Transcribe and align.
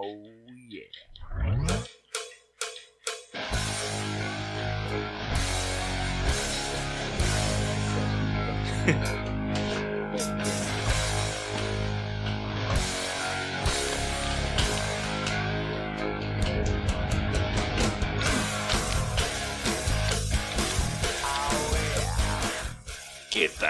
Oh, 0.00 0.22
yeah. 8.86 9.24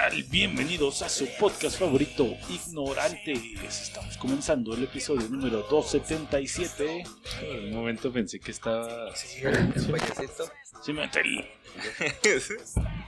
tal? 0.08 0.22
Bienvenidos 0.24 1.02
a 1.02 1.08
su 1.08 1.26
podcast 1.38 1.78
favorito, 1.78 2.24
Ignorantes. 2.48 3.42
Estamos 3.62 4.16
comenzando 4.16 4.74
el 4.74 4.84
episodio 4.84 5.28
número 5.28 5.62
277. 5.62 7.04
Por 7.40 7.58
un 7.58 7.72
momento 7.72 8.12
pensé 8.12 8.40
que 8.40 8.50
estaba. 8.50 9.14
Sí, 9.14 9.40
el 9.42 9.72
payasito. 9.90 10.50
Se 10.82 10.92
me 10.92 11.04
el 11.04 11.10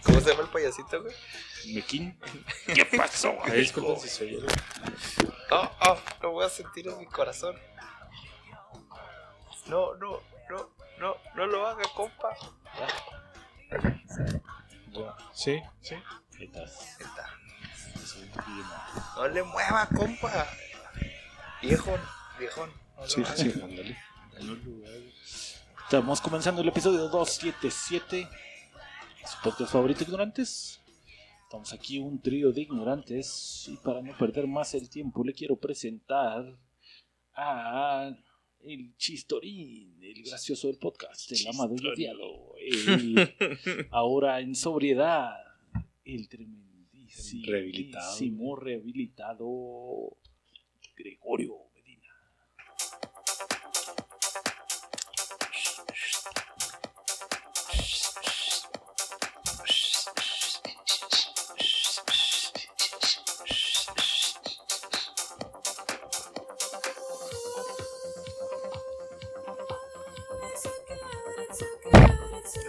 ¿Cómo 0.05 0.21
se 0.21 0.31
llama 0.31 0.43
el 0.43 0.49
payasito, 0.49 1.03
güey? 1.03 1.15
mequín. 1.75 2.19
¿Qué 2.67 2.85
pasó? 2.85 3.37
Si 4.01 4.09
soy 4.09 4.33
yo. 4.33 4.47
Oh, 5.51 5.71
oh, 5.83 5.99
lo 6.23 6.33
voy 6.33 6.45
a 6.45 6.49
sentir 6.49 6.89
en 6.89 6.99
mi 6.99 7.07
corazón. 7.07 7.57
No, 9.67 9.95
no, 9.97 10.21
no, 10.49 10.71
no, 10.99 11.17
no 11.35 11.47
lo 11.47 11.67
haga, 11.67 11.83
compa. 11.95 12.37
Ya. 14.93 15.17
Sí, 15.33 15.63
sí. 15.81 15.95
Ahí 16.41 16.47
está. 16.47 16.63
Más. 18.63 19.17
No 19.17 19.29
le 19.29 19.43
mueva, 19.43 19.87
compa. 19.95 20.47
Viejón, 21.61 22.01
viejón. 22.39 22.71
No 22.97 23.07
Sí, 23.07 23.23
sí, 23.37 23.53
ándale. 23.63 23.97
Estamos 25.85 26.21
comenzando 26.23 26.63
el 26.63 26.69
episodio 26.69 27.09
277. 27.09 28.27
Su 29.27 29.43
podcast 29.43 29.71
favorito, 29.71 30.03
Ignorantes. 30.03 30.81
Estamos 31.43 31.75
aquí 31.75 31.99
un 31.99 32.23
trío 32.23 32.53
de 32.53 32.63
ignorantes. 32.63 33.67
Y 33.69 33.77
para 33.77 34.01
no 34.01 34.17
perder 34.17 34.47
más 34.47 34.73
el 34.73 34.89
tiempo, 34.89 35.23
le 35.23 35.35
quiero 35.35 35.57
presentar 35.57 36.57
a 37.35 38.17
el 38.61 38.97
chistorín, 38.97 39.99
el 40.03 40.23
gracioso 40.23 40.69
del 40.69 40.79
podcast, 40.79 41.33
el 41.33 41.49
amado 41.49 41.75
y 41.77 41.87
odiado. 41.87 42.55
El 42.57 43.89
ahora 43.91 44.41
en 44.41 44.55
sobriedad, 44.55 45.50
el 46.15 46.29
tremendísimo 46.29 47.47
Rehabilitado. 48.57 48.57
rehabilitado 48.57 50.17
Gregorio 50.97 51.55
Medina. 51.75 52.09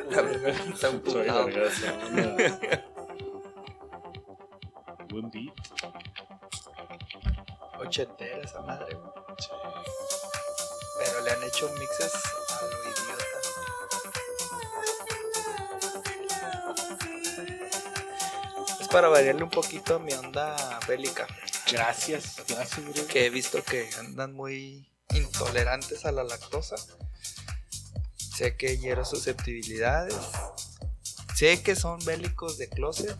La 0.10 0.22
verdad, 0.22 0.68
está 0.68 0.88
Soy 0.88 0.96
emputado. 0.96 1.50
beat. 5.32 5.54
Ochentera 7.80 8.42
esa 8.44 8.62
madre, 8.62 8.96
güey. 8.96 9.12
Pero 11.00 11.22
le 11.22 11.32
han 11.32 11.44
hecho 11.44 11.70
mixes 11.80 12.14
a 12.50 12.62
lo 12.66 12.84
idiota. 12.84 13.26
Es 18.80 18.88
para 18.88 19.08
variarle 19.08 19.44
un 19.44 19.50
poquito 19.50 20.00
mi 20.00 20.14
onda 20.14 20.80
bélica. 20.88 21.28
Gracias, 21.72 22.36
gracias, 22.48 23.06
que 23.08 23.26
he 23.26 23.30
visto 23.30 23.64
que 23.64 23.90
andan 23.98 24.34
muy 24.34 24.92
intolerantes 25.14 26.06
a 26.06 26.12
la 26.12 26.24
lactosa. 26.24 26.76
Sé 28.16 28.58
que 28.58 28.78
hiero 28.78 29.06
susceptibilidades. 29.06 30.16
Sé 31.36 31.64
que 31.64 31.76
son 31.76 32.04
bélicos 32.06 32.58
de 32.58 32.70
closet. 32.70 33.16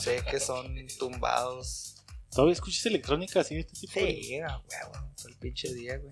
Sé 0.00 0.22
que 0.30 0.40
son 0.40 0.74
tumbados. 0.98 1.90
¿Todavía 2.30 2.54
escuchas 2.54 2.84
electrónica 2.86 3.40
así 3.40 3.54
de 3.54 3.60
este 3.60 3.74
tipo? 3.78 3.92
Sí, 3.94 4.40
a 4.40 4.58
huevo, 4.58 5.12
todo 5.16 5.28
el 5.28 5.36
pinche 5.36 5.72
día, 5.72 5.98
güey. 5.98 6.10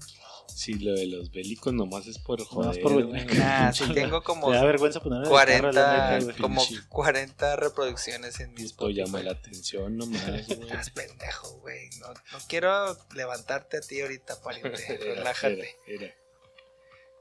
Sí, 0.55 0.75
lo 0.75 0.93
de 0.95 1.07
los 1.07 1.31
bélicos 1.33 1.73
nomás 1.73 2.07
es 2.07 2.19
por 2.19 2.39
Nomás 2.39 2.77
joder. 2.77 2.83
por 2.83 2.93
güey. 2.93 3.07
venir. 3.07 3.39
Nah, 3.39 3.73
sí 3.73 3.93
tengo 3.95 4.23
como 4.23 4.51
Me 4.51 4.57
da 4.57 4.65
vergüenza 4.65 5.01
ponerle 5.01 5.29
la 5.29 5.45
guitarra 5.45 5.69
a 5.69 5.73
la 5.73 5.81
40, 5.81 6.13
neta, 6.13 6.25
güey. 6.25 6.37
como 6.37 6.67
pinche. 6.67 6.89
40 6.89 7.57
reproducciones 7.57 8.39
en 8.41 8.53
mis 8.53 8.67
Esto 8.67 8.91
llama 8.91 9.21
la 9.23 9.33
atención 9.33 9.97
nomás, 9.97 10.23
güey. 10.47 10.61
Estás 10.63 10.91
pendejo, 10.91 11.59
güey. 11.61 11.89
No, 12.01 12.09
no 12.09 12.39
quiero 12.49 12.97
levantarte 13.15 13.79
a 13.79 13.81
ti 13.81 14.01
ahorita, 14.01 14.41
pariente. 14.43 14.99
Relájate. 15.01 15.77
Era, 15.87 16.05
era. 16.05 16.15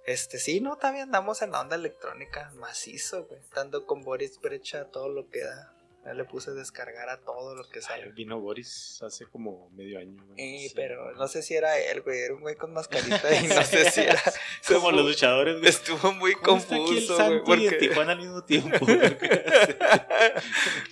Este, 0.05 0.37
sí, 0.39 0.59
no, 0.61 0.77
también 0.77 1.05
andamos 1.05 1.41
en 1.41 1.51
la 1.51 1.61
onda 1.61 1.75
electrónica, 1.75 2.51
macizo, 2.55 3.25
güey. 3.25 3.39
Estando 3.39 3.85
con 3.87 4.01
Boris 4.03 4.39
Brecha 4.41 4.85
todo 4.91 5.09
lo 5.09 5.29
que 5.29 5.43
da. 5.43 5.73
Ya 6.03 6.13
le 6.15 6.25
puse 6.25 6.49
a 6.49 6.53
descargar 6.53 7.09
a 7.09 7.21
todo 7.21 7.53
lo 7.55 7.63
que 7.69 7.77
Ay, 7.77 7.83
sale. 7.83 8.11
Vino 8.13 8.39
Boris 8.39 8.99
hace 9.03 9.27
como 9.27 9.69
medio 9.75 9.99
año. 9.99 10.17
güey. 10.25 10.39
Eh, 10.65 10.67
Sí. 10.69 10.73
pero 10.75 11.13
no 11.13 11.27
sé 11.27 11.43
si 11.43 11.53
era 11.53 11.77
él, 11.79 12.01
güey. 12.01 12.19
Era 12.21 12.33
un 12.33 12.41
güey 12.41 12.55
con 12.55 12.73
mascarita 12.73 13.35
y 13.35 13.47
no 13.47 13.61
sé 13.63 13.91
si 13.91 14.01
era. 14.01 14.19
Como 14.67 14.91
los 14.91 15.05
luchadores, 15.05 15.57
güey. 15.59 15.69
Estuvo 15.69 16.11
muy 16.13 16.33
¿Cómo 16.35 16.57
está 16.57 16.73
aquí 16.75 16.97
el 16.97 17.07
confuso, 17.07 17.15
güey. 17.15 17.17
Santo 17.17 17.55
y 17.55 17.65
el 17.65 17.69
Porque. 17.71 17.87
Tijuana 17.87 18.11
al 18.13 18.17
mismo 18.19 18.43
tiempo? 18.43 18.77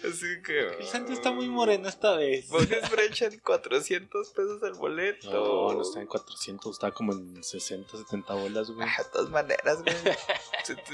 Así 0.10 0.42
que. 0.46 0.68
el 0.80 0.86
Santo 0.86 1.14
está 1.14 1.32
muy 1.32 1.48
moreno 1.48 1.88
esta 1.90 2.16
vez. 2.16 2.48
Boris 2.50 2.90
Brecha 2.92 3.26
en 3.26 3.40
400 3.40 4.30
pesos 4.30 4.62
el 4.64 4.74
boleto. 4.74 5.32
No, 5.32 5.74
no 5.74 5.82
está 5.82 6.02
en 6.02 6.08
400, 6.08 6.72
está 6.72 6.92
como 6.92 7.14
en 7.14 7.44
60, 7.44 7.98
70 7.98 8.34
bolas, 8.34 8.70
güey. 8.72 8.88
Ah, 8.88 9.04
de 9.04 9.10
todas 9.12 9.30
maneras, 9.30 9.82
güey. 9.84 9.96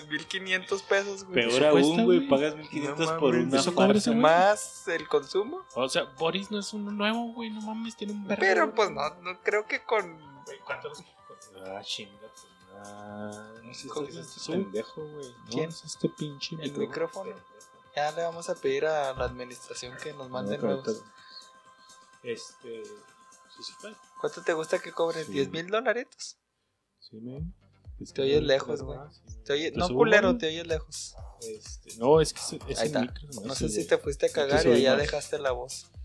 1500 0.10 0.82
pesos, 0.84 1.24
güey. 1.26 1.48
Peor 1.50 1.66
aún, 1.66 2.06
güey. 2.06 2.28
Pagas 2.28 2.56
1500 2.56 3.00
No 3.12 3.20
por 3.20 3.36
una 3.36 3.60
¿eso 3.60 3.74
cobra 3.74 3.88
farsa. 3.88 4.05
Güey? 4.12 4.22
Más 4.22 4.88
el 4.88 5.08
consumo. 5.08 5.62
O 5.76 5.88
sea, 5.90 6.04
Boris 6.18 6.52
no 6.52 6.60
es 6.60 6.74
uno 6.74 6.92
nuevo, 6.92 7.34
güey. 7.34 7.50
No 7.50 7.62
mames, 7.62 7.96
tiene 7.96 8.14
un 8.14 8.26
verbo. 8.28 8.40
Pero 8.40 8.74
pues 8.76 8.92
no, 8.92 9.10
no 9.22 9.42
creo 9.42 9.66
que 9.66 9.84
con. 9.84 10.20
¿Cuántos? 10.66 11.04
Ah, 11.66 11.82
chinga. 11.84 12.12
Ah, 12.78 13.52
no 13.64 13.74
sé 13.74 13.88
¿Con 13.88 14.06
si 14.12 14.20
es 14.20 14.28
quién 14.28 14.38
este 14.38 14.52
pendejo, 14.52 15.02
güey. 15.08 15.30
No, 15.32 15.46
¿Quién? 15.50 15.70
es 15.70 15.84
este 15.86 16.10
pinche 16.10 16.56
El 16.62 16.78
micrófono. 16.78 17.34
Ya 17.96 18.12
le 18.12 18.24
vamos 18.24 18.50
a 18.50 18.56
pedir 18.56 18.86
a 18.86 19.14
la 19.14 19.26
administración 19.26 19.96
que 20.02 20.14
nos 20.14 20.30
mande 20.30 20.58
No, 20.58 20.64
nuevos. 20.66 21.04
Este. 22.24 22.84
Sí. 22.84 23.74
¿Cuánto 24.20 24.42
te 24.42 24.54
gusta 24.54 24.80
que 24.80 24.92
cobren? 24.92 25.26
Sí. 25.26 25.34
¿10 25.34 25.50
mil 25.52 25.68
dolaritos? 25.68 26.38
Sí, 27.00 27.18
men. 27.22 27.54
Es 28.00 28.14
Te 28.14 28.24
oyes 28.24 28.44
lejos, 28.44 28.82
güey. 28.82 29.00
Te 29.46 29.72
no 29.72 29.88
culero, 29.88 30.30
güey. 30.30 30.38
te 30.40 30.48
oyes 30.48 30.68
lejos. 30.68 31.16
Este, 31.50 31.98
no, 31.98 32.22
es 32.22 32.34
que 32.34 32.40
ese, 32.40 32.60
ese 32.68 32.82
Ahí 32.82 32.88
está. 32.88 33.02
micro 33.02 33.28
No 33.44 33.54
es 33.54 33.60
sé 33.60 33.70
si 33.70 33.86
te 33.86 33.98
fuiste 33.98 34.28
a 34.28 34.30
cagar 34.30 34.66
y 34.68 34.82
ya 34.82 34.96
dejaste 34.96 35.40
la 35.40 35.52
voz. 35.52 35.88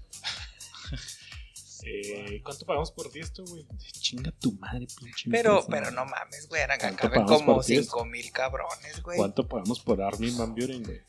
Eh, 1.83 2.43
¿Cuánto 2.45 2.67
pagamos 2.67 2.93
por 2.93 3.11
ti 3.11 3.21
esto, 3.21 3.43
güey? 3.45 3.67
Chinga 3.79 4.31
tu 4.33 4.53
madre, 4.53 4.87
pinche. 4.99 5.31
Pero, 5.31 5.65
pero 5.69 5.91
no 5.91 6.05
mames, 6.05 6.47
güey. 6.49 6.63
Eran 6.63 6.79
¿Cuánto 6.79 6.99
caben 6.99 7.23
pagamos 7.23 7.43
como 7.43 7.55
por 7.57 7.65
ti? 7.65 7.77
5 7.77 8.05
mil 8.05 8.33
cabrones, 8.33 9.03
güey. 9.03 9.17
¿Cuánto 9.17 9.49
pagamos 9.49 9.81
por 9.81 10.03
Armin 10.03 10.37
Van 10.37 10.55
Buren, 10.55 10.83
güey? 10.83 11.01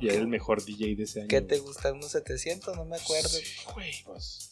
Y 0.00 0.08
era 0.08 0.18
el 0.18 0.28
mejor 0.28 0.64
DJ 0.64 0.94
de 0.94 1.04
ese 1.04 1.20
año. 1.20 1.28
¿Qué 1.28 1.40
te 1.40 1.58
gusta? 1.58 1.92
¿Unos 1.92 2.12
700? 2.12 2.76
No 2.76 2.84
me 2.84 2.96
acuerdo. 2.96 3.28
Sí, 3.28 3.44
güey, 3.72 3.92
pues. 4.04 4.50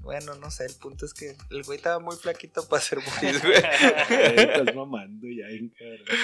Bueno, 0.00 0.34
no 0.34 0.50
sé. 0.50 0.66
El 0.66 0.74
punto 0.74 1.06
es 1.06 1.14
que 1.14 1.36
el 1.50 1.62
güey 1.62 1.76
estaba 1.76 1.98
muy 1.98 2.16
flaquito 2.16 2.66
para 2.68 2.82
ser 2.82 2.98
Boris, 2.98 3.42
güey. 3.42 3.56
Estás 4.36 4.74
mamando 4.74 5.26
ya, 5.28 5.46
bien 5.46 5.72
cabrón. 5.78 6.18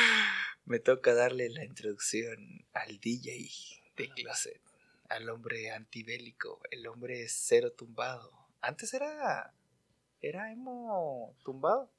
Me 0.67 0.79
toca 0.79 1.15
darle 1.15 1.51
la 1.51 1.65
introducción 1.65 2.65
al 2.73 2.99
DJ 2.99 3.51
de 3.97 4.09
Closet, 4.09 4.63
al 5.11 5.29
hombre 5.29 5.71
antibélico, 5.71 6.61
el 6.71 6.87
hombre 6.87 7.27
cero 7.29 7.73
tumbado. 7.73 8.33
Antes 8.63 8.95
era. 8.95 9.53
Era 10.23 10.51
emo 10.51 11.37
tumbado. 11.45 11.93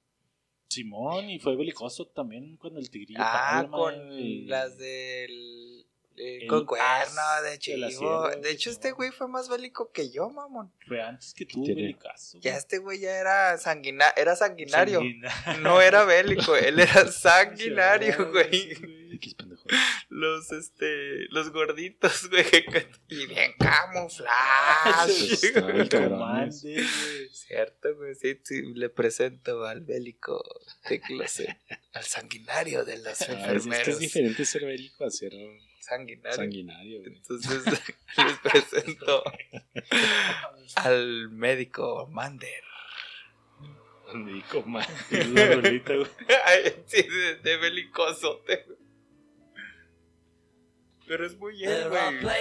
Simón, 0.68 1.30
y 1.30 1.40
fue 1.40 1.56
belicoso 1.56 2.08
también 2.08 2.58
con 2.58 2.76
el 2.76 2.90
tigrillo. 2.90 3.20
Ah, 3.22 3.60
Palma, 3.62 3.78
con 3.78 4.48
las 4.48 4.78
del. 4.80 5.85
Eh, 6.18 6.40
El 6.44 6.48
con 6.48 6.66
cuerno 6.66 7.22
de 7.44 7.60
chivo. 7.60 8.30
De 8.42 8.52
hecho, 8.52 8.70
este 8.70 8.92
güey 8.92 9.12
fue 9.12 9.28
más 9.28 9.50
bélico 9.50 9.92
que 9.92 10.10
yo, 10.12 10.30
mamón. 10.30 10.72
Fue 10.88 11.02
antes 11.02 11.34
que 11.34 11.46
tú, 11.46 11.64
tiene? 11.64 11.82
belicazo. 11.84 12.40
Ya 12.42 12.56
este 12.58 12.78
güey 12.80 13.00
ya 13.00 13.18
era, 13.18 13.58
sanguina 13.58 14.06
era 14.16 14.36
sanguinario. 14.36 15.00
Sanguina- 15.00 15.58
No 15.62 15.82
era 15.82 16.06
bélico, 16.06 16.56
él 16.56 16.80
era 16.80 17.08
sanguinario, 17.12 18.32
güey. 18.32 18.72
X 19.16 19.34
pendejo. 19.36 19.64
los, 20.10 20.52
este, 20.52 21.28
los 21.30 21.52
gorditos, 21.52 22.30
güey. 22.30 22.46
Y 23.08 23.28
bien 23.28 23.54
camuflados. 23.58 25.40
Cierto, 27.32 27.96
güey. 27.96 28.16
Sí, 28.16 28.40
sí, 28.44 28.62
le 28.74 28.90
presento 28.90 29.66
al 29.66 29.82
bélico 29.82 30.44
de 30.90 31.00
closet. 31.02 31.58
Al 31.94 32.04
sanguinario 32.04 32.84
de 32.86 32.98
los 32.98 33.08
Ah, 33.08 33.12
es, 33.12 33.26
que 33.28 33.34
enfermeros. 33.34 33.88
es 33.88 34.00
diferente 34.00 34.46
ser 34.46 34.66
bélico 34.66 35.06
a 35.06 35.10
ser 35.12 35.32
Sanguinario. 35.86 36.36
sanguinario, 36.36 37.00
güey. 37.02 37.14
Entonces 37.16 37.64
les 38.18 38.38
presento 38.40 39.24
al 40.78 41.30
médico 41.30 42.08
Mander. 42.12 42.64
Me 44.14 44.34
dijo, 44.34 44.62
man. 44.64 44.86
La 45.12 45.48
rolita, 45.56 45.94
güey. 45.96 46.08
Ay, 46.46 46.84
sí, 46.86 47.04
de, 47.04 47.36
de 47.36 47.58
belicoso. 47.58 48.42
Pero 51.08 51.26
es 51.26 51.38
muy 51.38 51.54
bien, 51.56 51.90
güey. 51.90 52.36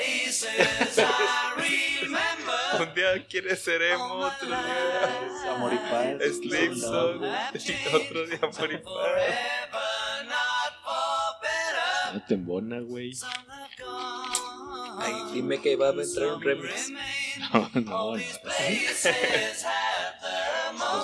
Un 2.81 2.95
día 2.95 3.27
quiere 3.27 3.57
ser 3.57 3.83
emo, 3.83 4.21
otro 4.21 4.47
día 4.47 5.53
Amor 5.55 5.73
y 5.75 5.77
paz. 5.77 6.37
Slipson, 6.37 7.25
otro 7.93 8.27
día 8.27 8.39
amor 8.43 8.73
y 8.73 8.79
paz. 8.79 9.94
No 12.15 12.25
te 12.25 12.35
embona, 12.35 12.79
güey. 12.79 13.13
Ay, 14.99 15.15
dime 15.33 15.61
que 15.61 15.75
va 15.75 15.89
a 15.89 15.93
entrar 15.93 16.29
un 16.29 16.41
remix. 16.41 16.93
No, 17.53 17.69
no, 17.75 17.81
no. 17.81 18.17
Los 18.17 18.41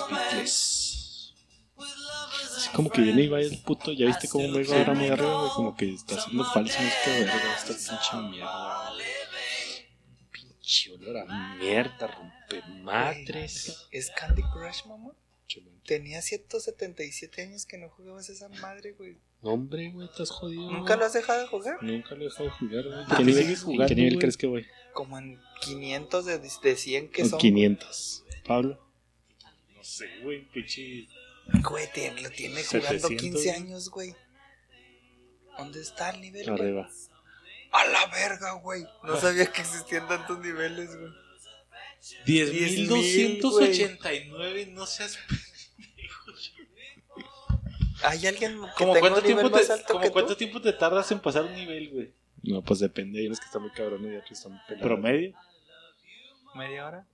Beatles. 0.09 1.33
Así 2.57 2.69
como 2.73 2.89
que 2.89 3.01
viene 3.01 3.23
y 3.23 3.27
va 3.27 3.41
el 3.41 3.61
puto. 3.61 3.91
¿Ya 3.91 4.05
viste 4.05 4.29
cómo 4.29 4.47
me 4.47 4.61
iba 4.61 4.77
ahora 4.77 4.93
muy 4.93 5.09
arriba, 5.09 5.39
güey? 5.39 5.51
Como 5.51 5.75
que 5.75 5.93
está 5.93 6.15
haciendo 6.15 6.45
falso. 6.45 6.81
No 6.81 6.87
es 6.87 6.95
que 7.03 7.09
verga, 7.11 7.55
esta 7.57 7.73
pinche 7.73 8.15
mierda. 8.29 8.93
Pinche 10.31 10.93
olor 10.93 11.17
a 11.17 11.25
mierda, 11.55 12.07
rompe 12.07 12.61
madres. 12.83 13.87
¿Es 13.91 14.09
Candy 14.11 14.43
Crush, 14.43 14.85
mamá? 14.85 15.11
Tenía 15.85 16.21
177 16.21 17.41
años 17.41 17.65
que 17.65 17.77
no 17.77 17.89
jugabas 17.89 18.29
esa 18.29 18.47
madre, 18.47 18.93
güey. 18.93 19.17
No, 19.41 19.51
hombre, 19.53 19.89
güey, 19.91 20.07
estás 20.07 20.29
jodido. 20.29 20.69
¿Nunca 20.71 20.95
lo 20.95 21.03
has 21.05 21.13
dejado 21.13 21.41
de 21.41 21.47
jugar? 21.47 21.77
Nunca 21.81 22.13
lo 22.15 22.21
he 22.21 22.25
dejado 22.25 22.43
de 22.45 22.51
jugar, 22.51 22.83
güey. 22.85 23.05
¿Por 23.07 23.17
qué 23.17 23.23
nivel, 23.23 23.43
sigues 23.43 23.59
¿En 23.59 23.65
jugando, 23.65 23.87
qué 23.87 23.95
nivel 23.95 24.13
güey? 24.13 24.19
crees 24.19 24.37
que 24.37 24.47
voy? 24.47 24.65
Como 24.93 25.17
en 25.17 25.39
500 25.61 26.25
de, 26.25 26.37
de 26.39 26.75
100 26.75 27.09
que 27.09 27.23
O 27.23 27.29
son. 27.29 27.39
500. 27.39 28.23
Pablo. 28.45 28.79
No 29.75 29.83
sé, 29.83 30.05
güey, 30.23 30.45
pinche. 30.51 31.07
Güey, 31.67 31.91
tiene- 31.91 32.21
lo 32.21 32.29
tiene 32.29 32.63
jugando 32.63 33.07
700, 33.07 33.21
15 33.21 33.37
güey. 33.37 33.49
años, 33.49 33.89
güey. 33.89 34.15
¿Dónde 35.57 35.81
está 35.81 36.11
el 36.11 36.21
nivel, 36.21 36.45
güey? 36.49 36.61
Arriba. 36.61 36.89
A 37.71 37.85
la 37.85 38.05
verga, 38.07 38.51
güey. 38.61 38.83
No 39.03 39.19
sabía 39.19 39.51
que 39.51 39.61
existían 39.61 40.07
tantos 40.07 40.39
niveles, 40.39 40.95
güey. 40.95 41.11
10.289, 42.25 44.67
no 44.73 44.85
seas. 44.85 45.17
¿Hay 48.03 48.27
alguien 48.27 48.53
que 48.53 48.57
¿Cómo 48.77 48.93
tenga 48.93 48.99
cuánto, 48.99 49.19
un 49.19 49.23
nivel 49.23 49.23
tiempo 49.23 49.49
más 49.49 49.67
te, 49.67 49.73
alto 49.73 49.87
como 49.87 49.99
que 50.01 50.11
cuánto 50.11 50.33
tú? 50.33 50.37
tiempo 50.37 50.61
te 50.61 50.73
tardas 50.73 51.11
en 51.11 51.19
pasar 51.19 51.43
un 51.43 51.53
nivel, 51.53 51.89
güey? 51.89 52.13
No, 52.43 52.63
pues 52.63 52.79
depende. 52.79 53.19
Hay 53.19 53.27
unos 53.27 53.39
que 53.39 53.45
están 53.45 53.61
muy 53.61 53.71
cabrones 53.71 54.11
y 54.11 54.15
otros 54.15 54.31
están 54.31 54.53
muy 54.53 54.61
pelados. 54.67 54.87
¿Promedio? 54.87 55.37
¿Media 56.55 56.87
hora? 56.87 57.05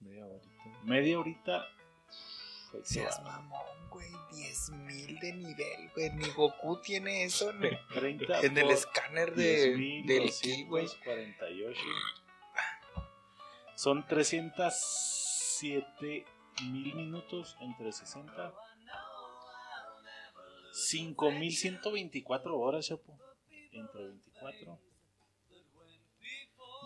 Media 0.00 0.26
horita. 0.26 0.48
Media 0.84 1.18
horita. 1.18 1.66
Pues, 2.70 2.88
Seas 2.88 3.20
mamón, 3.22 3.90
güey. 3.90 4.06
10.000 4.32 5.20
de 5.20 5.32
nivel, 5.32 5.90
güey. 5.94 6.10
Ni 6.10 6.28
Goku 6.30 6.80
tiene 6.80 7.24
eso 7.24 7.50
en 7.50 7.64
el, 7.64 7.78
30 7.94 8.40
en 8.40 8.58
el 8.58 8.64
por 8.64 8.72
escáner 8.72 9.34
de, 9.34 10.02
del 10.06 10.30
ki, 10.30 10.64
güey. 10.64 10.86
10.248. 10.86 11.74
Son 13.74 14.06
307 14.06 16.24
mil 16.62 16.94
minutos 16.94 17.56
entre 17.60 17.92
60. 17.92 18.52
5.124 20.76 22.50
horas, 22.52 22.86
chapo. 22.86 23.18
Entre 23.72 24.04
24. 24.04 24.78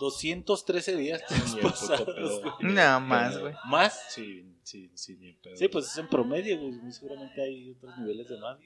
213 0.00 0.96
días 0.96 1.22
Ni 1.31 1.37
el 1.37 1.42
puto 1.42 1.62
pasados, 1.62 2.06
pedo. 2.06 2.40
güey. 2.58 2.72
Nada 2.72 3.00
más, 3.00 3.38
güey. 3.38 3.54
¿Más? 3.66 4.06
Sí, 4.08 4.46
sí, 4.62 4.90
sí, 4.94 5.16
ni 5.19 5.32
pedo. 5.34 5.56
Sí, 5.56 5.69
pues 5.69 5.87
es 5.87 5.98
en 5.98 6.08
promedio, 6.08 6.58
güey. 6.58 6.72
Muy 6.72 6.92
seguramente 6.92 7.42
hay 7.42 7.70
otros 7.70 7.98
niveles 7.98 8.28
de 8.28 8.38
más. 8.38 8.58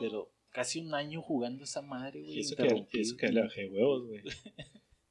Pero 0.00 0.30
casi 0.50 0.80
un 0.80 0.94
año 0.94 1.20
jugando 1.20 1.64
esa 1.64 1.82
madre, 1.82 2.22
güey. 2.22 2.38
Eso 2.38 2.56
que, 2.56 2.86
eso 2.92 3.16
que 3.16 3.28
le 3.28 3.42
bajé 3.42 3.68
huevos, 3.68 4.06
güey. 4.06 4.22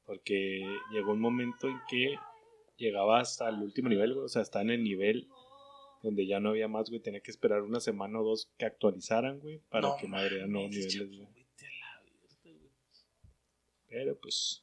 Porque 0.04 0.60
llegó 0.90 1.12
un 1.12 1.20
momento 1.20 1.68
en 1.68 1.78
que 1.88 2.16
llegaba 2.76 3.20
hasta 3.20 3.48
el 3.48 3.56
último 3.56 3.88
nivel, 3.88 4.14
güey. 4.14 4.24
O 4.24 4.28
sea, 4.28 4.42
está 4.42 4.60
en 4.62 4.70
el 4.70 4.82
nivel 4.82 5.28
donde 6.04 6.26
ya 6.26 6.38
no 6.38 6.50
había 6.50 6.68
más, 6.68 6.90
güey. 6.90 7.00
Tenía 7.00 7.20
que 7.20 7.30
esperar 7.30 7.62
una 7.62 7.80
semana 7.80 8.20
o 8.20 8.24
dos 8.24 8.50
que 8.58 8.66
actualizaran, 8.66 9.40
güey. 9.40 9.60
Para 9.70 9.88
No 9.88 9.96
que 9.96 10.06
me 10.06 10.18
abrieran 10.18 10.52
nuevos 10.52 10.70
niveles, 10.70 11.08
güey. 11.08 11.18
verga. 11.18 11.34
Pero 13.88 14.20
pues. 14.20 14.62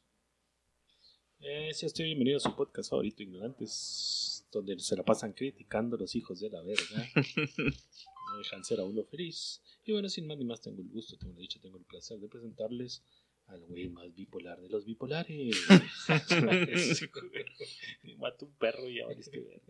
Eh, 1.39 1.73
sí, 1.73 1.87
estoy 1.87 2.05
bienvenido 2.05 2.37
a 2.37 2.39
su 2.39 2.55
podcast 2.55 2.91
favorito, 2.91 3.23
Ignorantes. 3.23 4.45
Donde 4.51 4.77
se 4.79 4.95
la 4.95 5.03
pasan 5.03 5.33
criticando 5.33 5.95
a 5.95 5.99
los 5.99 6.15
hijos 6.15 6.39
de 6.39 6.51
la 6.51 6.61
verga. 6.61 7.09
no 7.15 8.37
dejan 8.37 8.63
ser 8.63 8.79
a 8.79 8.83
uno 8.83 9.03
feliz. 9.03 9.63
Y 9.83 9.93
bueno, 9.93 10.09
sin 10.09 10.27
más 10.27 10.37
ni 10.37 10.45
más, 10.45 10.61
tengo 10.61 10.83
el 10.83 10.89
gusto, 10.89 11.17
tengo 11.17 11.33
la 11.33 11.39
dicha, 11.39 11.59
tengo 11.59 11.77
el 11.77 11.85
placer 11.85 12.19
de 12.19 12.27
presentarles 12.27 13.03
al 13.47 13.65
güey 13.65 13.89
más 13.89 14.13
bipolar 14.13 14.61
de 14.61 14.69
los 14.69 14.85
bipolares. 14.85 15.55
Me 18.03 18.15
mata 18.17 18.45
un 18.45 18.51
perro 18.53 18.87
y 18.87 18.97
ya 18.97 19.07
valiste 19.07 19.39
ver. 19.39 19.61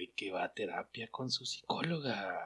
Güey 0.00 0.12
que 0.16 0.30
va 0.30 0.44
a 0.44 0.52
terapia 0.54 1.08
con 1.10 1.30
su 1.30 1.44
psicóloga. 1.44 2.40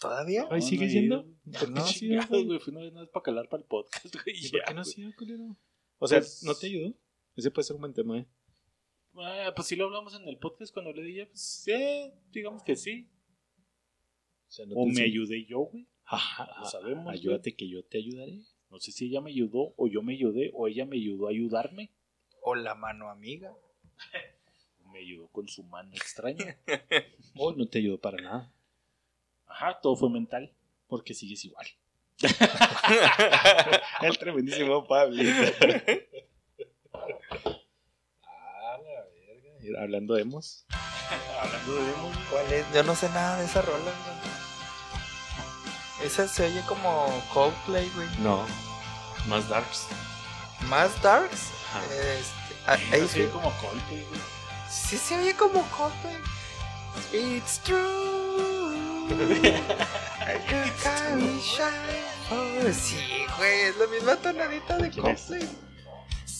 ¿Todavía? 0.00 0.46
Ay, 0.50 0.62
¿sigue 0.62 0.86
no 0.86 0.90
siendo? 0.90 1.16
ido. 1.26 1.34
¿Por 1.44 1.60
qué 1.60 1.66
No, 1.66 1.74
no 1.74 1.80
has 1.82 2.02
ido, 2.02 2.22
chingados, 2.22 2.46
güey? 2.46 2.58
Fui 2.58 2.70
una 2.72 2.80
vez 2.80 2.92
más 2.94 3.08
para 3.10 3.22
calar 3.22 3.48
para 3.50 3.62
el 3.62 3.68
podcast, 3.68 4.14
güey. 4.24 4.36
¿Y 4.36 4.42
ya, 4.44 4.50
por 4.52 4.64
qué 4.64 4.74
no 4.74 4.80
has 4.80 4.94
güey. 4.94 5.06
ido, 5.06 5.16
culero? 5.16 5.56
O 5.98 6.06
sea, 6.08 6.20
Pues- 6.20 6.42
¿no 6.42 6.54
te 6.54 6.66
ayudó? 6.68 6.94
Ese 7.36 7.50
puede 7.50 7.66
ser 7.66 7.76
un 7.76 7.82
buen 7.82 7.92
tema, 7.92 8.18
¿eh? 8.18 8.26
Ah, 9.14 9.52
pues 9.54 9.68
sí 9.68 9.76
lo 9.76 9.84
hablamos 9.86 10.14
en 10.14 10.26
el 10.26 10.38
podcast 10.38 10.72
cuando 10.72 10.92
le 10.92 11.02
dije, 11.02 11.26
pues 11.26 11.42
sí, 11.64 12.12
digamos 12.30 12.62
que 12.62 12.76
sí. 12.76 13.10
O, 14.48 14.50
sea, 14.52 14.64
no 14.66 14.74
O 14.76 14.86
te 14.86 14.92
me 14.92 15.02
ayudé 15.02 15.44
yo, 15.44 15.58
güey. 15.60 15.86
Ajá, 16.06 16.48
Lo 16.60 16.64
sabemos, 16.64 17.04
güey. 17.04 17.18
Ayúdate 17.18 17.54
que 17.54 17.68
yo 17.68 17.84
te 17.84 17.98
ayudaré. 17.98 18.40
No 18.70 18.78
sé 18.80 18.90
si 18.92 19.06
ella 19.06 19.20
me 19.20 19.30
ayudó 19.30 19.74
o 19.76 19.86
yo 19.86 20.02
me 20.02 20.14
ayudé 20.14 20.50
o 20.54 20.66
ella 20.66 20.86
me 20.86 20.96
ayudó 20.96 21.26
a 21.26 21.30
ayudarme. 21.30 21.92
¿O 22.40 22.54
la 22.54 22.74
mano 22.74 23.10
amiga? 23.10 23.54
Me 24.92 24.98
ayudó 25.00 25.28
con 25.28 25.48
su 25.48 25.62
mano 25.64 25.90
extraña. 25.94 26.56
O 27.36 27.52
no 27.52 27.66
te 27.68 27.78
ayudó 27.78 27.98
para 28.00 28.22
nada. 28.22 28.52
Ajá, 29.46 29.78
todo 29.80 29.96
fue 29.96 30.10
mental. 30.10 30.52
Porque 30.88 31.14
sigues 31.14 31.44
igual. 31.44 31.66
El 34.02 34.18
tremendísimo 34.18 34.86
Pablito. 34.86 35.52
ah, 38.22 38.78
la 38.78 39.04
verga. 39.12 39.82
Hablando 39.82 40.14
de 40.14 40.22
emos. 40.22 40.66
Hablando 41.40 41.74
de 41.74 41.84
demos, 41.84 42.14
güey. 42.14 42.26
¿Cuál 42.30 42.52
es? 42.52 42.74
Yo 42.74 42.82
no 42.82 42.94
sé 42.94 43.08
nada 43.10 43.38
de 43.38 43.44
esa 43.46 43.62
rola, 43.62 43.78
güey. 43.84 44.20
Esa 46.06 46.26
se 46.28 46.46
oye 46.46 46.62
como 46.66 47.08
Coldplay, 47.32 47.88
güey. 47.94 48.08
No. 48.20 48.46
Más 49.28 49.48
darks. 49.48 49.86
¿Más 50.68 51.00
Darks? 51.02 51.50
Ajá. 51.68 51.84
Este, 51.94 52.54
ah, 52.66 52.78
ahí 52.92 53.00
Así 53.02 53.22
sí, 53.22 53.28
como 53.32 53.50
Coldplay, 53.60 54.04
güey. 54.04 54.20
Sí 54.70 54.96
se 54.96 55.18
oye 55.18 55.34
como 55.34 55.62
Coldplay. 55.70 56.16
It's 57.12 57.58
true. 57.62 57.78
Oh, 62.32 62.72
sí, 62.72 63.26
güey, 63.36 63.60
es 63.62 63.76
la 63.76 63.86
misma 63.88 64.16
tonadita 64.16 64.78
de. 64.78 64.90
Coldplay. 64.90 65.48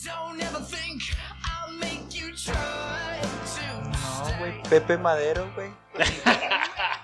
Don't 0.04 0.40
ever 0.40 0.60
think 0.64 1.02
I'll 1.44 1.72
make 1.78 2.14
you 2.14 2.34
try 2.34 3.20
to 3.20 3.90
No, 3.90 4.38
güey, 4.38 4.62
Pepe 4.68 4.96
Madero, 4.96 5.50
güey. 5.54 5.70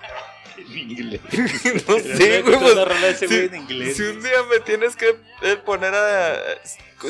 En 0.57 0.77
inglés. 0.91 1.21
no 1.87 1.99
sé, 1.99 2.41
güey, 2.41 2.59
pues, 2.59 3.17
si- 3.19 3.25
güey 3.27 3.45
en 3.45 3.55
inglés. 3.55 3.97
Si 3.97 4.03
un 4.03 4.21
día 4.21 4.43
me 4.49 4.59
tienes 4.59 4.95
que 4.95 5.15
eh, 5.43 5.55
poner 5.57 5.93
a 5.93 6.37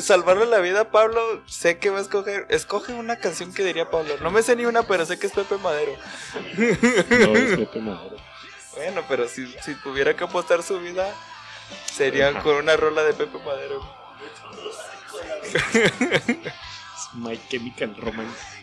salvarle 0.02 0.46
la 0.46 0.58
vida 0.58 0.80
a 0.82 0.90
Pablo, 0.90 1.42
sé 1.46 1.78
que 1.78 1.90
va 1.90 1.98
a 1.98 2.02
escoger. 2.02 2.46
Escoge 2.50 2.92
una 2.92 3.16
canción 3.16 3.52
que 3.54 3.64
diría 3.64 3.90
Pablo. 3.90 4.14
No 4.20 4.30
me 4.30 4.42
sé 4.42 4.54
ni 4.56 4.66
una, 4.66 4.82
pero 4.84 5.06
sé 5.06 5.18
que 5.18 5.26
es 5.28 5.32
Pepe 5.32 5.56
Madero. 5.58 5.92
No 6.56 6.64
es 7.36 7.56
Pepe 7.58 7.78
Madero. 7.80 8.16
Bueno, 8.76 9.02
pero 9.08 9.26
si, 9.28 9.46
si 9.64 9.74
tuviera 9.76 10.14
que 10.14 10.24
apostar 10.24 10.62
su 10.62 10.78
vida, 10.78 11.12
sería 11.92 12.28
Ajá. 12.28 12.42
con 12.42 12.56
una 12.56 12.76
rola 12.76 13.02
de 13.02 13.14
Pepe 13.14 13.38
Madero. 13.44 13.98
Es 15.88 17.14
My 17.14 17.40
Chemical 17.48 17.94
Romance. 17.96 18.57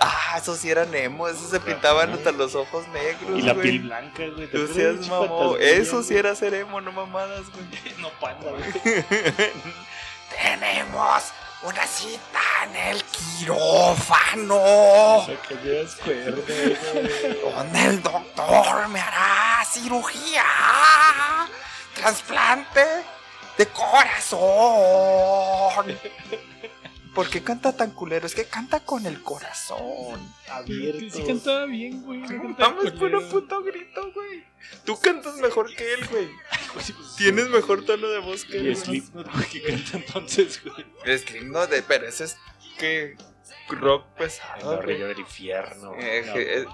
Ah, 0.00 0.34
esos 0.38 0.58
sí 0.58 0.70
eran 0.70 0.94
emo, 0.94 1.28
esos 1.28 1.50
se 1.50 1.60
pintaban 1.60 2.12
hasta 2.12 2.32
los 2.32 2.54
ojos 2.54 2.86
negros. 2.88 3.38
Y 3.38 3.42
la 3.42 3.52
güey. 3.54 3.70
piel 3.70 3.82
blanca, 3.82 4.22
güey. 4.34 4.46
¿te 4.48 4.66
seas 4.68 5.08
mamón. 5.08 5.56
Eso 5.60 6.02
sí 6.02 6.16
era 6.16 6.34
ser 6.34 6.54
emo, 6.54 6.80
no 6.80 6.92
mamadas, 6.92 7.44
güey. 7.50 7.64
No 7.98 8.10
panda, 8.20 8.50
güey. 8.50 8.72
Tenemos 10.42 11.32
una 11.62 11.86
cita 11.86 12.40
en 12.64 12.76
el 12.76 13.04
quirófano. 13.04 14.56
Que. 16.04 16.30
Donde 17.42 17.84
el 17.84 18.02
doctor 18.02 18.88
me 18.88 19.00
hará 19.00 19.64
cirugía. 19.64 20.44
Trasplante 21.94 22.84
de 23.56 23.66
corazón. 23.68 24.38
¿Por 27.14 27.28
qué 27.30 27.42
canta 27.42 27.72
tan 27.76 27.92
culero? 27.92 28.26
Es 28.26 28.34
que 28.34 28.44
canta 28.44 28.80
con 28.80 29.06
el 29.06 29.22
corazón. 29.22 30.18
Abierto. 30.48 31.16
Sí 31.16 31.22
cantaba 31.24 31.66
bien, 31.66 32.02
güey. 32.02 32.18
no 32.20 32.54
Dame 32.58 32.90
puro 32.92 33.28
puto 33.28 33.62
grito, 33.62 34.12
güey. 34.12 34.44
Tú 34.84 34.98
cantas 35.00 35.36
mejor 35.36 35.74
que 35.74 35.94
él, 35.94 36.06
güey. 36.08 36.28
Tienes 37.16 37.48
mejor 37.48 37.84
tono 37.84 38.08
de 38.08 38.18
voz 38.18 38.44
que 38.44 38.58
Y 38.58 38.68
él. 38.68 38.76
Slipknot, 38.76 39.32
güey, 39.32 39.48
que 39.50 39.62
canta 39.62 39.96
entonces, 39.98 40.60
güey. 40.64 40.84
Es 41.04 41.24
de, 41.26 41.82
pero 41.86 42.06
ese 42.08 42.24
es 42.24 42.36
que 42.78 43.16
rock 43.68 44.06
pesado. 44.16 44.66
güey. 44.66 44.78
orilla 44.78 45.06
del 45.06 45.20
infierno. 45.20 45.94
Eh, 45.98 46.24
No, 46.26 46.32
que- 46.34 46.54
es- 46.60 46.66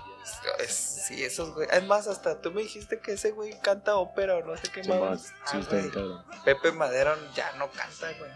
es- 0.61 1.05
sí, 1.07 1.23
esos 1.25 1.55
güey. 1.55 1.69
Es 1.71 1.85
más, 1.87 2.07
hasta 2.07 2.41
tú 2.41 2.51
me 2.53 2.63
dijiste 2.63 2.99
que 3.01 3.13
ese 3.13 3.33
güey 3.33 3.59
canta 3.61 3.97
ópera 3.97 4.37
o 4.37 4.45
no 4.45 4.57
sé 4.57 4.69
qué 4.73 4.85
Sí, 4.85 4.89
más. 4.91 5.01
más. 5.01 5.33
Sí, 5.51 5.59
está 5.59 5.77
bien, 5.77 5.91
cabrón. 5.91 6.25
Pepe 6.45 6.73
Madero 6.73 7.15
ya 7.35 7.53
no 7.59 7.69
canta, 7.71 8.13
güey. 8.19 8.31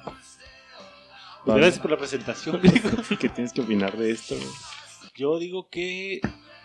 Pues 1.45 1.57
Gracias 1.59 1.79
por 1.81 1.91
la 1.91 1.97
presentación. 1.99 2.61
¿Qué 3.21 3.29
tienes 3.29 3.53
que 3.53 3.61
opinar 3.61 3.97
de 3.97 4.11
esto, 4.13 4.35
güey? 4.35 4.49
Yo 5.15 5.39
digo 5.39 5.69
que 5.69 6.21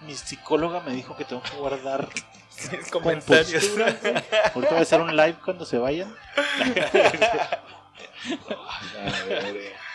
mi 0.06 0.16
psicóloga 0.16 0.80
me 0.82 0.94
dijo 0.94 1.16
que 1.18 1.26
tengo 1.26 1.42
que 1.44 1.56
guardar 1.58 2.08
Comentarios. 2.92 3.66
compostura. 3.68 4.24
Ahorita 4.56 4.70
voy 4.72 4.80
a 4.80 4.82
hacer 4.82 5.02
un 5.02 5.16
live 5.16 5.36
cuando 5.44 5.66
se 5.66 5.78
vayan. 5.78 6.14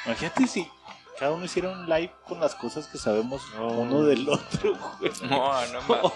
Imagínate 0.06 0.46
si 0.46 0.68
cada 1.18 1.32
uno 1.32 1.44
hiciera 1.44 1.70
un 1.70 1.88
live 1.88 2.12
con 2.26 2.40
las 2.40 2.54
cosas 2.54 2.86
que 2.86 2.98
sabemos 2.98 3.42
uno 3.58 4.02
del 4.04 4.28
otro, 4.28 4.76
güey. 4.98 5.12
No, 5.22 5.66
no 5.66 5.82
mames. 5.82 6.12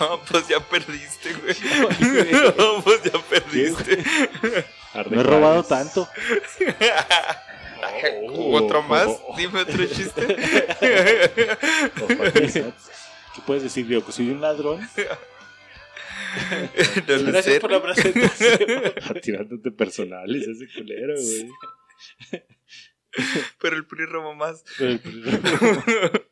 No, 0.00 0.20
pues 0.28 0.48
ya 0.48 0.60
perdiste, 0.60 1.32
güey. 1.34 1.56
No, 2.58 2.82
pues 2.82 3.02
ya 3.02 3.18
perdiste. 3.28 4.04
No 5.10 5.20
he 5.20 5.24
robado 5.24 5.62
tanto. 5.62 6.08
Oh, 8.28 8.56
¿Otro 8.56 8.82
más? 8.82 9.06
oh, 9.08 9.24
oh, 9.28 9.36
Dime 9.36 9.60
otro 9.60 9.84
chiste. 9.86 10.26
¿Qué 13.34 13.42
puedes 13.46 13.62
decir, 13.62 13.86
Diego? 13.86 14.04
Que 14.04 14.12
soy 14.12 14.30
un 14.30 14.40
ladrón. 14.40 14.80
No 17.08 17.16
lo 17.16 17.24
Gracias 17.32 17.54
sé. 17.56 17.60
por 17.60 17.72
la 17.72 17.82
presentación. 17.82 18.60
Tirándote 19.22 19.72
personales 19.72 20.46
ese 20.46 20.68
culero, 20.72 21.14
güey. 21.14 21.50
Pero 23.60 23.74
el 23.76 23.84
PRI 23.84 24.04
robó 24.06 24.32
más. 24.36 24.62
Pero 24.78 24.90
el 24.92 25.00
primero- 25.00 25.40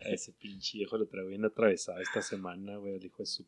A 0.00 0.08
ese 0.08 0.32
pinche 0.32 0.78
viejo 0.78 0.96
lo 0.98 1.06
traigo 1.08 1.28
bien 1.30 1.44
atravesado 1.44 2.00
esta 2.00 2.22
semana, 2.22 2.76
güey. 2.76 2.94
El 2.94 3.04
hijo 3.06 3.22
de 3.22 3.26
su 3.26 3.44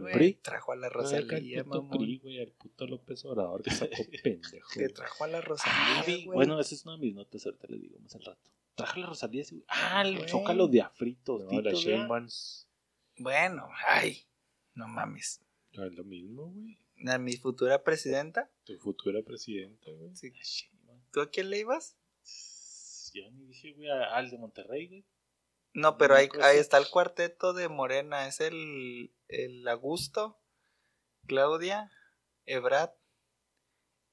güey, 0.00 0.12
PRI? 0.14 0.34
Trajo 0.34 0.72
a 0.72 0.76
la 0.76 0.86
Ay, 0.86 0.92
Rosalía, 0.92 1.58
al 1.58 1.64
puto 1.64 1.82
mamón. 1.82 1.98
PRI, 1.98 2.18
güey, 2.18 2.38
al 2.40 2.52
puto 2.52 2.86
López 2.86 3.24
Obrador 3.24 3.62
que 3.62 3.70
sacó 3.70 3.96
pendejo. 4.24 4.68
Que 4.72 4.88
trajo 4.88 5.24
a 5.24 5.28
la 5.28 5.38
Ah, 5.38 5.40
Rosalía, 5.40 6.02
güey. 6.04 6.24
bueno, 6.26 6.58
esa 6.60 6.74
es 6.74 6.84
una 6.84 6.94
de 6.94 7.00
mis 7.00 7.14
notas, 7.14 7.44
ahorita 7.46 7.66
les 7.68 7.80
digo 7.82 7.98
más 7.98 8.14
al 8.14 8.22
rato. 8.24 8.50
Traje 8.76 9.00
la 9.00 9.06
Rosalía 9.06 9.42
así, 9.42 9.54
güey. 9.56 9.64
Ah, 9.68 10.02
el 10.06 10.16
Güey. 10.18 10.28
zócalo 10.28 10.68
de 10.68 10.80
afritos. 10.82 11.42
No, 11.50 11.60
la 11.60 11.72
Shane 11.72 12.06
Vance 12.06 12.66
Bueno, 13.18 13.68
ay, 13.88 14.22
no 14.74 14.86
mames. 14.88 15.42
no 15.72 15.84
es 15.84 15.92
lo 15.94 16.04
mismo, 16.04 16.50
güey. 16.52 16.78
A 17.08 17.18
mi 17.18 17.32
futura 17.36 17.82
presidenta, 17.82 18.50
Tu 18.64 18.76
futura 18.78 19.22
presidenta, 19.22 19.90
güey. 19.90 20.14
sí. 20.14 20.32
¿tú 21.12 21.20
a 21.22 21.30
quién 21.30 21.50
le 21.50 21.58
ibas? 21.60 21.96
Yo 23.12 23.28
ni 23.32 23.46
dije, 23.46 23.72
güey, 23.72 23.88
a- 23.90 24.14
al 24.16 24.30
de 24.30 24.38
Monterrey, 24.38 24.86
güey. 24.86 25.04
No, 25.72 25.96
pero 25.98 26.14
ahí, 26.16 26.28
ahí 26.42 26.58
está 26.58 26.78
el 26.78 26.88
cuarteto 26.88 27.52
de 27.52 27.68
Morena. 27.68 28.26
Es 28.26 28.40
el, 28.40 29.14
el 29.28 29.66
Augusto, 29.68 30.40
Claudia, 31.26 31.90
Ebrad 32.46 32.90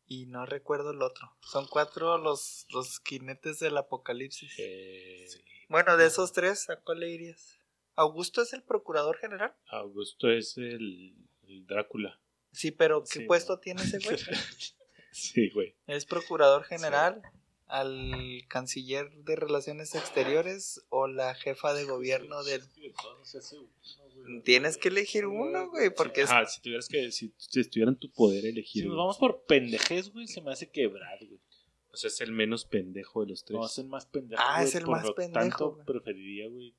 y 0.06 0.28
no 0.28 0.46
recuerdo 0.46 0.92
el 0.92 1.02
otro. 1.02 1.36
Son 1.42 1.68
cuatro 1.68 2.18
los, 2.18 2.66
los 2.70 3.02
jinetes 3.04 3.60
del 3.60 3.78
apocalipsis. 3.78 4.54
Eh, 4.58 5.28
Bueno, 5.70 5.98
de 5.98 6.06
esos 6.06 6.32
tres, 6.32 6.70
¿a 6.70 6.78
cuál 6.82 7.00
le 7.02 7.10
irías? 7.10 7.60
¿Augusto 7.96 8.42
es 8.44 8.54
el 8.54 8.64
procurador 8.64 9.18
general? 9.18 9.56
Augusto 9.70 10.30
es 10.32 10.56
el, 10.58 11.16
el 11.48 11.66
Drácula. 11.66 12.22
Sí, 12.52 12.72
pero 12.72 13.02
¿qué 13.04 13.20
Sí, 13.20 13.26
puesto 13.26 13.54
no. 13.54 13.60
tiene 13.60 13.82
ese 13.84 14.00
güey? 14.00 14.18
Sí, 15.12 15.50
güey. 15.50 15.76
¿Es 15.88 16.06
procurador 16.06 16.64
general, 16.64 17.24
al 17.68 18.44
canciller 18.48 19.12
de 19.24 19.36
Relaciones 19.36 19.94
Exteriores 19.96 20.82
o 20.90 21.08
la 21.08 21.36
jefa 21.36 21.74
de 21.74 21.84
gobierno 21.86 22.44
del... 22.44 22.62
Tienes 24.44 24.78
que 24.78 24.90
elegir 24.90 25.26
uno, 25.26 25.70
güey, 25.70 25.90
porque 25.94 26.22
es... 26.22 26.32
Ah, 26.32 26.46
si 26.46 26.62
tuvieras 26.62 26.88
que, 26.88 27.12
si, 27.12 27.34
si 27.38 27.60
estuviera 27.60 27.92
en 27.92 27.98
tu 27.98 28.12
poder 28.12 28.46
elegir, 28.46 28.84
Si 28.84 28.88
nos 28.88 28.98
vamos 28.98 29.18
por 29.18 29.44
pendejez, 29.44 30.12
güey, 30.12 30.28
se 30.28 30.42
me 30.42 30.52
hace 30.52 30.70
quebrar, 30.70 31.18
güey. 31.26 31.40
o 31.92 31.98
sea, 31.98 32.10
es 32.10 32.20
el 32.22 32.32
menos 32.32 32.66
pendejo 32.66 33.22
de 33.22 33.28
los 33.28 33.46
tres. 33.46 33.58
No, 33.60 33.66
es 33.66 33.78
el 33.78 33.88
más 33.88 34.06
pendejo. 34.06 34.42
Ah, 34.46 34.56
güey, 34.58 34.68
es 34.68 34.76
el 34.76 34.84
por 34.84 34.92
más 34.98 35.06
lo 35.06 35.16
pendejo, 35.16 35.40
Tanto 35.40 35.72
güey. 35.74 35.86
preferiría, 35.86 36.50
güey. 36.50 36.74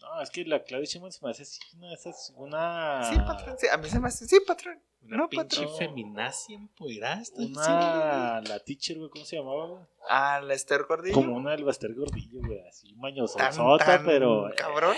No, 0.00 0.20
es 0.22 0.30
que 0.30 0.44
la 0.44 0.62
Claudia 0.62 0.86
Sheinbaum 0.86 1.10
se 1.10 1.24
me 1.24 1.30
hace 1.30 1.42
así 1.42 1.60
una 1.74 1.88
de 1.88 1.94
esas. 1.94 2.32
Una. 2.36 3.02
Sí, 3.10 3.16
patrón, 3.16 3.56
sí, 3.58 3.66
a 3.66 3.78
mí 3.78 3.88
se 3.88 3.98
me 3.98 4.08
hace... 4.08 4.26
Sí, 4.26 4.36
patrón. 4.46 4.78
Una 5.02 5.16
no, 5.16 5.28
pinche 5.28 5.60
patrón. 5.62 5.78
feminacia 5.78 6.56
empoderada. 6.56 7.22
Una. 7.36 8.40
La 8.42 8.60
teacher, 8.60 8.98
güey, 8.98 9.10
¿cómo 9.10 9.24
se 9.24 9.36
llamaba, 9.36 9.66
güey? 9.66 9.82
Ah, 10.08 10.40
la 10.44 10.54
Esther 10.54 10.84
Gordillo. 10.88 11.14
Como 11.14 11.34
una 11.36 11.52
del 11.52 11.64
Baster 11.64 11.94
Gordillo, 11.94 12.40
güey, 12.40 12.60
así 12.68 12.94
mañosota, 12.96 13.50
tan 13.78 14.04
pero. 14.04 14.50
Cabrón. 14.56 14.94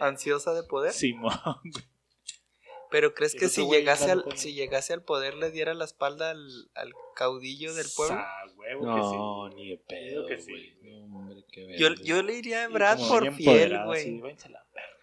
Ansiosa 0.00 0.54
de 0.54 0.62
poder. 0.64 0.92
Simón. 0.92 1.32
Pero 2.90 3.14
¿crees 3.14 3.34
que 3.34 3.48
si 3.48 3.62
güey 3.62 3.80
llegase, 3.80 4.10
al, 4.10 4.24
si 4.36 4.52
llegase 4.52 4.92
al 4.92 5.02
poder 5.02 5.34
le 5.34 5.50
diera 5.50 5.72
la 5.72 5.86
espalda 5.86 6.30
al, 6.30 6.46
al 6.74 6.92
caudillo 7.16 7.72
del 7.74 7.86
pueblo? 7.96 8.16
Sa- 8.16 8.52
huevo 8.56 8.84
No, 8.84 9.48
que 9.48 9.56
ni 9.56 9.70
de 9.70 9.78
pedo, 9.78 10.26
que 10.26 10.38
sí. 10.38 10.50
güey. 10.50 10.92
No, 11.08 11.16
hombre, 11.18 11.42
qué 11.50 11.74
Yo, 11.78 12.22
le 12.22 12.34
iría 12.36 12.64
a 12.64 12.66
sí. 12.66 12.72
Brad 12.74 12.98
por 13.08 13.32
fiel, 13.34 13.78
sí, 13.96 14.18
güey. 14.18 14.36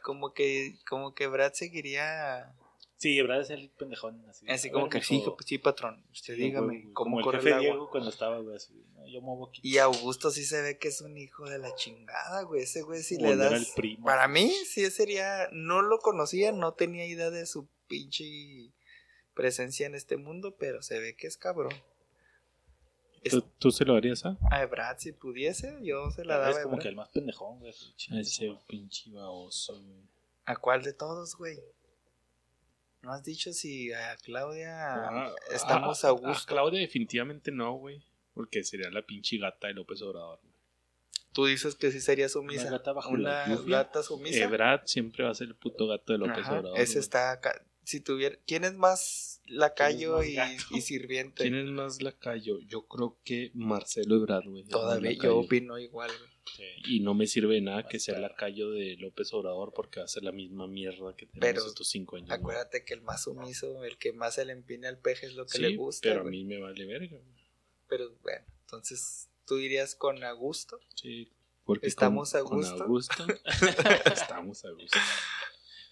Como 0.03 0.33
que, 0.33 0.75
como 0.87 1.15
que 1.15 1.25
Brad 1.27 1.53
seguiría 1.53 2.53
Sí, 2.99 3.21
Brad 3.21 3.39
es 3.41 3.49
el 3.49 3.69
pendejón. 3.69 4.23
Así, 4.29 4.45
así 4.49 4.69
como 4.69 4.83
ver, 4.89 4.91
que 4.99 5.01
sí, 5.01 5.23
sí, 5.45 5.57
patrón. 5.57 6.05
Usted 6.11 6.35
sí, 6.35 6.41
dígame 6.41 6.67
güey, 6.67 6.81
güey, 6.81 6.93
cómo 6.93 7.05
como 7.15 7.19
el 7.19 7.23
corre 7.23 7.37
jefe 7.37 7.47
el 7.49 7.53
agua. 7.53 7.65
Diego 7.65 7.89
cuando 7.89 8.09
estaba, 8.09 8.39
güey, 8.39 8.55
así. 8.57 8.73
no, 8.93 9.07
yo 9.07 9.21
muevo 9.21 9.47
aquí. 9.47 9.61
Y 9.63 9.77
Augusto 9.77 10.29
sí 10.31 10.43
se 10.43 10.61
ve 10.61 10.77
que 10.77 10.89
es 10.89 10.99
un 11.01 11.17
hijo 11.17 11.49
de 11.49 11.59
la 11.59 11.73
chingada, 11.75 12.41
güey. 12.43 12.63
Ese 12.63 12.81
güey 12.81 13.01
si 13.01 13.17
le 13.17 13.35
das... 13.37 13.71
primo. 13.75 14.05
Para 14.05 14.27
mí, 14.27 14.51
sí 14.65 14.89
sería... 14.91 15.47
No 15.53 15.81
lo 15.81 15.99
conocía, 15.99 16.51
no 16.51 16.73
tenía 16.73 17.05
idea 17.07 17.29
de 17.31 17.45
su 17.45 17.69
pinche 17.87 18.73
presencia 19.33 19.87
en 19.87 19.95
este 19.95 20.17
mundo, 20.17 20.57
pero 20.59 20.81
se 20.81 20.99
ve 20.99 21.15
que 21.15 21.27
es 21.27 21.37
cabrón. 21.37 21.73
Es- 23.23 23.31
¿Tú, 23.31 23.41
tú 23.59 23.71
se 23.71 23.85
lo 23.85 23.95
harías 23.95 24.25
a? 24.25 24.37
A 24.51 24.65
Brad, 24.65 24.97
si 24.97 25.13
pudiese, 25.13 25.77
yo 25.81 26.11
se 26.11 26.25
la 26.25 26.35
Es 26.35 26.41
daba 26.41 26.59
a 26.59 26.63
como 26.63 26.75
Brad. 26.75 26.83
que 26.83 26.89
el 26.89 26.95
más 26.95 27.09
pendejón, 27.09 27.59
güey. 27.59 27.73
ese 28.19 28.57
pinche 28.67 29.09
baboso, 29.11 29.81
güey. 29.81 30.01
¿A 30.45 30.55
cuál 30.57 30.83
de 30.83 30.91
todos, 30.93 31.35
güey? 31.35 31.57
¿No 33.01 33.13
has 33.13 33.23
dicho 33.23 33.53
si 33.53 33.93
a 33.93 34.17
Claudia 34.17 34.93
Ah, 34.93 35.33
estamos 35.51 36.03
a 36.03 36.11
gusto? 36.11 36.45
Claudia 36.47 36.79
definitivamente 36.79 37.51
no, 37.51 37.73
güey. 37.73 38.03
Porque 38.33 38.63
sería 38.63 38.89
la 38.91 39.01
pinche 39.01 39.37
gata 39.37 39.67
de 39.67 39.73
López 39.73 40.01
Obrador. 40.01 40.39
güey. 40.41 40.53
Tú 41.31 41.45
dices 41.45 41.75
que 41.75 41.91
sí 41.91 42.01
sería 42.01 42.27
sumisa. 42.27 42.63
Una 42.63 42.71
gata 42.71 42.91
bajo 42.93 43.09
Una 43.11 43.47
la 43.47 43.55
gata 43.65 44.03
sumisa. 44.03 44.43
Ebrad 44.43 44.81
siempre 44.85 45.23
va 45.23 45.31
a 45.31 45.35
ser 45.35 45.47
el 45.47 45.55
puto 45.55 45.87
gato 45.87 46.11
de 46.13 46.19
López 46.19 46.39
Ajá, 46.45 46.59
Obrador. 46.59 46.79
Ese 46.79 46.99
está. 46.99 47.39
Si 47.89 48.01
tuviera... 48.01 48.37
¿Quién 48.45 48.65
es 48.65 48.75
más 48.75 49.41
lacayo 49.47 50.17
más 50.17 50.27
y, 50.69 50.81
sirviente? 50.81 51.41
¿Quién 51.41 51.55
es 51.55 51.65
más 51.71 52.03
lacayo? 52.03 52.59
Yo 52.59 52.85
creo 52.85 53.17
que 53.23 53.49
Marcelo 53.55 54.15
Ebrard, 54.17 54.47
güey. 54.47 54.63
Todavía 54.65 55.13
yo 55.13 55.39
opino 55.39 55.79
igual, 55.79 56.11
güey. 56.15 56.69
Y 56.87 56.99
no 56.99 57.15
me 57.15 57.25
sirve 57.25 57.55
de 57.55 57.61
nada 57.61 57.87
que 57.87 57.99
sea 57.99 58.19
lacayo 58.19 58.69
de 58.69 58.95
López 58.97 59.33
Obrador 59.33 59.73
porque 59.73 60.01
va 60.01 60.05
a 60.05 60.07
ser 60.07 60.21
la 60.21 60.31
misma 60.31 60.67
mierda 60.67 61.15
que 61.15 61.25
tenemos 61.25 61.39
Pero 61.41 61.65
estos 61.65 61.87
cinco 61.89 62.17
años. 62.17 62.29
Acuérdate 62.29 62.85
que 62.85 62.93
el 62.93 63.01
más 63.01 63.23
sumiso, 63.23 63.83
el 63.83 63.97
que 63.97 64.13
más 64.13 64.35
se 64.35 64.45
le 64.45 64.53
empina 64.53 64.87
al 64.87 64.99
peje 64.99 65.25
es 65.25 65.33
lo 65.33 65.47
que 65.47 65.57
Sí, 65.57 65.61
le 65.63 65.75
gusta. 65.75 66.07
pero 66.09 66.21
a 66.21 66.25
mí 66.25 66.43
me 66.45 66.59
vale 66.59 66.85
verga. 66.85 67.17
güey. 67.17 67.43
Pero 67.87 68.15
bueno, 68.21 68.45
entonces 68.61 69.29
tú 69.47 69.57
irías 69.57 69.95
con 69.95 70.23
a 70.23 70.31
gusto. 70.33 70.79
Sí, 70.93 71.31
porque 71.65 71.87
¿Estamos 71.87 72.33
con- 72.33 72.39
a 72.39 72.43
con 72.43 72.57
gusto? 72.59 72.83
Augusto, 72.83 73.25
estamos 74.13 74.63
a 74.63 74.69
gusto. 74.69 74.99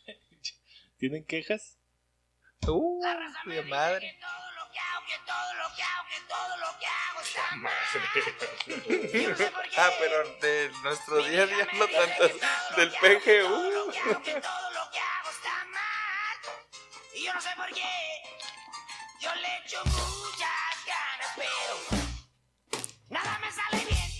¿Tienen 0.98 1.24
quejas? 1.25 1.80
Uh, 2.68 3.00
madre. 3.70 4.18
que 4.72 4.80
hago, 4.80 5.06
que 5.06 5.18
todo 5.26 5.54
lo 5.54 5.76
que 5.76 5.84
hago, 5.84 6.06
que 6.10 6.20
todo 6.28 6.58
lo 6.58 6.80
que 6.80 6.86
hago 6.86 7.22
está 7.22 7.56
mal. 7.56 7.74
Yo 9.14 9.30
no 9.30 9.36
sé 9.38 9.52
por 9.52 9.64
qué. 9.70 9.78
Ah, 9.78 9.90
pero 10.00 10.38
de 10.42 10.72
nuestro 10.84 11.24
día 11.24 11.44
a 11.44 11.46
día 11.46 11.68
no 11.74 11.88
tanto 11.88 12.24
del 12.76 12.92
Todo 12.92 13.02
lo 13.02 13.20
PGU. 13.20 13.92
que 13.92 14.00
hago, 14.00 14.22
que 14.24 14.34
todo 14.34 14.72
lo 14.72 14.92
que 14.92 15.00
hago 15.00 15.30
está 15.32 15.66
mal. 15.72 16.38
Y 17.16 17.24
yo 17.26 17.34
no 17.34 17.42
sé 17.42 17.50
por 17.56 17.68
qué. 17.74 17.84
Yo 19.22 19.34
le 19.36 19.58
echo 19.66 19.82
muchas 19.86 20.86
ganas, 20.86 21.32
pero 21.36 22.04
nada 23.10 23.40
me 23.40 23.52
sale 23.52 23.86
bien. 23.86 24.12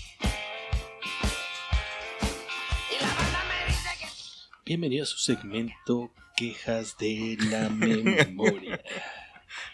Y 2.90 3.04
la 3.04 3.14
banda 3.14 3.44
me 3.44 3.66
dice 3.66 3.90
que 3.98 4.08
Bienvenido 4.64 5.02
a 5.04 5.06
su 5.06 5.18
segmento 5.18 6.10
Quejas 6.38 6.96
de 6.98 7.36
la 7.50 7.68
Memoria. 7.70 8.80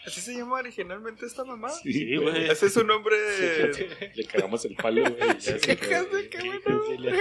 ¿Así 0.05 0.21
se 0.21 0.33
llama 0.33 0.55
originalmente 0.59 1.25
esta 1.25 1.43
mamá? 1.43 1.69
Sí, 1.69 2.15
güey. 2.17 2.49
Ese 2.49 2.67
es 2.67 2.73
su 2.73 2.83
nombre. 2.83 3.15
Le 4.15 4.25
cagamos 4.25 4.65
el 4.65 4.75
palo, 4.75 5.03
güey. 5.03 5.37
Quejas 5.61 6.11
de 6.11 6.29
qué 6.29 6.59
bueno. 6.65 7.11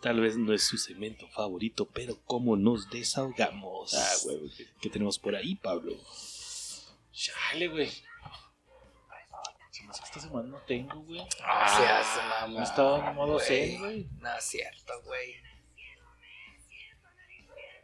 Tal 0.00 0.20
vez 0.20 0.36
no 0.36 0.52
es 0.52 0.62
su 0.62 0.78
segmento 0.78 1.26
favorito, 1.28 1.88
pero 1.92 2.16
¿cómo 2.24 2.56
nos 2.56 2.88
desahogamos? 2.90 3.94
Ah, 3.94 4.12
güey. 4.24 4.50
¿Qué 4.80 4.88
tenemos 4.90 5.18
por 5.18 5.34
ahí, 5.34 5.56
Pablo? 5.56 5.92
Chale, 7.12 7.66
güey. 7.68 7.90
Esta 10.04 10.20
semana 10.20 10.48
no 10.48 10.58
tengo, 10.66 11.00
güey. 11.02 11.26
Ah, 11.42 11.66
se 11.76 11.86
hace 11.86 12.20
No 12.20 12.48
mamá. 12.54 12.62
estaba 12.62 13.10
en 13.10 13.16
modo 13.16 13.32
güey. 13.34 13.44
zen, 13.46 13.78
güey. 13.80 14.06
No 14.20 14.36
es 14.36 14.44
cierto, 14.44 14.92
güey. 15.04 15.34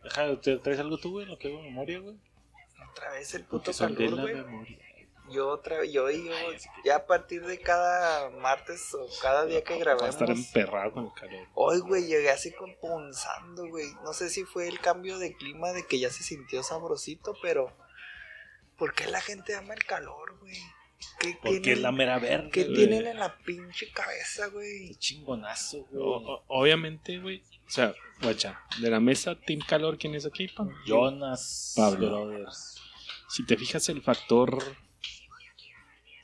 Deja, 0.04 0.40
¿te 0.40 0.56
traes 0.58 0.78
algo 0.78 0.99
tú, 0.99 1.12
güey? 1.12 1.26
Lo 1.26 1.38
que 1.38 1.49
hago 1.49 1.58
en 1.58 1.64
memoria, 1.64 1.99
güey. 1.99 2.16
Otra 2.90 3.11
vez 3.12 3.34
el 3.34 3.44
puto 3.44 3.73
calor, 3.73 4.12
la 4.12 4.23
güey. 4.23 4.34
memoria. 4.34 4.78
Yo 5.32 5.49
otra 5.49 5.78
vez, 5.80 5.90
yo 5.90 6.11
y 6.11 6.26
yo, 6.26 6.34
Ay, 6.34 6.54
así 6.56 6.68
que- 6.68 6.88
ya 6.88 6.96
a 6.96 7.06
partir 7.06 7.44
de 7.46 7.58
cada 7.58 8.28
martes 8.30 8.92
o 8.92 9.08
cada 9.23 9.46
día 9.46 9.64
que 9.64 9.73
Va 9.73 9.76
a 9.76 9.80
grabemos. 9.80 10.11
estar 10.11 10.30
emperrado 10.30 10.92
con 10.92 11.06
el 11.06 11.12
calor. 11.14 11.49
Hoy, 11.54 11.80
güey, 11.80 12.04
llegué 12.06 12.28
así 12.30 12.52
con 12.52 12.75
punzando, 12.76 13.66
güey. 13.68 13.87
No 14.04 14.12
sé 14.12 14.28
si 14.28 14.44
fue 14.44 14.68
el 14.68 14.80
cambio 14.80 15.18
de 15.18 15.34
clima 15.34 15.73
de 15.73 15.87
que 15.87 15.99
ya 15.99 16.11
se 16.11 16.23
sintió 16.23 16.62
sabrosito, 16.62 17.34
pero. 17.42 17.73
¿Por 18.76 18.92
qué 18.92 19.06
la 19.06 19.20
gente 19.23 19.54
ama 19.54 19.73
el 19.75 19.84
calor, 19.84 20.37
güey? 20.40 20.58
¿Qué 21.20 21.38
Porque 21.40 21.56
es 21.56 21.62
tienen, 21.62 21.82
la 21.84 21.92
mera 21.92 22.18
verga, 22.18 22.50
¿qué 22.50 22.64
güey. 22.64 22.75
tienen 22.76 23.06
en 23.06 23.18
la 23.18 23.37
pinche 23.38 23.90
cabeza, 23.92 24.46
Qué 24.46 24.50
güey? 24.50 24.94
chingonazo, 24.96 25.84
güey. 25.90 26.02
O- 26.02 26.16
o- 26.34 26.44
obviamente, 26.49 27.18
güey. 27.18 27.42
O 27.66 27.71
sea, 27.71 27.94
guacha, 28.23 28.61
de 28.80 28.90
la 28.90 29.00
mesa 29.00 29.35
Team 29.40 29.61
Calor, 29.66 29.99
¿quién 29.99 30.14
es 30.14 30.26
aquí, 30.26 30.49
Pablo? 30.49 30.76
Jonas 30.87 31.73
Pablo. 31.76 32.26
Brothers. 32.26 32.80
Si 33.28 33.44
te 33.44 33.56
fijas 33.56 33.88
el 33.88 34.02
factor 34.02 34.62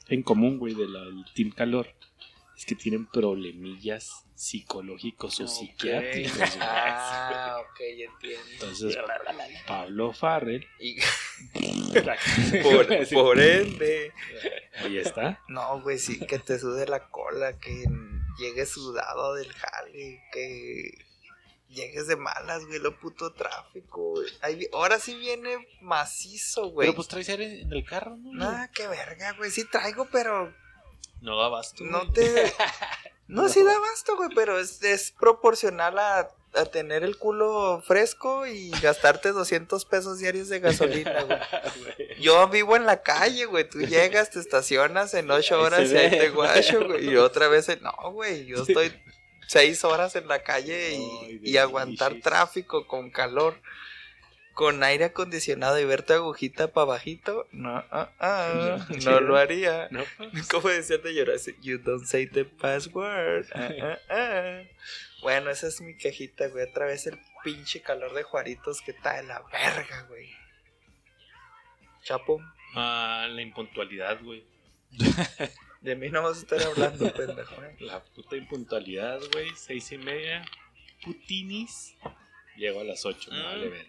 en 0.09 0.23
común, 0.23 0.59
güey, 0.59 0.75
de 0.75 0.87
la- 0.89 1.05
del 1.05 1.25
Team 1.35 1.51
Calor, 1.51 1.89
es 2.57 2.67
que 2.67 2.75
tienen 2.75 3.07
problemillas 3.07 4.25
psicológicos 4.35 5.41
o 5.41 5.47
psiquiátricos. 5.49 6.33
Ah, 6.61 7.57
ok, 7.61 7.79
ya 7.99 8.05
entiendo. 8.07 8.49
Entonces, 8.53 8.99
Pablo 9.67 10.13
Farrell, 10.13 10.67
Y 10.79 10.97
por, 12.63 13.09
por 13.13 13.41
ende. 13.41 14.13
ahí 14.79 14.99
está. 14.99 15.43
No, 15.49 15.81
güey, 15.83 15.99
sí, 15.99 16.19
que 16.27 16.39
te 16.39 16.59
sude 16.59 16.87
la 16.87 17.09
cola, 17.11 17.59
que 17.59 17.85
llegues 18.39 18.71
sudado 18.71 19.35
del 19.35 19.53
jale, 19.53 20.23
que 20.33 20.91
llegues 21.71 22.07
de 22.07 22.17
malas, 22.17 22.65
güey, 22.67 22.79
lo 22.79 22.99
puto 22.99 23.33
tráfico, 23.33 24.11
güey. 24.11 24.27
Ahí 24.43 24.69
ahora 24.73 24.99
sí 24.99 25.15
viene 25.15 25.67
macizo, 25.81 26.69
güey. 26.71 26.89
Pero 26.89 26.97
pues 26.97 27.09
traes 27.09 27.29
aire 27.29 27.63
en 27.63 27.73
el 27.73 27.85
carro, 27.85 28.17
¿no? 28.17 28.33
Nada, 28.33 28.69
qué 28.75 28.87
verga, 28.87 29.33
güey. 29.33 29.51
Sí 29.51 29.65
traigo, 29.65 30.07
pero 30.11 30.53
No 31.21 31.37
da 31.41 31.49
basto. 31.49 31.85
no 31.85 32.11
te... 32.13 32.53
No, 33.29 33.49
sí 33.49 33.63
da 33.63 33.79
basto, 33.79 34.17
güey, 34.17 34.31
pero 34.35 34.59
es, 34.59 34.83
es 34.83 35.13
proporcional 35.13 35.97
a, 36.01 36.29
a 36.55 36.65
tener 36.65 37.05
el 37.05 37.17
culo 37.17 37.81
fresco 37.87 38.45
y 38.45 38.71
gastarte 38.83 39.31
200 39.31 39.85
pesos 39.85 40.19
diarios 40.19 40.49
de 40.49 40.59
gasolina, 40.59 41.23
güey. 41.25 42.21
Yo 42.21 42.49
vivo 42.49 42.75
en 42.75 42.87
la 42.87 43.03
calle, 43.03 43.45
güey. 43.45 43.69
Tú 43.71 43.79
llegas, 43.83 44.31
te 44.31 44.41
estacionas 44.41 45.15
en 45.15 45.31
8 45.31 45.55
Ahí 45.55 45.61
horas 45.65 45.93
y 45.93 45.97
ahí 45.97 46.11
te 46.11 46.31
guacho, 46.31 46.85
güey. 46.89 47.09
Y 47.09 47.17
otra 47.19 47.47
vez, 47.47 47.69
no, 47.81 47.93
güey. 48.11 48.47
Yo 48.47 48.65
estoy 48.65 48.93
6 49.51 49.83
horas 49.83 50.15
en 50.15 50.29
la 50.29 50.45
calle 50.45 50.95
y, 50.95 51.03
Ay, 51.25 51.41
y 51.43 51.57
aguantar 51.57 52.21
tráfico 52.21 52.87
con 52.87 53.11
calor, 53.11 53.61
con 54.55 54.85
aire 54.85 55.07
acondicionado 55.07 55.77
y 55.81 55.85
ver 55.85 56.05
tu 56.05 56.13
agujita 56.13 56.73
para 56.73 56.85
bajito. 56.85 57.49
No, 57.51 57.85
ah, 57.91 58.13
ah, 58.21 58.87
no 59.05 59.19
lo 59.19 59.37
haría. 59.37 59.89
No, 59.91 60.05
pues. 60.17 60.47
¿Cómo 60.49 60.69
decía 60.69 60.99
de 60.99 61.15
llorar? 61.15 61.37
You 61.63 61.79
don't 61.79 62.07
say 62.07 62.29
the 62.29 62.45
password. 62.45 63.47
Ah, 63.53 63.71
ah, 63.83 63.99
ah. 64.09 64.63
Bueno, 65.21 65.51
esa 65.51 65.67
es 65.67 65.81
mi 65.81 65.97
quejita, 65.97 66.47
güey. 66.47 66.69
Otra 66.69 66.87
vez 66.87 67.09
el 67.09 67.19
pinche 67.43 67.83
calor 67.83 68.15
de 68.15 68.23
Juaritos 68.23 68.81
que 68.83 68.93
está 68.93 69.17
de 69.17 69.25
la 69.25 69.43
verga, 69.51 70.03
güey. 70.09 70.31
Chapo, 72.05 72.41
Ah, 72.77 73.27
la 73.29 73.43
impuntualidad, 73.43 74.23
güey. 74.23 74.45
de 75.81 75.97
mí 75.97 76.09
no 76.11 76.23
vas 76.23 76.39
a 76.39 76.41
estar 76.41 76.63
hablando, 76.63 77.13
pendejo. 77.15 77.63
¿eh? 77.65 77.77
La 77.81 78.03
puta 78.05 78.37
impuntualidad, 78.37 79.21
güey. 79.33 79.51
Seis 79.57 79.91
y 79.93 79.99
media. 79.99 80.45
Putinis. 81.05 81.95
Llego 82.57 82.81
a 82.81 82.85
las 82.85 83.05
ocho, 83.07 83.31
me 83.31 83.39
Mm. 83.41 83.45
vale 83.45 83.69
ver. 83.69 83.87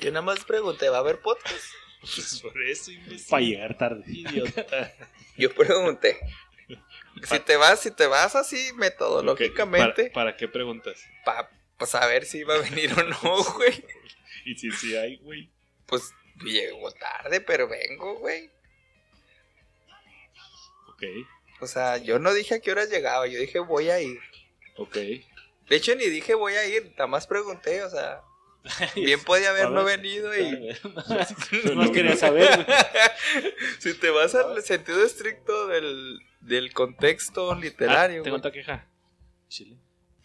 Yo 0.00 0.10
nada 0.10 0.22
más 0.22 0.44
pregunté, 0.44 0.88
¿va 0.88 0.98
a 0.98 1.00
haber 1.00 1.20
podcast? 1.20 1.64
Pues 2.00 2.40
por 2.42 2.62
eso, 2.62 2.90
imbécil. 2.90 3.26
Para 3.30 3.42
llegar 3.42 3.78
tarde. 3.78 4.04
Idiota. 4.06 4.92
Yo 5.38 5.54
pregunté. 5.54 6.18
Si 7.22 7.38
te 7.40 7.56
vas, 7.56 7.80
si 7.80 7.90
te 7.90 8.06
vas 8.06 8.34
así 8.34 8.72
metodológicamente, 8.74 10.04
¿Para, 10.10 10.12
para 10.12 10.36
qué 10.36 10.48
preguntas? 10.48 11.02
para 11.24 11.48
pues 11.78 11.90
saber 11.90 12.24
si 12.26 12.42
va 12.42 12.54
a 12.56 12.58
venir 12.58 12.92
o 12.92 13.02
no, 13.04 13.42
güey. 13.54 13.84
Y 14.44 14.56
si 14.56 14.70
sí 14.72 14.94
hay, 14.94 15.16
güey. 15.18 15.48
Pues 15.86 16.12
llego 16.44 16.90
tarde, 16.92 17.40
pero 17.40 17.66
vengo, 17.68 18.18
güey. 18.18 18.50
Ok, 20.94 21.02
O 21.60 21.66
sea, 21.66 21.98
yo 21.98 22.18
no 22.18 22.32
dije 22.32 22.54
a 22.56 22.60
qué 22.60 22.70
horas 22.72 22.88
llegaba, 22.90 23.26
yo 23.26 23.38
dije 23.38 23.58
voy 23.58 23.90
a 23.90 24.00
ir. 24.00 24.18
ok. 24.76 24.94
De 24.94 25.76
hecho, 25.76 25.94
ni 25.94 26.04
dije 26.06 26.34
voy 26.34 26.54
a 26.54 26.66
ir, 26.66 26.90
nada 26.92 27.06
más 27.06 27.26
pregunté, 27.26 27.82
o 27.84 27.90
sea, 27.90 28.20
bien 28.94 29.20
podía 29.24 29.50
haber 29.50 29.70
no 29.70 29.82
venido 29.84 30.36
y 30.38 30.76
No 31.74 31.90
quería 31.92 32.16
saber, 32.16 32.66
si 33.78 33.94
te 33.94 34.10
vas 34.10 34.34
al 34.34 34.62
sentido 34.62 35.04
estricto 35.04 35.66
del, 35.68 36.18
del 36.40 36.72
contexto 36.72 37.52
Ah, 37.52 37.58
literario, 37.58 38.22
tengo 38.22 38.34
güey. 38.36 38.38
otra 38.40 38.52
queja. 38.52 38.88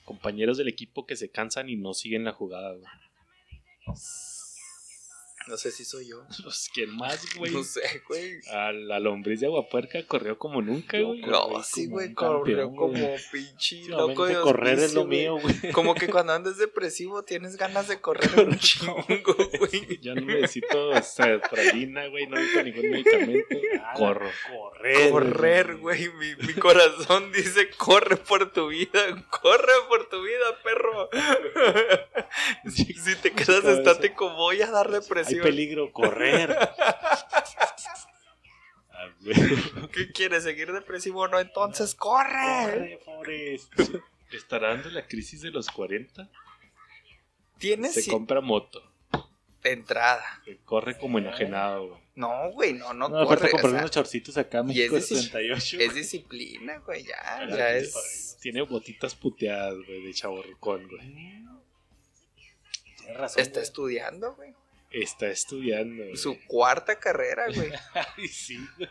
Compañeros 0.06 0.58
del 0.58 0.68
equipo 0.68 1.06
que 1.06 1.16
se 1.16 1.30
cansan 1.30 1.70
y 1.70 1.76
no 1.76 1.94
siguen 1.94 2.24
la 2.26 2.34
jugada, 2.34 2.74
güey. 2.74 2.86
No 5.50 5.58
sé 5.58 5.72
si 5.72 5.84
soy 5.84 6.08
yo. 6.08 6.24
Pues, 6.44 6.70
¿quién 6.74 6.96
más, 6.96 7.26
güey? 7.38 7.52
No 7.52 7.64
sé, 7.64 7.82
güey. 8.08 8.40
A 8.52 8.72
la 8.72 9.00
lombriz 9.00 9.40
de 9.40 9.48
Aguapuerca 9.48 10.06
corrió 10.06 10.38
como 10.38 10.62
nunca, 10.62 11.00
güey. 11.00 11.22
No, 11.22 11.62
sí, 11.64 11.88
güey, 11.88 12.14
corrió 12.14 12.74
como 12.74 12.94
pinche 13.32 13.88
loco 13.90 14.26
de 14.26 14.36
correr 14.36 14.80
es 14.80 14.94
lo 14.94 15.06
mío, 15.06 15.38
güey. 15.40 15.72
Como 15.72 15.96
que 15.96 16.08
cuando 16.08 16.34
andas 16.34 16.58
depresivo 16.58 17.24
tienes 17.24 17.58
ganas 17.58 17.88
de 17.88 18.00
correr 18.00 18.48
un 18.48 18.58
chingo, 18.60 19.04
güey. 19.60 20.00
Yo 20.02 20.16
no 20.16 20.22
necesito 20.22 21.02
sertralina, 21.02 22.08
güey. 22.08 22.28
No 22.28 22.38
necesito 22.38 22.64
ningún 22.64 22.90
medicamento. 22.92 23.56
Corro. 23.96 24.30
Correr. 24.50 25.12
Correr, 25.12 25.76
güey. 25.78 26.10
Mi, 26.10 26.48
mi 26.48 26.54
corazón 26.54 27.32
dice, 27.32 27.70
corre 27.78 28.18
por 28.18 28.52
tu 28.52 28.68
vida, 28.70 29.28
corre 29.30 29.74
por 29.88 30.08
tu 30.10 30.22
vida, 30.22 30.46
perro. 30.64 31.10
si, 32.70 32.86
si 32.94 33.16
te 33.18 33.32
quedas 33.32 33.66
estático, 33.66 34.30
voy 34.36 34.62
a 34.62 34.72
dar 34.72 34.90
Hay 34.90 35.39
peligro, 35.44 35.92
correr. 35.92 36.58
¿Qué 39.94 40.12
quieres? 40.12 40.44
¿Seguir 40.44 40.72
depresivo 40.72 41.22
o 41.22 41.28
no? 41.28 41.40
Entonces, 41.40 41.96
corre. 41.96 43.00
Corre, 43.06 43.58
Forrest. 43.60 43.74
¿Estará 44.32 44.70
dando 44.70 44.90
la 44.90 45.06
crisis 45.08 45.42
de 45.42 45.52
los 45.52 45.68
40? 45.70 46.30
Tienes 47.58 47.94
Se 47.94 48.10
compra 48.10 48.42
moto. 48.42 48.82
entrada. 49.64 50.24
Se 50.46 50.58
corre 50.58 50.98
como 50.98 51.18
enajenado, 51.20 51.88
güey. 51.90 52.02
No, 52.16 52.52
güey, 52.52 52.74
no, 52.74 52.94
no, 52.94 53.08
No, 53.10 53.26
corre. 53.26 53.48
o 53.48 53.52
comprar 53.52 53.72
sea, 53.72 53.80
unos 53.80 53.92
chorcitos 53.92 54.38
acá, 54.38 54.58
y 54.68 54.82
es 54.82 54.92
México 54.92 54.96
decir, 54.96 55.18
78. 55.18 55.78
es 55.80 55.94
disciplina, 55.96 56.78
güey, 56.80 57.04
ya, 57.06 57.16
Ah, 57.24 57.46
ya 57.48 57.56
tiene- 57.56 57.78
es... 57.80 58.38
Tiene 58.42 58.62
botitas 58.62 59.16
puteadas, 59.16 59.76
güey, 59.86 60.04
de 60.06 60.14
chaborrucón, 60.14 60.88
güey. 60.88 61.02
Tienes 62.98 63.18
razón. 63.18 63.42
Está 63.42 63.56
güey. 63.60 63.64
estudiando, 63.64 64.36
güey. 64.36 64.54
Está 64.92 65.28
estudiando, 65.30 66.04
güey. 66.04 66.18
Su 66.18 66.38
cuarta 66.48 66.98
carrera, 67.00 67.46
güey. 67.54 67.70
Ay, 68.18 68.28
sí, 68.28 68.58
güey. 68.78 68.90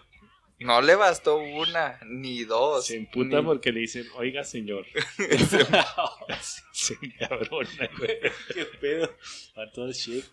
No 0.60 0.80
le 0.82 0.96
bastó 0.96 1.36
una, 1.38 2.00
ni 2.06 2.42
dos. 2.44 2.86
Se 2.86 2.96
emputa 2.96 3.38
ni- 3.40 3.44
porque 3.44 3.70
le 3.72 3.80
dicen, 3.80 4.06
oiga, 4.16 4.42
señor. 4.44 4.86
Se 6.72 6.94
encabrona, 7.00 7.88
güey. 7.98 8.18
Qué 8.52 8.64
pedo. 8.80 9.14
Van 9.56 9.70
todos 9.72 9.96
chic. 9.98 10.24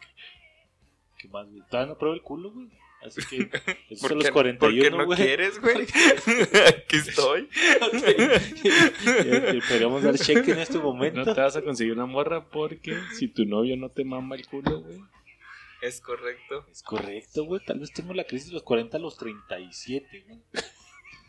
¿Qué 1.19 1.27
más, 1.27 1.47
güey? 1.49 1.61
Todavía 1.69 1.93
no 1.93 1.97
pruebo 1.99 2.15
el 2.15 2.21
culo, 2.21 2.51
güey. 2.51 2.69
Así 3.03 3.21
que 3.29 3.35
esos 3.91 4.01
¿Por 4.01 4.09
son 4.09 4.17
los 4.17 4.25
qué- 4.25 4.31
¿Por 4.33 4.43
qué 4.45 4.57
41, 4.57 4.97
no 4.97 5.05
güey. 5.05 5.17
quieres, 5.17 5.61
güey? 5.61 5.83
Aquí 5.83 6.95
estoy. 6.97 7.47
Podríamos 9.69 10.03
dar 10.03 10.17
cheque 10.17 10.51
en 10.51 10.59
este 10.59 10.79
momento. 10.79 11.23
No 11.23 11.33
te 11.33 11.39
vas 11.41 11.55
a 11.55 11.61
conseguir 11.61 11.93
una 11.93 12.05
morra 12.07 12.49
porque 12.49 12.97
si 13.17 13.27
tu 13.27 13.45
novio 13.45 13.77
no 13.77 13.89
te 13.89 14.03
mama 14.03 14.35
el 14.35 14.47
culo, 14.47 14.81
güey. 14.81 14.99
Es 15.81 16.01
correcto. 16.01 16.65
Es 16.71 16.81
correcto, 16.83 17.43
güey. 17.45 17.63
Tal 17.65 17.79
vez 17.79 17.91
tengo 17.93 18.13
la 18.13 18.23
crisis 18.25 18.47
de 18.47 18.53
los 18.55 18.63
40 18.63 18.97
a 18.97 18.99
los 18.99 19.17
37, 19.17 20.25
güey. 20.27 20.41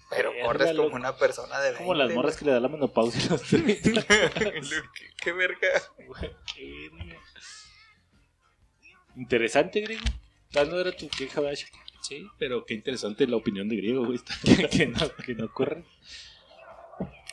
Pero 0.09 0.31
Verga, 0.31 0.47
corres 0.47 0.69
como 0.69 0.83
loco. 0.85 0.97
una 0.97 1.17
persona 1.17 1.59
de 1.59 1.71
20. 1.71 1.79
Como 1.79 1.95
las 1.95 2.13
morras 2.15 2.37
que 2.37 2.45
le 2.45 2.53
da 2.53 2.61
la 2.61 2.69
menopausia 2.69 3.27
a 3.27 3.31
los 3.33 3.43
30. 3.43 4.03
¿Qué, 4.07 4.83
qué 5.21 5.33
verga. 5.33 5.69
Güey, 6.07 6.31
qué 6.55 6.91
verga. 6.93 7.21
Interesante, 9.17 9.81
griego. 9.81 10.05
Tal 10.53 10.71
no 10.71 10.79
era 10.79 10.93
tu 10.93 11.09
queja, 11.09 11.41
Bash. 11.41 11.65
Sí, 12.03 12.27
pero 12.39 12.65
qué 12.65 12.75
interesante 12.75 13.27
la 13.27 13.37
opinión 13.37 13.69
de 13.69 13.77
griego, 13.77 14.05
güey. 14.05 14.21
que, 14.71 14.87
no, 14.87 14.99
que 15.25 15.35
no 15.35 15.47
ocurre. 15.47 15.85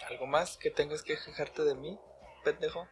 ¿Algo 0.09 0.25
más 0.25 0.57
que 0.57 0.71
tengas 0.71 1.03
que 1.03 1.15
quejarte 1.23 1.63
de 1.63 1.75
mí, 1.75 1.97
pendejo? 2.43 2.87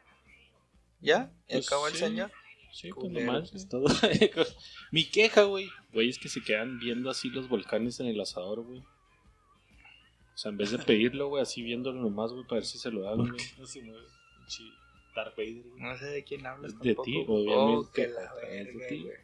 ¿Ya? 1.00 1.32
¿Y 1.48 1.54
Pues 1.54 1.68
acabó 1.68 1.88
el 1.88 1.94
sí. 1.94 2.00
señor? 2.00 2.32
Sí, 2.72 2.90
pues 2.94 3.12
nomás. 3.12 3.54
Es 3.54 3.68
todo. 3.68 3.86
Mi 4.92 5.06
queja, 5.10 5.44
güey. 5.44 5.70
Güey, 5.94 6.10
es 6.10 6.18
que 6.20 6.30
se 6.30 6.42
quedan 6.42 6.80
viendo 6.80 7.10
así 7.10 7.30
los 7.30 7.50
volcanes 7.50 8.00
en 8.00 8.08
el 8.08 8.20
asador, 8.20 8.62
güey. 8.62 8.80
O 8.80 10.38
sea, 10.38 10.50
en 10.50 10.58
vez 10.58 10.72
de 10.72 10.80
pedirlo, 10.80 11.28
güey, 11.28 11.44
así 11.44 11.62
viéndolo 11.62 12.02
nomás, 12.02 12.32
güey, 12.32 12.44
para 12.46 12.56
ver 12.62 12.66
si 12.66 12.78
se 12.80 12.90
lo 12.90 13.02
dan, 13.02 13.18
¿Por 13.18 13.32
güey. 13.32 13.38
qué 13.38 13.60
no 13.60 13.66
se 13.68 13.82
mueve? 13.82 14.06
Darth 15.16 15.36
Vader, 15.38 15.64
güey. 15.70 15.82
No 15.84 15.98
sé 15.98 16.06
de 16.06 16.24
quién 16.24 16.46
hablas 16.46 16.72
Es 16.72 16.80
de 16.80 16.96
tampoco. 16.96 17.04
ti, 17.04 17.26
Oh, 17.28 17.34
obviamente, 17.34 17.90
que 17.94 18.08
la 18.08 18.24
es 18.50 18.74
de 18.74 18.88
ti. 18.88 19.04
güey. 19.04 19.18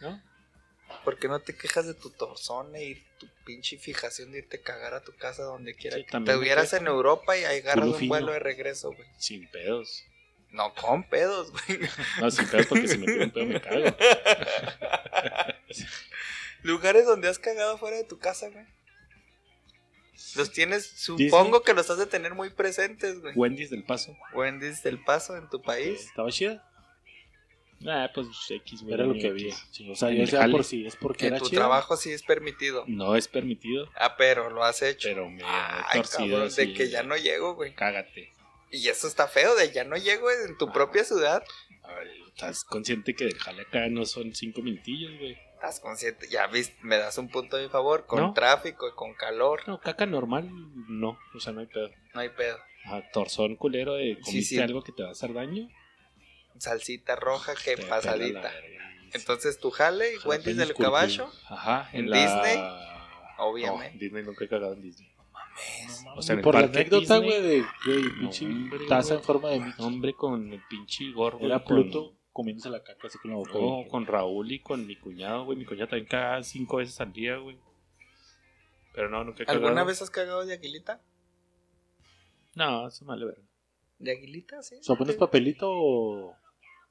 ¿No? 0.00 0.22
¿Por 1.04 1.18
qué 1.18 1.28
no 1.28 1.40
te 1.40 1.56
quejas 1.56 1.86
de 1.86 1.94
tu 1.94 2.10
torzone 2.10 2.84
y 2.84 2.94
tu 3.18 3.26
pinche 3.44 3.76
fijación 3.78 4.30
de 4.32 4.38
irte 4.38 4.58
a 4.58 4.62
cagar 4.62 4.94
a 4.94 5.02
tu 5.02 5.12
casa 5.16 5.42
donde 5.44 5.74
quiera 5.74 5.96
Sí, 5.96 6.04
que 6.04 6.20
te 6.20 6.36
hubieras 6.36 6.72
en 6.74 6.86
Europa 6.86 7.36
y 7.38 7.44
ahí 7.44 7.58
agarras 7.60 8.00
un 8.00 8.08
vuelo 8.08 8.32
de 8.32 8.38
regreso, 8.40 8.92
güey? 8.92 9.08
Sin 9.18 9.48
pedos. 9.50 10.04
No, 10.56 10.72
con 10.74 11.02
pedos, 11.04 11.52
güey. 11.52 11.80
No, 12.20 12.30
sin 12.30 12.48
pedos 12.48 12.66
porque 12.66 12.88
si 12.88 12.96
me 12.98 13.06
tiro 13.06 13.24
un 13.24 13.30
pedo 13.30 13.44
me 13.46 13.60
cago. 13.60 13.84
Lugares 16.62 17.04
donde 17.06 17.28
has 17.28 17.38
cagado 17.38 17.76
fuera 17.78 17.96
de 17.96 18.04
tu 18.04 18.18
casa, 18.18 18.48
güey. 18.48 18.64
Los 20.34 20.50
tienes, 20.50 20.86
supongo 20.86 21.62
que 21.62 21.74
los 21.74 21.88
has 21.90 21.98
de 21.98 22.06
tener 22.06 22.34
muy 22.34 22.50
presentes, 22.50 23.20
güey. 23.20 23.34
Wendy's 23.36 23.70
del 23.70 23.84
Paso. 23.84 24.16
Wendy's 24.32 24.82
del 24.82 25.02
Paso 25.02 25.36
en 25.36 25.48
tu 25.50 25.60
país. 25.60 26.06
¿Estaba 26.06 26.30
chida? 26.30 26.62
Ah, 27.86 28.10
pues 28.14 28.28
X, 28.48 28.80
güey. 28.82 28.94
Era 28.94 29.04
lo 29.04 29.12
que 29.12 29.28
había. 29.28 29.54
Sí, 29.70 29.90
o 29.90 29.94
sea, 29.94 30.08
el 30.08 30.26
sea 30.26 30.48
por 30.48 30.64
si 30.64 30.86
es 30.86 30.96
porque 30.96 31.26
En 31.26 31.34
era 31.34 31.42
tu 31.42 31.50
trabajo 31.50 31.98
sí 31.98 32.10
es 32.10 32.22
permitido. 32.22 32.84
No 32.86 33.14
es 33.14 33.28
permitido, 33.28 33.90
Ah, 33.94 34.16
pero 34.16 34.48
lo 34.48 34.64
has 34.64 34.80
hecho. 34.80 35.08
pero 35.10 35.28
me 35.28 35.42
he 35.42 35.46
Ay, 35.46 36.00
torcido 36.00 36.38
cabrón, 36.38 36.40
de 36.40 36.62
así, 36.62 36.72
que 36.74 36.88
ya 36.88 37.02
no 37.02 37.16
llego, 37.18 37.54
güey. 37.54 37.74
Cágate. 37.74 38.32
Y 38.70 38.88
eso 38.88 39.06
está 39.06 39.28
feo, 39.28 39.54
de 39.54 39.70
ya 39.72 39.84
no 39.84 39.96
llego 39.96 40.30
en 40.30 40.56
tu 40.58 40.72
propia 40.72 41.04
ciudad. 41.04 41.42
Ay, 41.84 42.08
¿Estás 42.28 42.64
consciente 42.64 43.14
que 43.14 43.24
del 43.24 43.38
jale 43.38 43.62
acá 43.62 43.88
no 43.88 44.04
son 44.04 44.34
cinco 44.34 44.60
minutillos, 44.60 45.16
güey? 45.18 45.38
Estás 45.54 45.80
consciente, 45.80 46.28
ya 46.28 46.46
viste, 46.48 46.76
me 46.82 46.98
das 46.98 47.16
un 47.16 47.28
punto 47.28 47.56
a 47.56 47.60
mi 47.60 47.68
favor, 47.68 48.04
con 48.06 48.20
¿No? 48.20 48.32
tráfico 48.34 48.88
y 48.88 48.92
con 48.92 49.14
calor, 49.14 49.62
No, 49.66 49.80
caca 49.80 50.04
normal, 50.04 50.50
no. 50.88 51.18
O 51.34 51.40
sea, 51.40 51.52
no 51.52 51.60
hay 51.60 51.66
pedo. 51.66 51.90
no 52.14 52.20
hay 52.20 52.28
pedo. 52.28 52.58
Ajá, 52.84 53.02
torzón 53.12 53.56
culero 53.56 53.94
de 53.94 54.18
comiste 54.22 54.56
sí. 54.56 54.60
algo 54.60 54.82
que 54.82 54.92
te 54.92 55.02
va 55.02 55.08
a 55.08 55.12
hacer 55.12 55.32
daño. 55.32 55.68
Salsita 56.58 57.16
roja 57.16 57.54
que 57.54 57.76
pela 57.76 57.88
la 57.88 57.96
pasadita. 57.96 58.52
Entonces 59.12 59.58
tu 59.58 59.70
jale 59.70 60.14
y 60.14 60.18
Wendy's 60.26 60.56
del 60.56 60.74
caballo, 60.74 61.30
Ajá, 61.48 61.88
en, 61.92 62.04
¿En 62.04 62.10
la... 62.10 62.16
Disney? 62.18 62.58
No, 62.58 63.44
obviamente. 63.46 63.98
Disney 63.98 64.24
nunca 64.24 64.44
he 64.44 64.48
cagado 64.48 64.74
en 64.74 64.82
Disney. 64.82 65.10
No 66.04 66.14
O 66.16 66.22
sea, 66.22 66.40
por 66.40 66.54
la 66.54 66.60
anécdota, 66.66 67.18
güey, 67.18 67.42
de 67.42 67.64
güey, 67.84 68.02
No, 68.02 68.18
pinche 68.20 68.46
hombre, 68.46 68.86
taza 68.88 69.14
en 69.14 69.22
forma 69.22 69.48
de 69.50 69.60
Mickey. 69.60 69.84
Hombre 69.84 70.14
con 70.14 70.52
el 70.52 70.60
pinche 70.68 71.10
gorro. 71.12 71.38
Era 71.40 71.62
con- 71.64 71.82
Pluto 71.82 72.12
comiéndose 72.32 72.68
la 72.68 72.82
caca 72.82 73.06
así 73.06 73.18
con 73.18 73.30
la 73.30 73.36
boca. 73.38 73.52
No, 73.54 73.84
con 73.88 74.06
Raúl 74.06 74.52
y 74.52 74.60
con 74.60 74.86
mi 74.86 74.96
cuñado, 74.96 75.44
güey. 75.46 75.56
Mi 75.58 75.64
cuñado 75.64 75.88
también 75.88 76.06
cagaba 76.06 76.42
cinco 76.42 76.76
veces 76.78 77.00
al 77.00 77.12
día, 77.12 77.36
güey. 77.38 77.58
Pero 78.94 79.08
no, 79.08 79.24
nunca 79.24 79.42
he 79.42 79.46
cagado. 79.46 79.64
¿Alguna 79.66 79.84
vez 79.84 80.02
has 80.02 80.10
cagado 80.10 80.44
de 80.44 80.52
aguilita? 80.54 81.00
No, 82.54 82.88
eso 82.88 83.04
vale 83.04 83.26
ver. 83.26 83.42
¿De 83.98 84.10
aguilita? 84.12 84.62
Sí. 84.62 84.76
O 84.80 84.82
sea, 84.82 84.96
¿pones 84.96 85.16
papelito 85.16 85.68
o 85.70 86.34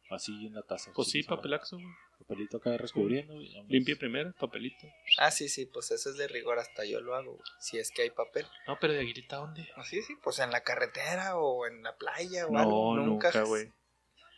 así 0.10 0.46
en 0.48 0.54
la 0.54 0.62
taza? 0.64 0.92
Pues 0.94 1.10
sí, 1.10 1.24
se 1.24 1.30
va. 1.30 1.38
papelazo, 1.38 1.78
güey. 1.78 1.88
Papelito 2.20 2.58
acá 2.58 2.72
descubriendo. 2.72 3.34
Limpia 3.68 3.96
primero, 3.98 4.34
papelito. 4.40 4.88
Ah, 5.18 5.32
sí, 5.32 5.50
sí, 5.50 5.66
pues 5.66 5.92
eso 5.92 6.10
es 6.10 6.18
de 6.18 6.28
rigor, 6.28 6.58
hasta 6.60 6.86
yo 6.86 7.02
lo 7.02 7.14
hago, 7.16 7.34
güey, 7.34 7.44
si 7.60 7.78
es 7.78 7.92
que 7.92 8.04
hay 8.04 8.10
papel. 8.10 8.46
No, 8.68 8.78
pero 8.80 8.94
de 8.94 9.00
aguilita, 9.00 9.36
¿dónde? 9.38 9.68
Ah, 9.76 9.84
Sí, 9.84 10.02
sí, 10.02 10.16
pues 10.24 10.40
en 10.40 10.52
la 10.52 10.62
carretera 10.64 11.36
o 11.38 11.68
en 11.68 11.84
la 11.84 11.96
playa 11.98 12.48
o 12.48 12.52
No, 12.52 12.60
algo. 12.60 12.96
nunca, 12.98 13.32
güey. 13.44 13.72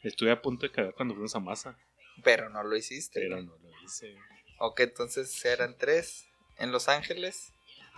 Estuve 0.03 0.31
a 0.31 0.41
punto 0.41 0.65
de 0.65 0.71
cagar 0.71 0.93
cuando 0.95 1.13
fuimos 1.13 1.35
a 1.35 1.39
masa, 1.39 1.77
Pero 2.23 2.49
no 2.49 2.63
lo 2.63 2.75
hiciste. 2.75 3.19
pero 3.19 3.41
no 3.41 3.55
lo 3.57 3.69
hice. 3.83 4.15
Ok, 4.59 4.79
entonces 4.81 5.45
eran 5.45 5.77
tres 5.77 6.27
en 6.57 6.71
Los 6.71 6.87
Ángeles. 6.89 7.53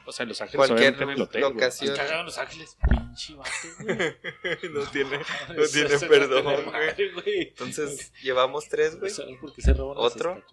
O 0.10 0.12
sea, 0.12 0.26
Los 0.26 0.42
Ángeles 0.42 0.58
Cualquier 0.58 0.80
obviamente 0.96 1.04
en 1.04 1.10
el 1.12 1.22
hotel, 1.22 1.42
locación. 1.42 2.26
Los 2.26 2.38
Ángeles, 2.40 2.78
pinche 2.90 3.36
vato, 3.36 3.52
güey. 3.82 3.98
no 4.74 4.82
tiene, 4.90 5.18
no 5.56 5.64
tiene 5.72 5.98
se 6.00 6.08
perdón, 6.08 6.44
güey. 6.44 6.66
madre, 6.66 7.12
güey. 7.14 7.42
Entonces 7.50 8.12
llevamos 8.24 8.68
tres, 8.70 9.00
güey. 9.00 9.12
¿Sabes 9.12 9.38
por 9.40 9.54
qué 9.54 9.62
se 9.62 9.74
roban 9.74 10.02
las 10.04 10.16
¿Otro? 10.16 10.44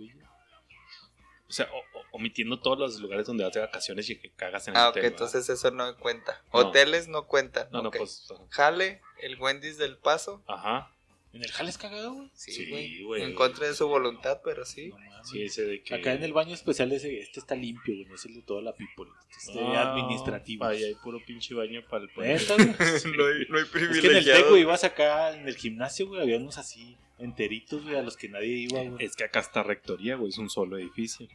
O 1.49 1.53
sea, 1.53 1.71
o- 1.73 1.99
o- 1.99 2.03
omitiendo 2.13 2.61
todos 2.61 2.79
los 2.79 2.99
lugares 3.01 3.27
donde 3.27 3.45
vas 3.45 3.53
de 3.55 3.61
vacaciones 3.61 4.11
y 4.11 4.19
que 4.19 4.31
cagas 4.31 4.67
en 4.69 4.75
el 4.75 4.81
Ah, 4.81 4.89
ok, 4.89 4.91
hotel. 4.91 5.03
¿va? 5.05 5.09
entonces 5.09 5.49
eso 5.49 5.71
no 5.71 5.97
cuenta. 5.97 6.43
Hoteles 6.51 7.09
no 7.09 7.27
cuentan. 7.27 7.69
No, 7.71 7.83
no, 7.83 7.89
ok. 7.91 7.97
pues... 7.99 8.27
Jale, 8.51 9.01
el 9.21 9.41
Wendy's 9.41 9.79
del 9.79 9.97
Paso. 9.97 10.43
Ajá. 10.49 10.93
¿En 11.33 11.43
el 11.45 11.51
jale 11.53 11.69
has 11.71 11.79
cagado, 11.79 12.13
güey? 12.15 12.31
Sí, 12.35 12.51
Sí, 12.53 12.69
güey. 12.71 13.03
güey. 13.05 13.23
En 13.23 13.35
contra 13.35 13.67
de 13.69 13.75
su 13.75 13.87
voluntad, 13.89 14.41
pero 14.45 14.65
sí. 14.65 14.89
No 14.89 15.16
mames. 15.17 15.29
Sí, 15.31 15.43
ese 15.43 15.65
de 15.65 15.83
que... 15.83 15.95
Acá 15.95 16.13
en 16.15 16.23
el 16.23 16.33
baño 16.33 16.55
especial 16.55 16.93
ese, 16.93 17.21
este 17.21 17.41
está 17.41 17.55
limpio, 17.55 17.95
güey, 17.95 18.07
no 18.07 18.15
es 18.15 18.25
el 18.27 18.35
de 18.35 18.43
toda 18.43 18.63
la 18.63 18.73
people. 18.73 19.11
Este 19.31 19.59
Ah, 19.61 19.93
administrativo. 19.93 20.65
Ahí 20.65 20.83
hay 20.85 20.95
puro 20.95 21.19
pinche 21.25 21.55
baño 21.55 21.83
para 21.89 22.05
el 22.05 22.11
¿Neta, 22.17 22.55
güey? 22.55 22.67
no, 23.17 23.27
hay, 23.27 23.47
no 23.49 23.59
hay 23.59 23.65
Es 23.65 23.71
que 23.71 23.79
en 23.79 23.85
el 23.85 23.91
privilegiado. 23.91 24.41
Tec, 24.41 24.49
güey, 24.51 24.63
ibas 24.63 24.85
acá 24.85 25.37
en 25.37 25.49
el 25.49 25.57
gimnasio, 25.57 26.07
güey, 26.09 26.21
había 26.23 26.37
unos 26.37 26.59
así 26.59 26.97
enteritos, 27.19 27.83
güey, 27.83 27.97
a 27.97 28.03
los 28.03 28.17
que 28.17 28.29
nadie 28.29 28.49
iba, 28.71 28.83
güey. 28.83 29.05
Es 29.05 29.17
que 29.17 29.25
acá 29.25 29.41
está 29.41 29.63
rectoría, 29.63 30.17
güey, 30.17 30.31
es 30.31 30.39
un 30.39 30.51
solo 30.51 30.79
edificio. 30.79 31.27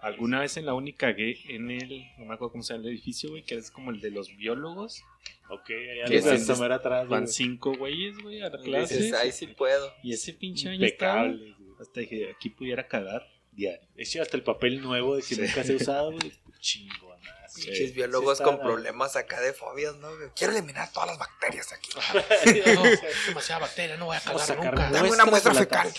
Alguna 0.00 0.38
vez 0.40 0.56
en 0.56 0.64
la 0.66 0.74
uni 0.74 0.92
cagué 0.92 1.38
en 1.48 1.72
el, 1.72 2.04
no 2.18 2.26
me 2.26 2.34
acuerdo 2.34 2.52
cómo 2.52 2.62
se 2.62 2.72
llama 2.74 2.86
el 2.86 2.92
edificio, 2.92 3.30
güey, 3.30 3.42
que 3.42 3.56
es 3.56 3.72
como 3.72 3.90
el 3.90 4.00
de 4.00 4.12
los 4.12 4.36
biólogos. 4.36 5.02
Ok, 5.50 5.70
allá 5.70 6.04
Que 6.04 6.54
mero 6.60 6.74
atrás, 6.74 7.08
Van 7.08 7.22
güey. 7.24 7.32
cinco 7.32 7.72
güeyes, 7.74 8.16
güey, 8.18 8.40
a 8.42 8.50
la 8.50 8.58
clase. 8.58 8.96
dices, 8.96 9.14
ahí 9.14 9.32
sí 9.32 9.48
puedo. 9.48 9.92
Y 10.04 10.12
ese 10.12 10.34
pinche 10.34 10.68
baño 10.68 10.84
estaba. 10.86 11.34
Hasta 11.80 12.00
dije, 12.00 12.30
aquí 12.34 12.50
pudiera 12.50 12.86
cagar 12.88 13.26
diario. 13.52 13.86
Ese 13.96 14.20
hasta 14.20 14.36
el 14.36 14.42
papel 14.42 14.80
nuevo 14.80 15.16
de 15.16 15.22
que 15.22 15.34
Sí. 15.34 15.40
nunca 15.40 15.64
se 15.64 15.72
ha 15.72 15.76
usado, 15.76 16.12
güey. 16.12 16.32
Chingonazo. 16.60 17.08
Sí. 17.48 17.62
Pinches 17.64 17.94
biólogos 17.94 18.38
Sí 18.38 18.44
con 18.44 18.60
problemas 18.60 19.16
acá 19.16 19.40
de 19.40 19.54
fobias, 19.54 19.96
¿no? 19.96 20.14
güey? 20.14 20.28
Quiero 20.36 20.52
eliminar 20.52 20.92
todas 20.92 21.08
las 21.08 21.18
bacterias 21.18 21.72
aquí. 21.72 21.88
No, 22.74 22.84
es 22.86 23.00
demasiada 23.26 23.62
bacteria, 23.62 23.96
no 23.96 24.04
voy 24.04 24.16
a 24.18 24.20
cagar 24.20 24.40
sacar 24.46 24.74
nunca. 24.74 24.90
Dame 24.90 25.10
una 25.10 25.24
muestra 25.24 25.54
fecal. 25.54 25.90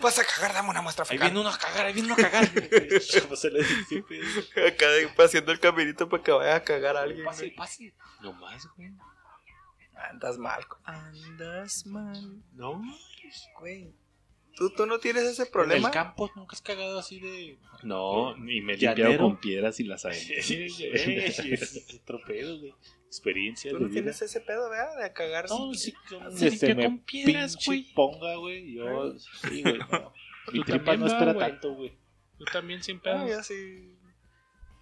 Vas 0.00 0.18
a 0.18 0.24
cagar, 0.24 0.54
dame 0.54 0.70
una 0.70 0.80
muestra 0.80 1.04
Ahí 1.04 1.10
fecal. 1.18 1.28
viene 1.28 1.40
uno 1.40 1.50
a 1.50 1.58
cagar, 1.58 1.86
ahí 1.86 1.92
viene 1.92 2.10
uno 2.10 2.14
a 2.26 2.30
cagar. 2.30 2.50
¿Cómo 3.22 3.36
se 3.36 3.50
le 3.50 3.62
dice, 3.62 4.00
güey? 4.00 4.20
Acá 4.66 4.88
de- 4.88 5.10
haciendo 5.24 5.52
el 5.52 5.60
caminito 5.60 6.08
para 6.08 6.22
que 6.22 6.32
vaya 6.32 6.54
a 6.56 6.64
cagar 6.64 6.96
a 6.96 7.02
alguien. 7.02 7.24
Pase, 7.26 7.52
pase. 7.54 7.94
No 8.22 8.32
más, 8.32 8.66
güey. 8.76 8.92
Andas 10.10 10.38
mal. 10.38 10.64
Andas 10.84 11.84
mal. 11.84 12.42
No. 12.54 12.82
Güey. 13.60 13.94
¿Tú, 14.56 14.70
tú 14.70 14.86
no 14.86 14.98
tienes 14.98 15.24
ese 15.24 15.42
En 15.42 15.50
problema? 15.50 15.88
el 15.88 15.92
campo 15.94 16.30
nunca 16.34 16.54
has 16.56 16.62
cagado 16.62 16.98
así 16.98 17.20
de. 17.20 17.58
No, 17.82 18.36
ni 18.36 18.60
me 18.62 18.72
he 18.72 18.76
Llanero. 18.78 19.08
limpiado 19.10 19.28
con 19.30 19.40
piedras 19.40 19.78
y 19.80 19.84
las 19.84 20.04
aventé. 20.06 20.38
es 20.38 21.98
otro 22.02 22.20
pedo, 22.26 22.58
güey. 22.58 22.74
Experiencia 23.06 23.70
¿Tú 23.70 23.78
no 23.78 23.84
vida. 23.86 23.92
tienes 23.94 24.20
ese 24.22 24.40
pedo, 24.40 24.68
¿verdad? 24.68 25.02
De 25.02 25.12
cagar 25.12 25.48
No, 25.48 25.72
sin- 25.74 25.74
sí, 25.74 25.94
yo 26.10 26.30
Se 26.58 26.74
me 26.74 26.84
con 26.84 26.98
piedras, 27.00 27.56
güey. 27.64 27.84
ponga, 27.94 28.36
güey. 28.36 28.74
Yo, 28.74 29.14
sí, 29.18 29.62
güey. 29.62 29.78
no. 29.78 30.12
Mi 30.52 30.62
tripa 30.64 30.84
también, 30.84 31.00
no 31.00 31.06
espera 31.06 31.32
güey. 31.32 31.48
tanto, 31.50 31.74
güey. 31.74 31.92
Tú 32.38 32.44
también 32.52 32.82
sin 32.82 32.96
Ah, 32.98 33.02
pedos. 33.02 33.30
yo 33.30 33.42
sí. 33.42 33.95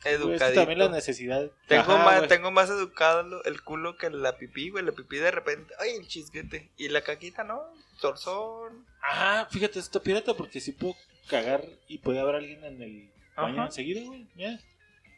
Güey, 0.04 0.14
es 0.14 0.20
que 0.20 0.32
Educadito. 0.32 0.60
también 0.60 0.78
la 0.78 0.88
necesidad. 0.88 1.50
Tengo, 1.66 1.82
Ajá, 1.92 2.04
más, 2.04 2.16
güey. 2.18 2.28
tengo 2.28 2.50
más 2.50 2.70
educado 2.70 3.42
el 3.44 3.62
culo 3.62 3.96
que 3.96 4.10
la 4.10 4.36
pipí, 4.36 4.70
güey. 4.70 4.84
La 4.84 4.92
pipí 4.92 5.16
de 5.16 5.30
repente. 5.30 5.74
Ay, 5.80 5.90
el 5.96 6.06
chisguete. 6.06 6.70
Y 6.76 6.88
la 6.88 7.02
caquita, 7.02 7.44
¿no? 7.44 7.62
Torzón. 8.00 8.86
Ajá, 9.02 9.46
fíjate, 9.50 9.78
esto 9.78 10.02
pirata 10.02 10.34
porque 10.34 10.60
sí 10.60 10.72
puedo 10.72 10.94
cagar 11.28 11.64
y 11.88 11.98
puede 11.98 12.20
haber 12.20 12.36
alguien 12.36 12.62
en 12.64 12.82
el 12.82 13.10
baño 13.36 13.54
Ajá. 13.54 13.66
enseguida, 13.66 14.02
güey. 14.04 14.26
mira. 14.34 14.58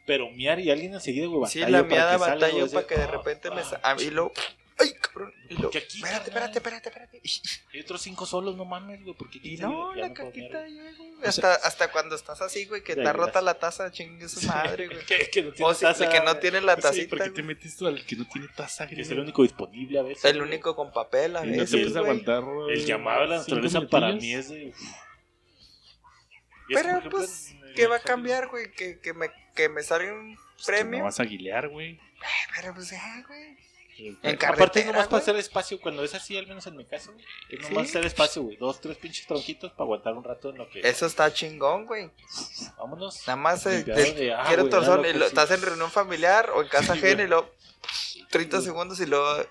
Pero 0.05 0.29
miar 0.31 0.59
y 0.61 0.71
alguien 0.71 0.93
enseguida, 0.93 1.27
güey. 1.27 1.51
Sí, 1.51 1.59
la 1.59 1.79
para 1.79 1.83
miada 1.83 2.13
que 2.13 2.19
salga, 2.19 2.35
batalló 2.35 2.59
güey, 2.59 2.71
para 2.73 2.87
que 2.87 2.95
de 2.95 3.03
ah, 3.03 3.07
repente 3.07 3.49
me. 3.51 3.61
ah, 3.83 3.95
mí 3.95 4.09
lo. 4.09 4.31
¡Ay, 4.79 4.93
cabrón! 5.01 5.33
Porque 5.59 5.79
aquí, 5.79 5.97
espérate, 5.97 6.29
espérate, 6.29 6.57
espérate, 6.59 6.89
espérate. 6.89 7.21
Hay 7.73 7.79
otros 7.79 8.01
cinco 8.01 8.25
solos, 8.27 8.55
no 8.55 8.65
mames, 8.65 9.01
güey. 9.03 9.15
¿Por 9.15 9.27
qué 9.29 9.39
Y 9.41 9.57
no, 9.57 9.95
la 9.95 10.13
caquita 10.13 10.59
güey. 10.61 11.25
Hasta, 11.25 11.55
hasta 11.55 11.91
cuando 11.91 12.15
estás 12.15 12.41
así, 12.41 12.65
güey, 12.65 12.83
que 12.83 12.91
está 12.91 13.11
rota 13.11 13.41
la 13.41 13.55
taza, 13.55 13.91
chingue 13.91 14.29
su 14.29 14.39
madre, 14.47 14.85
güey. 14.85 14.97
güey. 14.97 15.05
Que, 15.07 15.29
que 15.31 15.41
no 15.41 15.51
tiene 15.51 15.71
O 15.71 15.73
si, 15.73 15.81
taza, 15.81 16.07
que 16.09 16.19
no 16.21 16.37
tiene 16.37 16.61
la 16.61 16.75
Sí, 16.75 16.81
tacita, 16.81 17.09
porque 17.09 17.25
te 17.31 17.41
güey. 17.41 17.55
metiste 17.55 17.87
al 17.87 18.05
que 18.05 18.15
no 18.17 18.27
tiene 18.27 18.47
taza, 18.55 18.87
Que 18.87 19.01
es 19.01 19.07
güey? 19.07 19.17
el 19.17 19.23
único 19.23 19.41
disponible 19.41 19.97
a 19.99 20.03
veces. 20.03 20.25
El 20.25 20.37
güey. 20.37 20.47
único 20.49 20.75
con 20.75 20.91
papel 20.91 21.35
a 21.37 21.43
Y 21.43 21.47
no 21.47 21.53
te 21.53 21.59
veces, 21.61 21.71
puedes 21.75 21.91
güey. 21.93 22.03
aguantar, 22.03 22.43
güey, 22.43 22.73
El 22.77 22.85
llamado 22.85 23.21
a 23.23 23.25
la 23.25 23.37
naturaleza 23.39 23.81
para 23.87 24.11
mí 24.13 24.33
es 24.33 24.49
de. 24.49 24.73
Pero, 26.67 26.89
ejemplo, 26.89 27.09
pues, 27.11 27.55
¿qué 27.75 27.87
va 27.87 27.95
a 27.95 27.99
cambiar, 27.99 28.47
güey? 28.49 28.71
Que, 28.73 28.99
que, 28.99 29.13
me, 29.13 29.29
que 29.55 29.69
me 29.69 29.81
salga 29.83 30.13
un 30.13 30.35
Pues 30.35 30.65
que 30.67 30.71
premio. 30.73 30.99
No 30.99 31.05
vas 31.05 31.19
a 31.19 31.23
guilear, 31.23 31.69
güey. 31.69 31.99
Pero, 32.55 32.73
pues, 32.75 32.91
ya, 32.91 33.23
güey. 33.27 33.57
En 33.99 34.35
Aparte, 34.45 34.79
es 34.81 34.85
nomás 34.85 35.05
para 35.07 35.09
güey. 35.09 35.21
hacer 35.21 35.35
espacio. 35.37 35.79
Cuando 35.81 36.03
es 36.03 36.13
así, 36.13 36.37
al 36.37 36.45
menos 36.47 36.65
en 36.67 36.75
mi 36.75 36.85
caso, 36.85 37.11
güey, 37.13 37.25
es 37.49 37.61
nomás 37.69 37.85
Sí. 37.85 37.89
hacer 37.91 38.05
espacio, 38.05 38.43
güey. 38.43 38.57
Dos, 38.57 38.79
tres 38.79 38.97
pinches 38.97 39.25
tronquitos 39.25 39.71
para 39.71 39.83
aguantar 39.85 40.13
un 40.13 40.23
rato 40.23 40.49
en 40.51 40.57
lo 40.59 40.69
que. 40.69 40.81
Eso 40.81 41.05
está 41.05 41.33
chingón, 41.33 41.85
güey. 41.85 42.11
Vámonos. 42.77 43.19
Nada 43.27 43.35
más 43.37 43.65
eh, 43.65 43.83
de- 43.83 44.13
de 44.13 44.33
agua, 44.33 44.45
quiero 44.47 44.69
torzón 44.69 45.05
estás 45.05 45.51
en 45.51 45.61
reunión 45.61 45.89
familiar 45.91 46.49
o 46.51 46.61
en 46.61 46.67
casa 46.69 46.93
ajena 46.93 47.23
y 47.23 47.27
luego 47.27 47.49
30 48.29 48.61
segundos 48.61 48.99
y 48.99 49.05
luego 49.05 49.43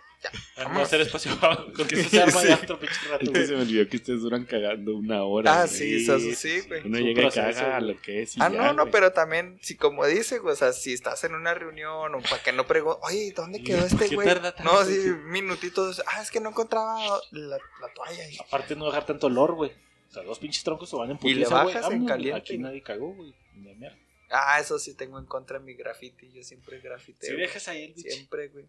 Vamos 0.56 0.78
a 0.78 0.82
hacer 0.82 1.00
espacio 1.02 1.32
porque 1.76 1.94
eso 2.00 2.08
se 2.08 2.22
arma 2.22 2.40
Sí. 2.40 2.48
ya 2.48 2.54
otro 2.56 2.78
pinche 2.80 2.96
rato, 3.08 3.30
güey. 3.30 3.46
se 3.46 3.52
me 3.54 3.62
olvidó 3.62 3.88
que 3.88 3.96
ustedes 3.96 4.20
duran 4.22 4.44
cagando 4.44 4.96
una 4.96 5.22
hora. 5.24 5.52
Ah, 5.62 5.66
güey. 5.66 5.76
sí, 5.78 5.96
eso 6.02 6.18
sí, 6.18 6.60
güey. 6.66 6.86
Uno 6.86 6.98
llega 6.98 7.22
y 7.24 7.30
caga 7.30 7.80
lo 7.80 8.00
que 8.00 8.22
es. 8.22 8.36
y 8.36 8.40
Ah, 8.40 8.50
ya, 8.50 8.56
no, 8.58 8.72
no, 8.72 8.82
güey. 8.84 8.92
pero 8.92 9.12
también, 9.12 9.58
si 9.62 9.76
como 9.76 10.04
dice, 10.06 10.38
güey, 10.38 10.54
o 10.54 10.56
sea, 10.56 10.72
si 10.72 10.92
estás 10.92 11.22
en 11.24 11.34
una 11.34 11.54
reunión 11.54 12.14
o 12.14 12.20
para 12.22 12.42
que 12.42 12.52
no 12.52 12.66
preguntes, 12.66 13.02
oye, 13.04 13.32
¿dónde 13.36 13.62
quedó 13.62 13.86
¿Por 13.86 14.02
este 14.02 14.14
güey? 14.16 14.28
No, 14.64 14.84
sí, 14.84 14.98
minutitos, 15.26 16.02
ah, 16.06 16.22
es 16.22 16.30
que 16.30 16.40
no 16.40 16.50
encontraba 16.50 16.98
la, 17.30 17.56
la 17.58 17.88
toalla. 17.94 18.28
Y- 18.30 18.38
Aparte, 18.40 18.74
no 18.74 18.86
dejar 18.86 19.06
tanto 19.06 19.26
olor, 19.28 19.54
güey. 19.54 19.70
O 20.08 20.12
sea, 20.12 20.22
dos 20.22 20.38
pinches 20.38 20.64
troncos 20.64 20.88
se 20.88 20.96
van 20.96 21.10
en 21.10 21.18
Y 21.22 21.34
le 21.34 21.44
putiza, 21.44 21.62
güey. 21.62 21.74
bajas 21.74 21.92
en 21.92 22.06
caliente. 22.06 22.38
Aquí 22.40 22.58
nadie 22.58 22.82
cagó, 22.82 23.12
güey. 23.14 23.34
Ni 23.54 23.68
de 23.68 23.74
mierda. 23.74 23.98
Ah, 24.30 24.58
eso 24.60 24.78
sí 24.80 24.94
tengo 24.94 25.18
en 25.20 25.26
contra 25.26 25.58
de 25.60 25.64
mi 25.64 25.74
graffiti, 25.74 26.30
yo 26.32 26.42
siempre 26.42 26.80
grafiteo. 26.80 27.30
Si 27.30 27.36
dejas 27.36 27.68
ahí 27.68 27.84
el 27.84 27.92
bicho, 27.94 28.10
Siempre, 28.10 28.48
güey. 28.48 28.64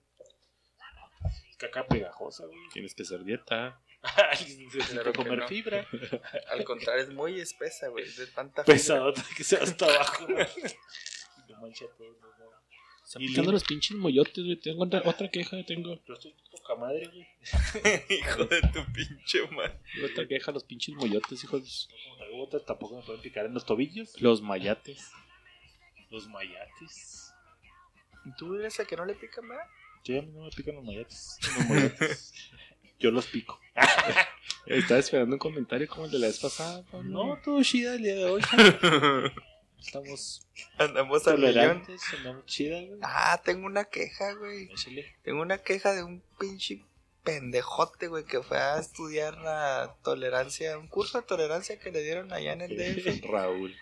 Caca 1.58 1.86
pegajosa, 1.88 2.46
güey. 2.46 2.58
Tienes 2.74 2.93
que 2.96 3.04
hacer 3.04 3.24
dieta. 3.24 3.82
Ay, 4.02 4.58
Necesito 4.65 4.93
Claro 4.93 5.12
que 5.12 5.17
comer 5.17 5.39
no. 5.39 5.48
fibra. 5.48 5.88
Al 6.52 6.63
contrario, 6.63 7.04
es 7.04 7.10
muy 7.10 7.39
espesa, 7.39 7.88
güey, 7.89 8.06
de 8.06 8.28
tanta 8.28 8.63
fibra. 8.63 8.76
Pesadota 8.78 9.24
que 9.36 9.43
sea 9.43 9.60
hasta 9.63 9.86
abajo, 9.86 10.28
güey. 10.28 10.48
No 11.50 11.62
mancha 11.62 11.86
todo, 11.98 12.10
no. 12.10 12.28
Están 13.06 13.22
Y 13.22 13.28
picando 13.30 13.54
los 13.54 13.63
pinches 13.63 13.96
moyotes, 13.98 14.43
güey. 14.43 14.58
Tengo 14.60 14.84
otra, 14.84 15.02
otra 15.06 15.30
queja, 15.30 15.56
tengo. 15.65 15.98
Yo 16.06 16.13
estoy 16.13 16.36
poca 16.52 16.76
madre, 16.76 17.08
güey. 17.08 17.26
Hijo 18.10 18.43
de 18.46 18.62
tu 18.62 18.86
pinche 18.91 19.48
madre. 19.50 19.80
Otra 20.04 20.28
queja, 20.28 20.52
los 20.52 20.65
pinches 20.65 20.93
moyotes, 20.96 21.41
hijos. 21.43 21.89
Como 22.20 22.43
otra 22.43 22.60
tampoco 22.60 22.98
me 22.98 23.04
pueden 23.04 23.22
picar 23.22 23.46
en 23.46 23.54
los 23.54 23.65
tobillos. 23.65 24.22
Los 24.22 24.41
mayates. 24.41 25.10
Los 26.10 26.28
mayates. 26.28 27.34
¿Tú 28.38 28.56
eres 28.56 28.78
el 28.80 28.88
que 28.88 28.98
no 28.98 29.06
le 29.06 29.13
pica, 29.15 29.39
¿verdad? 29.41 29.63
Mí 30.10 30.22
no 30.34 30.43
me 30.43 30.50
pican 30.52 30.76
los 30.76 30.84
mayates. 30.84 31.38
Yo 33.00 33.12
los 33.12 33.28
pico. 33.28 33.60
Estaba 34.65 35.00
esperando 35.00 35.36
un 35.36 35.39
comentario 35.39 35.88
como 35.88 36.06
el 36.06 36.12
de 36.12 36.20
la 36.20 36.28
vez 36.28 36.39
pasada, 36.39 36.84
Pablo. 36.91 37.10
No, 37.10 37.41
todo 37.43 37.62
chida 37.63 37.96
el 37.96 38.04
día 38.04 38.15
de 38.15 38.26
hoy. 38.26 38.41
Estamos 39.80 40.48
Andamos 40.78 41.28
al 41.28 41.38
millón. 41.38 41.84
andamos 42.17 42.46
chida, 42.46 42.82
güey. 42.82 43.00
Ah, 43.04 43.39
tengo 43.46 43.67
una 43.67 43.86
queja, 43.86 44.34
güey. 44.34 44.72
Échale. 44.72 45.15
Tengo 45.24 45.41
una 45.41 45.60
queja 45.60 45.93
de 45.93 46.04
un 46.04 46.24
pinche 46.39 46.84
pendejote, 47.24 48.08
güey, 48.08 48.26
que 48.26 48.41
fue 48.41 48.58
a 48.58 48.80
estudiar 48.80 49.38
la 49.38 49.96
tolerancia, 50.04 50.78
un 50.78 50.88
curso 50.88 51.20
de 51.20 51.28
tolerancia 51.28 51.80
que 51.80 51.91
le 51.91 52.02
dieron 52.02 52.34
allá 52.34 52.54
en 52.54 52.62
el 52.62 52.76
DF. 52.76 53.26
Raúl. 53.30 53.76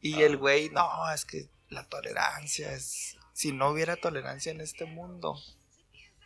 Y 0.00 0.22
el 0.22 0.36
güey, 0.36 0.70
no, 0.70 0.88
es 1.12 1.24
que 1.24 1.48
la 1.68 1.86
tolerancia 1.86 2.72
es. 2.72 3.16
Si 3.32 3.52
no 3.52 3.70
hubiera 3.70 3.96
tolerancia 3.96 4.50
en 4.50 4.60
este 4.60 4.84
mundo, 4.84 5.36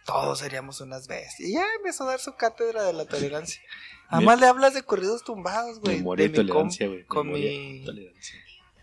todos 0.04 0.38
seríamos 0.40 0.80
unas 0.80 1.08
bestias. 1.08 1.40
Y 1.40 1.54
ya 1.54 1.64
empezó 1.76 2.04
a 2.04 2.08
dar 2.12 2.20
su 2.20 2.34
cátedra 2.34 2.82
de 2.84 2.92
la 2.92 3.04
tolerancia. 3.06 3.60
Además 4.08 4.40
le 4.40 4.46
hablas 4.46 4.74
de 4.74 4.82
corridos 4.82 5.24
tumbados, 5.24 5.80
güey. 5.80 5.96
Memoria 5.98 6.26
de 6.26 6.32
y 6.32 6.34
tolerancia, 6.34 6.86
güey. 6.86 7.04
con 7.04 7.32
mi- 7.32 7.82
tolerancia. 7.84 8.36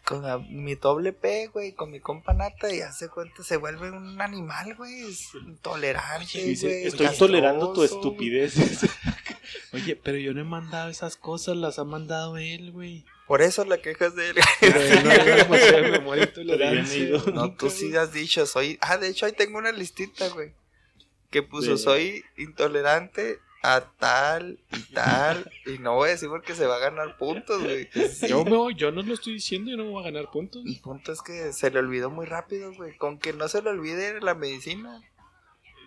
con 0.04 0.24
la- 0.24 0.40
mi 0.40 0.74
doble 0.74 1.14
P, 1.14 1.48
güey, 1.54 1.74
con 1.74 1.92
mi 1.92 2.00
compa 2.00 2.34
nata, 2.34 2.74
y 2.74 2.82
hace 2.82 3.10
cuenta, 3.10 3.44
se 3.44 3.58
vuelve 3.58 3.92
un 3.92 4.20
animal, 4.20 4.74
güey. 4.76 5.02
Es 5.02 5.36
intolerante, 5.36 6.44
Dice, 6.44 6.68
güey. 6.68 6.88
estoy 6.88 7.16
tolerando 7.16 7.74
tu 7.74 7.84
estupidez. 7.84 8.56
Oye, 9.74 9.96
pero 9.96 10.18
yo 10.18 10.34
no 10.34 10.42
he 10.42 10.46
mandado 10.46 10.90
esas 10.90 11.16
cosas, 11.16 11.56
las 11.58 11.78
ha 11.78 11.84
mandado 11.84 12.38
él, 12.38 12.72
güey. 12.72 13.06
Por 13.28 13.44
eso 13.44 13.64
la 13.66 13.78
quejas 13.80 14.16
de 14.16 14.30
él. 14.32 14.36
No, 17.34 17.54
tú 17.54 17.70
sí 17.70 17.96
has 17.96 18.12
dicho, 18.14 18.48
soy. 18.48 18.80
Ah, 18.82 18.98
de 18.98 19.10
hecho, 19.10 19.28
ahí 19.28 19.34
tengo 19.34 19.60
una 19.60 19.72
listita, 19.72 20.28
güey. 20.30 20.54
Que 21.30 21.44
puso, 21.44 21.78
soy 21.78 22.24
intolerante 22.38 23.40
a 23.62 23.82
tal 23.82 24.60
y 24.72 24.94
tal. 24.94 25.52
y 25.66 25.78
no 25.80 25.96
voy 25.96 26.10
a 26.10 26.12
decir 26.14 26.30
porque 26.30 26.56
se 26.56 26.66
va 26.66 26.78
a 26.78 26.80
ganar 26.80 27.18
puntos, 27.18 27.62
güey. 27.62 27.88
Sí. 28.10 28.28
Yo, 28.28 28.44
no, 28.44 28.72
yo 28.72 28.92
no 28.92 29.02
lo 29.02 29.14
estoy 29.14 29.34
diciendo, 29.34 29.70
yo 29.72 29.78
no 29.78 29.86
me 29.86 29.92
voy 29.92 30.02
a 30.02 30.12
ganar 30.12 30.32
puntos. 30.32 30.64
El 30.66 30.80
punto 30.80 31.12
es 31.12 31.22
que 31.22 31.54
se 31.54 31.70
le 31.72 31.80
olvidó 31.80 32.10
muy 32.10 32.26
rápido, 32.26 32.74
güey. 32.74 32.98
Con 32.98 33.20
que 33.20 33.34
no 33.34 33.48
se 33.48 33.62
le 33.62 33.70
olvide 33.70 34.20
la 34.22 34.34
medicina. 34.34 35.02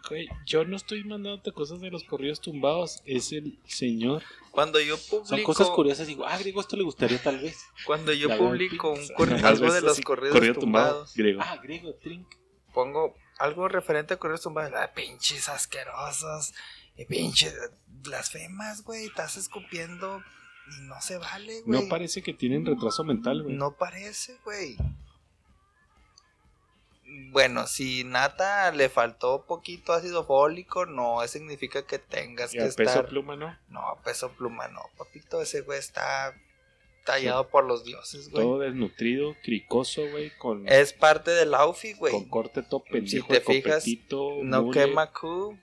Güey, 0.09 0.29
yo 0.47 0.65
no 0.65 0.77
estoy 0.77 1.05
mandándote 1.05 1.53
cosas 1.53 1.81
de 1.81 1.91
los 1.91 2.03
corridos 2.03 2.41
tumbados, 2.41 3.03
es 3.05 3.33
el 3.33 3.59
señor. 3.67 4.23
Cuando 4.51 4.81
yo 4.81 4.97
publico. 4.99 5.27
Son 5.27 5.43
cosas 5.45 5.71
curiosas. 5.71 6.07
Digo, 6.09 6.27
ah, 6.27 6.37
griego, 6.39 6.61
esto 6.61 6.77
le 6.77 6.83
gustaría 6.83 7.23
tal 7.23 7.39
vez. 7.39 7.65
Cuando 7.87 8.13
yo 8.13 8.37
publico 8.37 8.93
un 8.93 9.45
algo 9.45 9.73
de 9.73 9.81
los 9.81 10.01
corridos 10.01 10.35
corrido 10.35 10.55
tumbado, 10.55 10.89
tumbados. 10.89 11.15
griego. 11.15 11.41
Ah, 11.43 11.57
griego, 11.63 11.95
trink. 11.95 12.27
pongo 12.75 13.15
algo 13.43 13.69
referente 13.69 14.15
a 14.15 14.17
correos 14.19 14.43
tumbados. 14.43 14.73
Ah, 14.77 14.93
pinches 14.95 15.49
asquerosos. 15.49 16.55
Y 16.97 17.05
pinches 17.07 17.55
blasfemas, 17.87 18.83
güey. 18.83 19.07
Estás 19.07 19.37
escupiendo 19.37 20.23
y 20.69 20.83
no 20.83 21.01
se 21.01 21.19
vale, 21.19 21.63
güey. 21.63 21.83
no 21.83 21.89
parece 21.89 22.23
que 22.23 22.35
tienen 22.35 22.65
retraso 22.65 23.05
mental, 23.05 23.43
güey. 23.43 23.57
No 23.57 23.73
parece, 23.77 24.39
güey. 24.45 24.77
Bueno, 27.31 27.67
si 27.67 28.05
Nata 28.05 28.71
le 28.73 28.89
faltó 28.89 29.45
poquito 29.45 29.93
ácido 29.93 30.25
fólico, 30.25 30.87
no 30.87 31.27
significa 31.27 31.85
que 31.85 31.99
tengas 31.99 32.55
y 32.55 32.59
que 32.59 32.65
a 32.65 32.67
peso 32.69 32.83
estar. 32.83 33.07
pluma, 33.07 33.37
¿no? 33.37 33.59
No, 33.69 33.99
peso 34.05 34.31
pluma, 34.33 34.69
no, 34.69 34.83
papito. 34.97 35.43
Ese 35.43 35.63
güey 35.63 35.79
está 35.79 36.35
tallado 37.05 37.49
por 37.49 37.65
los 37.65 37.85
dioses, 37.85 38.31
güey. 38.31 38.45
Todo 38.45 38.59
desnutrido, 38.61 39.37
cricoso, 39.43 40.03
güey, 40.11 40.31
con, 40.39 40.69
Es 40.69 40.93
parte 40.93 41.31
del 41.33 41.55
outfit, 41.55 41.97
güey. 41.97 42.13
con 42.13 42.29
corte 42.29 42.63
todo 42.63 42.85
pendejo, 42.85 43.27
te 43.29 43.35
de 43.35 43.41
fijas, 43.41 43.85
No 44.43 44.63
mule. 44.63 44.81
quema 44.81 45.13
Q, 45.13 45.59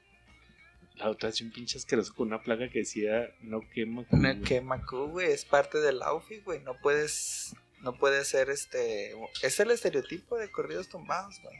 La 0.96 1.10
otra 1.10 1.30
es 1.30 1.40
un 1.42 1.52
pinche 1.52 1.78
asqueroso 1.78 2.14
con 2.14 2.28
una 2.28 2.42
placa 2.44 2.70
que 2.70 2.80
decía 2.80 3.30
no 3.42 3.62
quema. 3.74 4.06
no 4.12 4.20
güey. 4.20 4.42
quema 4.42 4.86
Q, 4.86 5.08
güey. 5.12 5.32
Es 5.32 5.46
parte 5.46 5.80
del 5.80 6.02
outfit, 6.04 6.44
güey. 6.44 6.60
No 6.62 6.76
puedes, 6.82 7.56
no 7.82 7.94
puede 7.94 8.26
ser 8.26 8.50
este. 8.50 9.14
Es 9.42 9.60
el 9.62 9.72
estereotipo 9.72 10.38
de 10.38 10.52
corridos 10.52 10.90
tumbados, 10.90 11.40
güey. 11.42 11.56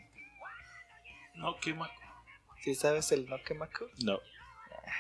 No, 1.36 1.56
qué 1.62 1.74
maco. 1.74 1.94
¿Sí 2.62 2.76
sabes 2.76 3.12
el 3.14 3.26
no 3.28 3.42
quema 3.44 3.68
Q? 3.68 3.86
No. 4.04 4.20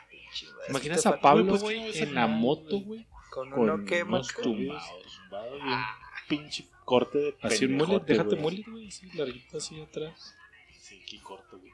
Pinche, 0.09 0.45
¿Te 0.65 0.71
imaginas 0.71 1.03
te 1.03 1.09
a 1.09 1.19
Pablo, 1.19 1.43
Güey, 1.43 1.49
pues, 1.49 1.61
güey, 1.63 1.75
¿cómo 1.77 1.87
ves 1.87 2.01
en 2.01 2.15
la 2.15 2.27
moto, 2.27 2.79
güey? 2.79 3.05
Con 3.31 3.49
con 3.51 3.59
uno 3.59 3.85
quema 3.85 4.17
unos 4.17 4.33
tumbados. 4.35 5.03
Zumbado 5.07 5.57
y 5.57 5.61
un 5.61 5.79
pinche 6.27 6.67
corte 6.85 7.17
de 7.19 7.35
Así 7.41 7.65
un 7.65 7.73
mullet, 7.77 7.99
déjate 8.05 8.29
güey. 8.35 8.41
mullet, 8.41 8.63
güey, 8.67 8.87
así, 8.87 9.09
larguito 9.17 9.57
así 9.57 9.79
atrás. 9.81 10.35
Sí, 10.79 11.01
qué 11.07 11.19
corto, 11.21 11.57
güey. 11.59 11.71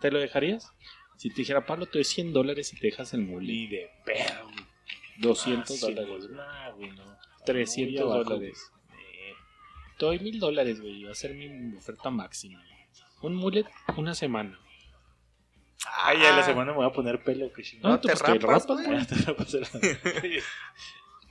¿Te 0.00 0.10
lo 0.10 0.18
dejarías? 0.20 0.70
Si 1.16 1.30
te 1.30 1.36
dijera, 1.36 1.64
Pablo, 1.64 1.86
te 1.86 1.92
doy 1.98 2.04
100 2.04 2.32
dólares 2.32 2.72
y 2.72 2.76
te 2.76 2.88
dejas 2.88 3.14
el 3.14 3.20
mullet. 3.22 3.46
Ni 3.52 3.66
de 3.68 3.90
pedo, 4.04 4.44
güey. 4.44 4.66
200 5.18 5.70
Ah, 5.70 5.74
sí, 5.74 5.80
dólares, 5.94 6.26
güey. 6.26 6.36
Nah, 6.36 6.70
güey, 6.72 6.90
no. 6.92 7.16
300 7.46 7.92
Muy 8.04 8.12
abajo, 8.12 8.30
dólares. 8.30 8.72
Eh, 8.90 9.32
te 9.98 10.04
doy 10.06 10.18
1000 10.18 10.40
dólares, 10.40 10.80
güey. 10.80 11.04
Va 11.04 11.12
a 11.12 11.14
ser 11.14 11.34
mi 11.34 11.76
oferta 11.76 12.10
máxima. 12.10 12.62
Un 13.22 13.36
mullet, 13.36 13.66
una 13.96 14.14
semana. 14.14 14.58
Ay, 15.96 16.18
ya 16.20 16.34
la 16.36 16.42
semana 16.44 16.70
me 16.72 16.78
voy 16.78 16.86
a 16.86 16.92
poner 16.92 17.22
pelo, 17.22 17.52
que 17.52 17.62
chingado. 17.62 17.88
No, 17.88 17.94
No, 17.96 18.00
te 18.00 18.08
pues 18.08 18.22
te 18.22 18.26
rapas, 18.38 18.62
rapas, 18.62 18.66
güey. 18.66 18.86
güey. 18.86 19.06
Te 19.06 19.16
la 19.16 19.36
pasé 19.36 19.60
la- 19.60 19.68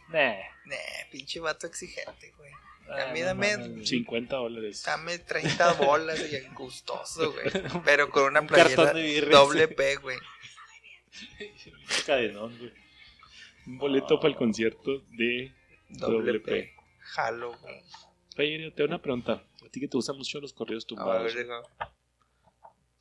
Nah. 0.09 0.35
Nah, 0.65 0.75
pinche 1.11 1.39
vato 1.39 1.67
exigente, 1.67 2.33
güey. 2.37 2.51
Ah, 2.89 3.09
A 3.09 3.13
mí 3.13 3.21
no 3.21 3.27
dame- 3.27 3.51
mames, 3.57 3.69
güey. 3.73 3.85
50 3.85 4.35
dólares. 4.35 4.83
Dame 4.85 5.17
30 5.19 5.73
bolas 5.85 6.19
y 6.19 6.53
gustoso, 6.53 7.31
güey. 7.31 7.45
Pero 7.85 8.09
con 8.09 8.23
una 8.25 8.41
Un 8.41 8.47
cartón 8.47 8.73
playera 8.75 8.93
de 8.93 9.01
birria. 9.03 9.37
doble 9.37 9.67
P, 9.69 9.95
güey. 9.97 10.17
Un 10.17 12.05
cadenón, 12.05 12.57
güey. 12.57 12.73
Un 13.67 13.77
boleto 13.77 14.19
para 14.19 14.29
el 14.29 14.35
concierto 14.37 14.99
de 15.11 15.53
Doble 15.89 16.39
P. 16.39 16.51
P. 16.51 16.73
Jalo, 16.99 17.57
güey. 17.59 17.81
Oye, 18.37 18.71
te 18.71 18.81
doy 18.83 18.87
una 18.87 19.01
pregunta. 19.01 19.33
A 19.65 19.69
ti 19.69 19.79
que 19.79 19.87
te 19.87 19.97
gustan 19.97 20.17
mucho 20.17 20.39
los 20.39 20.53
corridos 20.53 20.83
A 20.85 20.87
tumbados. 20.87 21.33
ver, 21.35 21.43
digo, 21.45 21.61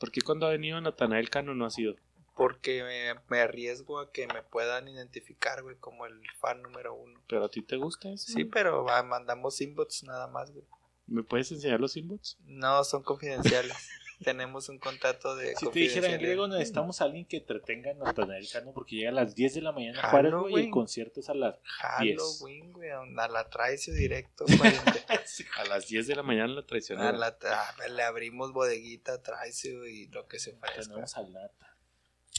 ¿Por 0.01 0.11
qué 0.11 0.23
cuando 0.23 0.47
ha 0.47 0.51
venido 0.51 0.81
Natanael 0.81 1.29
Cano 1.29 1.55
no 1.55 1.67
ha 1.67 1.71
sido? 1.71 1.95
Porque 2.35 2.83
me, 2.83 3.21
me 3.29 3.43
arriesgo 3.43 4.01
a 4.01 4.11
que 4.11 4.27
me 4.27 4.43
puedan 4.43 4.89
identificar, 4.89 5.63
güey, 5.63 5.77
como 5.77 6.07
el 6.07 6.19
fan 6.41 6.63
número 6.63 6.95
uno. 6.95 7.21
¿Pero 7.29 7.45
a 7.45 7.51
ti 7.51 7.61
te 7.61 7.77
gusta 7.77 8.09
eso? 8.09 8.33
Sí, 8.33 8.47
pero 8.47 8.83
va, 8.83 9.03
mandamos 9.03 9.61
inbots 9.61 10.05
nada 10.05 10.27
más, 10.27 10.51
güey. 10.53 10.65
¿Me 11.07 11.23
puedes 11.23 11.53
enseñar 11.53 11.81
los 11.81 11.99
inbots? 11.99 12.39
No, 12.47 12.83
son 12.83 13.03
confidenciales. 13.03 13.77
Tenemos 14.23 14.69
un 14.69 14.79
contrato 14.79 15.35
de 15.35 15.55
Si 15.57 15.71
te 15.71 15.79
dijera 15.79 16.09
en 16.13 16.21
griego, 16.21 16.47
necesitamos 16.47 17.01
a 17.01 17.05
alguien 17.05 17.25
que 17.25 17.39
entretenga 17.39 17.93
a 17.93 17.95
Natanael 17.95 18.47
Cano 18.53 18.73
porque 18.75 18.97
llega 18.97 19.11
a 19.11 19.15
las 19.15 19.35
10 19.35 19.55
de 19.55 19.63
la 19.63 19.73
mañana 19.73 20.01
a 20.03 20.11
Juárez, 20.11 20.33
güey, 20.35 20.55
y 20.55 20.67
el 20.67 20.71
concierto 20.71 21.21
es 21.21 21.31
a 21.31 21.35
las 21.35 21.57
10. 22.01 22.19
Halloween, 22.19 22.73
güey, 22.73 22.91
a 22.91 23.29
la 23.29 23.49
traicio 23.49 23.95
directo. 23.95 24.45
A 25.57 25.65
las 25.65 25.87
10 25.87 26.09
de 26.09 26.17
la 26.17 26.23
mañana 26.23 26.49
la 26.53 26.61
a 26.61 26.67
traicionaron. 26.67 27.21
la 27.21 27.39
tra- 27.39 27.89
le 27.89 28.03
abrimos 28.03 28.53
bodeguita, 28.53 29.23
traicio 29.23 29.87
y 29.87 30.07
lo 30.09 30.27
que 30.27 30.39
se 30.39 30.51
ofrezca. 30.53 30.83
Tenemos 30.83 31.17
al 31.17 31.33
Nata. 31.33 31.77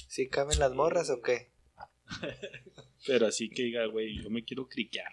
¿Sí 0.08 0.28
caben 0.28 0.60
las 0.60 0.74
morras 0.74 1.10
o 1.10 1.22
qué? 1.22 1.52
Pero 3.08 3.28
así 3.28 3.50
que 3.50 3.64
diga, 3.64 3.86
güey, 3.86 4.22
yo 4.22 4.30
me 4.30 4.44
quiero 4.44 4.68
criquear. 4.68 5.12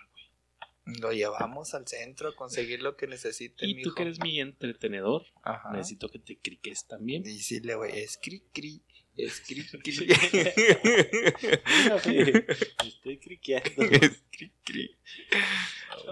Lo 1.00 1.12
llevamos 1.12 1.74
al 1.74 1.86
centro 1.86 2.30
a 2.30 2.36
conseguir 2.36 2.82
lo 2.82 2.96
que 2.96 3.06
necesite, 3.06 3.66
Y 3.66 3.82
tú 3.82 3.94
que 3.94 4.02
eres 4.02 4.20
mi 4.20 4.40
entretenedor, 4.40 5.24
Ajá. 5.42 5.70
necesito 5.72 6.08
que 6.08 6.18
te 6.18 6.38
criques 6.38 6.86
también. 6.86 7.22
Decirle, 7.22 7.74
güey, 7.74 7.98
es 7.98 8.18
cri 8.22 8.40
cri, 8.52 8.82
es 9.16 9.40
cri 9.40 9.66
cri. 9.82 10.08
Estoy 12.86 13.18
criqueando. 13.18 13.70
Es 14.02 14.22
cri 14.30 14.52
cri. 14.64 14.96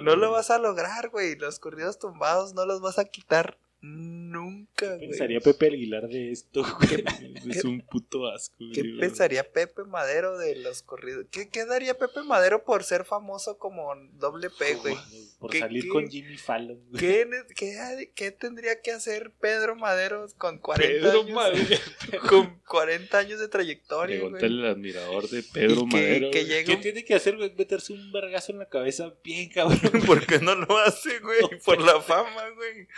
No 0.03 0.17
lo 0.17 0.31
vas 0.31 0.51
a 0.51 0.59
lograr, 0.59 1.11
güey. 1.11 1.37
Los 1.37 1.59
corridos 1.59 1.99
tumbados 1.99 2.55
no 2.55 2.67
los 2.67 2.81
vas 2.81 2.99
a 2.99 3.05
quitar 3.07 3.59
nunca, 3.87 4.87
güey. 4.96 5.09
Pensaría 5.09 5.40
Pepe 5.40 5.66
Aguilar 5.66 6.09
de 6.09 6.33
esto, 6.33 6.62
güey. 6.62 7.05
Es 7.57 7.64
un 7.64 7.81
puto 7.81 8.27
asco, 8.27 8.57
¿Qué 8.75 8.81
güey. 8.83 8.99
pensaría 8.99 9.51
Pepe 9.51 9.85
Madero 9.85 10.37
de 10.37 10.57
los 10.57 10.83
corridos? 10.83 11.27
¿Qué, 11.31 11.49
qué 11.49 11.64
daría 11.64 11.96
Pepe 11.96 12.22
Madero 12.25 12.64
por 12.64 12.83
ser 12.83 13.05
famoso 13.05 13.57
como 13.59 13.94
doble 14.14 14.51
P, 14.51 14.75
güey? 14.75 14.96
Por 15.38 15.51
¿Qué- 15.51 15.61
salir 15.61 15.85
qué? 15.85 15.88
con 15.88 16.09
Jimmy 16.11 16.37
Fallon, 16.37 16.81
güey. 16.90 17.01
¿Qué, 17.01 17.27
ne- 17.27 17.44
qué, 17.55 18.11
qué 18.14 18.31
tendría 18.33 18.81
que 18.83 18.90
hacer 18.92 19.31
Pedro 19.40 19.77
Madero 19.77 20.27
con 20.38 20.59
40 20.59 20.92
Pedro 20.92 21.20
años? 21.22 21.31
Madero. 21.35 21.77
Con 22.29 22.61
40 22.66 23.18
años 23.18 23.38
de 23.40 23.49
trayectoria, 23.49 24.18
güey. 24.20 24.33
Pregúntale 24.33 24.66
al 24.68 24.75
admirador 24.75 25.29
de 25.29 25.42
Pedro 25.42 25.83
Y 25.83 25.88
que- 25.88 25.96
Madero. 25.96 26.31
que 26.31 26.40
güey. 26.40 26.46
llegue 26.51 26.64
¿Qué 26.64 26.75
un- 26.75 26.81
tiene 26.81 27.05
que 27.05 27.14
hacer, 27.14 27.37
güey? 27.37 27.53
Meterse 27.57 27.92
un 27.92 28.11
vergazo 28.12 28.53
en 28.53 28.59
la 28.59 28.68
cabeza 28.68 29.12
bien, 29.22 29.49
cabrón. 29.55 29.79
¿Por 30.07 30.27
qué 30.27 30.38
no 30.40 30.55
lo 30.55 30.79
hace, 30.79 31.18
güey? 31.20 31.40
Por 31.64 31.81
la 31.81 32.01
fama, 32.01 32.51
güey. 32.51 32.88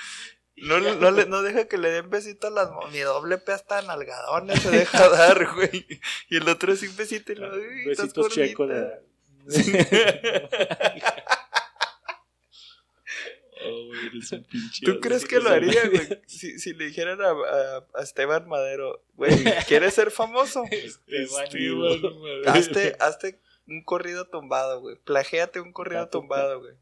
No, 0.63 0.79
no, 0.97 1.11
le, 1.11 1.27
no 1.27 1.43
deja 1.43 1.67
que 1.69 1.79
le 1.79 1.91
den 1.91 2.11
besito 2.11 2.47
a 2.49 2.51
las 2.51 2.71
Mi 2.93 2.99
doble 3.01 3.39
P 3.39 3.53
hasta 3.53 3.83
nalgadones 3.83 4.61
se 4.63 4.71
deja 4.71 5.09
dar, 5.11 5.55
güey. 5.55 5.87
Y 6.31 6.37
el 6.37 6.49
otro 6.49 6.73
es 6.73 6.83
un 6.83 6.97
besito 6.97 7.33
y 7.33 7.37
lo 7.37 7.51
Besitos 7.87 8.29
checo. 8.31 8.67
gordita. 8.67 9.01
Oh, 13.61 13.93
eres 14.07 14.31
un 14.33 14.45
pinche 14.45 14.87
¿Tú 14.87 15.01
crees 15.01 15.25
que 15.27 15.41
lo 15.41 15.51
haría, 15.51 15.89
güey? 15.89 16.23
Si, 16.27 16.61
si 16.61 16.75
le 16.75 16.87
dijeran 16.87 17.21
a, 17.21 17.31
a- 17.31 17.85
a 17.95 18.03
Esteban 18.03 18.47
Madero, 18.49 19.03
güey, 19.15 19.33
¿quieres 19.67 19.95
ser 19.95 20.13
famoso? 20.13 20.65
Esteban 20.71 21.49
Madero. 21.51 22.15
Madero. 22.21 22.51
Hazte, 22.51 22.97
hazte 23.01 23.41
un 23.67 23.83
corrido 23.83 24.27
tumbado, 24.29 24.81
güey. 24.81 24.97
Plagéate 25.05 25.61
un 25.61 25.73
corrido 25.73 26.09
tumbado, 26.09 26.61
güey. 26.61 26.75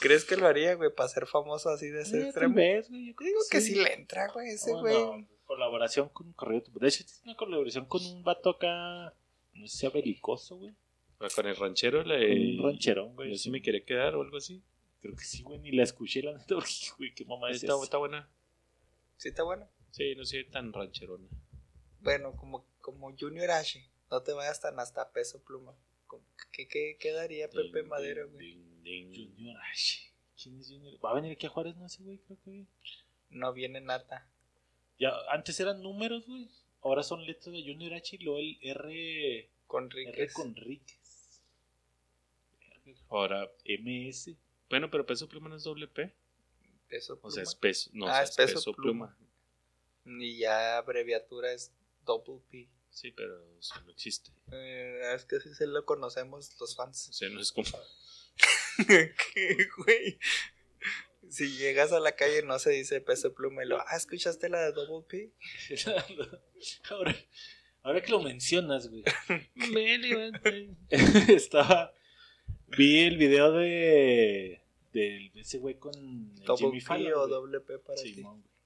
¿Crees 0.00 0.24
que 0.24 0.36
lo 0.36 0.46
haría, 0.46 0.74
güey, 0.74 0.90
para 0.94 1.08
ser 1.08 1.26
famoso 1.26 1.70
así 1.70 1.88
de 1.88 2.02
ese 2.02 2.18
tal 2.18 2.26
extremo? 2.26 2.54
vez, 2.54 2.88
güey, 2.88 3.06
yo 3.08 3.14
creo 3.14 3.28
Digo 3.28 3.40
que 3.50 3.60
sí 3.60 3.74
le 3.74 3.92
entra, 3.94 4.28
güey, 4.32 4.48
ese 4.50 4.72
güey. 4.72 4.94
no, 4.94 5.26
colaboración 5.44 6.08
con 6.10 6.26
un 6.28 6.32
correo. 6.34 6.62
De 6.80 6.88
hecho, 6.88 7.04
tiene 7.04 7.22
una 7.24 7.36
colaboración 7.36 7.86
con 7.86 8.04
un 8.04 8.22
vato 8.22 8.50
acá. 8.50 9.14
No 9.54 9.66
sé 9.66 9.72
si 9.72 9.78
sea 9.78 9.90
belicoso, 9.90 10.56
güey. 10.56 10.74
Ah, 11.20 11.26
Con 11.34 11.46
el 11.46 11.56
ranchero, 11.56 12.02
le... 12.04 12.56
un 12.58 12.62
rancherón, 12.62 13.14
güey. 13.16 13.30
Yo 13.30 13.36
sí 13.38 13.50
me 13.50 13.60
quería 13.60 13.84
quedar 13.84 14.14
o 14.14 14.22
algo 14.22 14.36
así. 14.36 14.62
Creo 15.00 15.16
que 15.16 15.24
sí, 15.24 15.42
güey. 15.42 15.58
Ni 15.58 15.72
la 15.72 15.82
escuché, 15.82 16.22
la 16.22 16.32
neta, 16.32 16.46
porque, 16.54 16.72
güey, 16.96 17.12
qué 17.14 17.24
mamá 17.24 17.50
es 17.50 17.56
Está, 17.62 17.74
esa? 17.74 17.82
está 17.84 17.98
buena. 17.98 18.30
Sí 19.16 19.28
está 19.28 19.42
bueno. 19.42 19.68
Sí, 19.90 20.14
no 20.14 20.24
soy 20.24 20.44
tan 20.48 20.72
rancherona. 20.72 21.26
Bueno, 22.00 22.36
como, 22.36 22.66
como 22.80 23.12
Junior 23.18 23.50
H. 23.50 23.90
No 24.10 24.22
te 24.22 24.32
vayas 24.32 24.60
tan 24.60 24.78
hasta 24.78 25.10
peso 25.12 25.42
pluma. 25.42 25.74
¿Qué, 26.52 26.68
qué, 26.68 26.96
qué 27.00 27.12
daría 27.12 27.48
Pepe 27.50 27.80
Ding, 27.80 27.88
Madero, 27.88 28.30
güey? 28.30 28.54
Junior 29.14 29.56
H. 29.72 30.12
¿Quién 30.40 30.58
es 30.60 30.68
Junior? 30.68 30.94
¿Va 31.04 31.10
a 31.10 31.14
venir 31.14 31.32
aquí 31.32 31.46
a 31.46 31.50
Juárez? 31.50 31.76
No 31.76 31.88
sé, 31.88 32.02
güey, 32.02 32.18
creo 32.18 32.38
que. 32.44 32.64
No 33.30 33.52
viene 33.52 33.80
nata. 33.80 34.28
Ya, 34.98 35.12
antes 35.30 35.58
eran 35.60 35.82
números, 35.82 36.26
güey. 36.26 36.48
Ahora 36.82 37.02
son 37.02 37.24
letras 37.26 37.52
de 37.52 37.62
Junior 37.62 37.94
H 37.94 38.16
y 38.16 38.18
luego 38.24 38.38
el 38.38 38.58
R. 38.62 39.48
Con 39.66 39.84
R 39.90 39.94
Ríquez. 40.06 40.32
Conríquez. 40.32 40.98
Ahora, 43.10 43.50
MS. 43.66 44.30
bueno, 44.70 44.90
pero 44.90 45.04
peso 45.06 45.28
pluma 45.28 45.48
no 45.48 45.56
es 45.56 45.64
doble 45.64 45.86
P. 45.88 46.12
Peso 46.88 47.14
O 47.14 47.18
pluma. 47.20 47.34
sea, 47.34 47.42
es 47.42 47.54
peso. 47.54 47.90
No, 47.92 48.06
Ah, 48.06 48.10
o 48.10 48.14
sea, 48.14 48.22
es 48.22 48.30
es 48.30 48.36
peso 48.36 48.54
peso, 48.54 48.72
pluma. 48.74 49.14
pluma. 50.04 50.22
Y 50.24 50.38
ya 50.38 50.78
abreviatura 50.78 51.52
es 51.52 51.70
Double 52.06 52.40
P. 52.50 52.68
Sí, 52.90 53.12
pero 53.12 53.44
eso 53.58 53.74
no 53.84 53.90
existe. 53.90 54.30
Eh, 54.52 55.00
es 55.14 55.24
que 55.26 55.36
así 55.36 55.54
se 55.54 55.66
lo 55.66 55.84
conocemos 55.84 56.58
los 56.58 56.72
O 56.72 56.76
fans. 56.76 57.10
sea, 57.12 57.28
no 57.28 57.40
es 57.40 57.52
como. 57.52 57.68
¿Qué, 59.34 59.68
güey? 59.76 60.18
Si 61.28 61.56
llegas 61.56 61.92
a 61.92 62.00
la 62.00 62.12
calle 62.12 62.42
no 62.42 62.58
se 62.58 62.70
dice 62.70 63.00
peso 63.00 63.34
pluma 63.34 63.64
y 63.64 63.68
lo, 63.68 63.78
ah, 63.78 63.96
¿escuchaste 63.96 64.48
la 64.48 64.60
de 64.60 64.72
Double 64.72 65.06
P? 65.06 65.32
ahora, 66.90 67.14
ahora 67.82 68.02
que 68.02 68.10
lo 68.10 68.20
mencionas, 68.22 68.88
güey. 68.88 69.04
Me 69.54 69.98
levanté. 69.98 70.70
Estaba. 71.28 71.92
Vi 72.68 73.00
el 73.00 73.18
video 73.18 73.52
de. 73.52 74.62
De 74.92 75.30
ese 75.34 75.58
güey 75.58 75.74
con 75.74 75.94
el 75.94 76.44
Double 76.44 76.66
Jimmy 76.68 76.80
P 76.80 76.86
Fallon. 76.86 77.12
o 77.14 77.26
doble 77.26 77.60
P 77.60 77.78
para 77.78 78.02
ti. 78.02 78.14
Simón, 78.14 78.40
güey. 78.40 78.58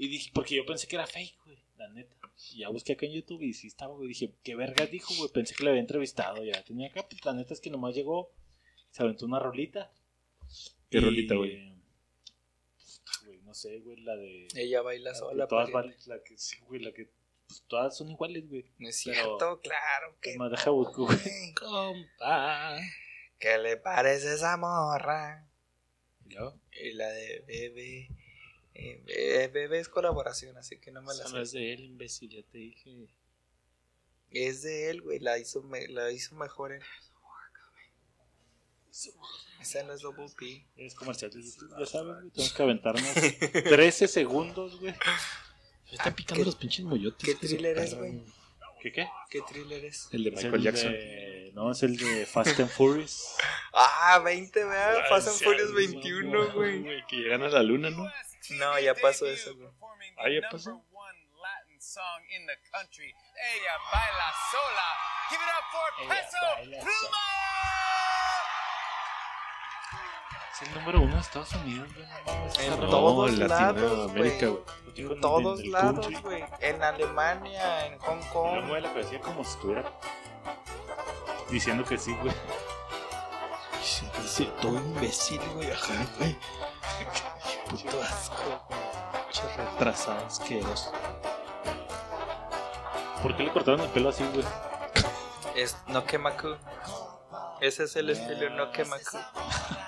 Y 0.00 0.08
dije, 0.08 0.30
porque 0.34 0.56
yo 0.56 0.64
pensé 0.64 0.88
que 0.88 0.96
era 0.96 1.06
fake, 1.06 1.36
güey, 1.44 1.58
la 1.76 1.88
neta. 1.90 2.16
Y 2.52 2.60
ya 2.60 2.70
busqué 2.70 2.94
acá 2.94 3.04
en 3.06 3.12
YouTube 3.12 3.42
y 3.42 3.52
sí 3.52 3.66
estaba, 3.66 3.94
güey. 3.94 4.08
Dije, 4.08 4.34
¿qué 4.42 4.56
verga 4.56 4.86
dijo, 4.86 5.14
güey? 5.14 5.30
Pensé 5.30 5.54
que 5.54 5.62
le 5.62 5.70
había 5.70 5.82
entrevistado, 5.82 6.42
ya 6.42 6.64
tenía 6.64 6.88
acá. 6.88 7.06
Pues 7.06 7.22
la 7.24 7.34
neta 7.34 7.52
es 7.52 7.60
que 7.60 7.68
nomás 7.68 7.94
llegó, 7.94 8.32
se 8.90 9.02
aventó 9.02 9.26
una 9.26 9.38
rolita. 9.38 9.90
¿Qué 10.90 10.98
Y, 10.98 11.00
rolita, 11.00 11.34
güey? 11.36 11.70
puta, 12.76 13.12
güey, 13.24 13.38
no 13.42 13.54
sé, 13.54 13.78
güey, 13.80 14.00
la 14.00 14.16
de. 14.16 14.48
Ella 14.56 14.82
baila 14.82 15.10
la 15.10 15.12
que 15.12 15.18
sola. 15.18 15.46
todas, 15.46 15.70
valen- 15.70 15.96
la 16.06 16.22
que, 16.22 16.36
sí, 16.38 16.56
güey, 16.66 16.80
la 16.82 16.92
que. 16.92 17.08
Pues 17.46 17.62
todas 17.66 17.96
son 17.96 18.10
iguales, 18.10 18.48
güey. 18.48 18.64
No 18.78 18.88
es 18.88 19.02
pero- 19.04 19.14
cierto, 19.38 19.60
claro 19.60 20.16
que 20.20 20.36
Más 20.36 20.50
deja 20.52 20.70
busco, 20.70 21.06
güey. 21.06 21.18
Compa. 21.58 22.78
¿Qué 23.38 23.58
le 23.58 23.76
parece 23.76 24.34
esa 24.34 24.56
morra? 24.56 25.48
¿Y 26.26 26.34
luego? 26.34 26.60
Y 26.80 26.92
la 26.92 27.08
de 27.08 27.40
Bebe. 27.46 28.08
eh, 28.74 29.02
Be- 29.04 29.48
Bebe 29.48 29.78
es 29.80 29.88
colaboración, 29.88 30.56
así 30.58 30.78
que 30.78 30.90
no 30.92 31.00
me 31.02 31.08
la 31.08 31.26
sé. 31.26 31.32
no 31.32 31.40
es 31.40 31.52
de 31.52 31.72
él, 31.72 31.80
imbécil, 31.84 32.30
ya 32.30 32.42
te 32.42 32.58
dije. 32.58 33.08
Es 34.30 34.62
de 34.62 34.90
él, 34.90 35.02
güey. 35.02 35.18
La 35.18 35.38
hizo, 35.38 35.62
me- 35.62 35.88
la 35.88 36.10
hizo 36.12 36.34
mejor 36.36 36.72
en. 36.72 36.82
Esa 39.60 39.82
no 39.84 39.92
es 39.92 40.00
Double 40.00 40.26
P. 40.38 40.66
Es 40.76 40.94
comercial 40.94 41.30
de 41.30 41.42
YouTube, 41.42 41.70
ya 41.78 41.86
sabes, 41.86 42.16
güey. 42.16 42.30
Tenemos 42.30 42.52
que 42.54 42.62
aventarnos 42.62 43.12
13 43.52 44.08
segundos, 44.08 44.80
güey. 44.80 44.92
Me 44.92 45.92
están 45.96 46.14
picando 46.14 46.42
¿qué- 46.42 46.46
los 46.46 46.56
pinches 46.56 46.84
moyotes. 46.84 47.28
qué 47.28 47.34
thriller 47.34 47.78
es, 47.78 47.94
güey? 47.94 48.22
¿Qué 48.80 48.92
qué? 48.92 49.08
¿Qué 49.28 49.40
thriller 49.42 49.84
es? 49.84 50.08
El 50.12 50.24
de 50.24 50.30
Michael 50.30 50.54
el 50.54 50.62
Jackson. 50.62 50.92
de- 50.92 51.50
no, 51.54 51.70
es 51.72 51.82
el 51.82 51.96
de 51.96 52.26
Fast 52.26 52.58
and 52.60 52.70
Furious. 52.70 53.36
Ah, 53.72 54.20
20, 54.24 54.64
¿verdad? 54.64 55.08
Fast 55.08 55.28
and 55.28 55.38
Furious 55.38 55.68
sí, 55.70 55.74
21, 55.74 56.30
no, 56.30 56.52
güey. 56.52 57.04
Que 57.06 57.16
llegan 57.16 57.42
a 57.42 57.48
la 57.48 57.62
luna, 57.62 57.90
¿no? 57.90 58.10
No, 58.50 58.78
ya 58.80 58.94
pasó 58.94 59.26
eso, 59.26 59.54
güey. 59.56 59.68
Ah, 60.16 60.28
ya 60.30 60.48
pasó. 60.48 60.82
song 61.78 62.22
in 62.36 62.46
the 62.46 62.56
country. 62.70 63.08
Ella 63.08 63.74
baila 63.90 64.32
sola. 64.52 64.88
Give 65.30 65.40
it 65.42 65.48
up 65.48 65.64
for 65.72 65.88
Ella 65.98 66.08
Peso 66.14 66.84
Pluma. 66.84 67.49
Es 70.60 70.68
el 70.68 70.74
número 70.74 71.00
uno 71.00 71.14
de 71.14 71.20
Estados 71.20 71.52
Unidos, 71.54 71.88
güey. 71.94 72.68
no 72.68 72.74
En 72.74 72.90
todos 72.90 73.38
lados, 73.38 74.12
güey. 74.12 74.38
güey. 74.38 74.58
En 74.96 75.20
todos 75.20 75.64
lados, 75.66 76.22
güey. 76.22 76.44
En 76.60 76.82
Alemania, 76.82 77.86
en 77.86 77.98
Hong 78.00 78.20
Kong. 78.32 78.64
mueve 78.64 78.82
la 78.82 78.88
cabecilla 78.88 79.20
como 79.20 79.44
si 79.44 79.50
estuviera 79.50 79.84
diciendo 81.50 81.84
que 81.84 81.98
sí, 81.98 82.14
güey. 82.22 82.34
Dice 84.22 84.44
todo 84.60 84.76
imbécil, 84.76 85.40
güey. 85.54 85.70
Ajá, 85.70 85.94
güey. 86.18 86.36
Puto 87.70 88.02
asco. 88.02 88.66
Pinche 89.24 89.42
retrasado 89.56 90.26
asqueroso. 90.26 90.92
¿Por 93.22 93.36
qué 93.36 93.42
le 93.44 93.52
cortaron 93.52 93.80
el 93.80 93.88
pelo 93.88 94.08
así, 94.10 94.24
güey? 94.32 94.44
Es 95.54 95.76
Nokemaku. 95.86 96.56
Ese 97.60 97.84
es 97.84 97.96
el 97.96 98.10
estilo 98.10 98.50
Nokemaku. 98.50 99.16
Me 99.16 99.79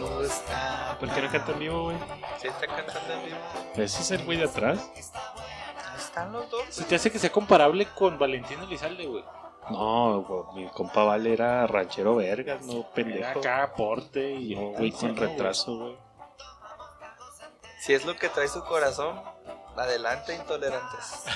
gusta. 0.00 0.96
¿Por 0.98 1.10
qué 1.10 1.22
no 1.22 1.30
canta 1.30 1.52
en 1.52 1.58
vivo, 1.58 1.82
güey? 1.84 1.96
Sí, 2.40 2.48
está 2.48 2.66
cantando 2.66 3.12
en 3.14 3.24
vivo. 3.26 3.36
¿Ese 3.76 4.02
es 4.02 4.10
el 4.10 4.24
güey 4.24 4.38
de 4.38 4.44
atrás? 4.44 4.90
Están 5.96 6.32
los 6.32 6.50
dos. 6.50 6.64
¿Se 6.70 6.84
te 6.84 6.94
hace 6.96 7.10
que 7.10 7.18
sea 7.18 7.30
comparable 7.30 7.86
con 7.94 8.18
Valentín 8.18 8.60
Elizalde, 8.60 9.06
güey? 9.06 9.24
No, 9.70 10.22
güey, 10.22 10.64
mi 10.64 10.70
compa 10.70 11.04
Vale 11.04 11.32
era 11.32 11.66
ranchero 11.66 12.16
vergas, 12.16 12.64
no 12.64 12.78
Era 12.78 12.90
pendejo. 12.94 13.40
acá 13.40 13.62
aporte 13.64 14.30
y... 14.30 14.54
No, 14.54 14.70
güey, 14.70 14.90
con 14.92 15.14
retraso, 15.14 15.76
güey. 15.76 15.96
Si 17.80 17.92
es 17.92 18.04
lo 18.06 18.16
que 18.16 18.28
trae 18.30 18.48
su 18.48 18.64
corazón, 18.64 19.20
adelante, 19.76 20.34
intolerantes. 20.34 21.24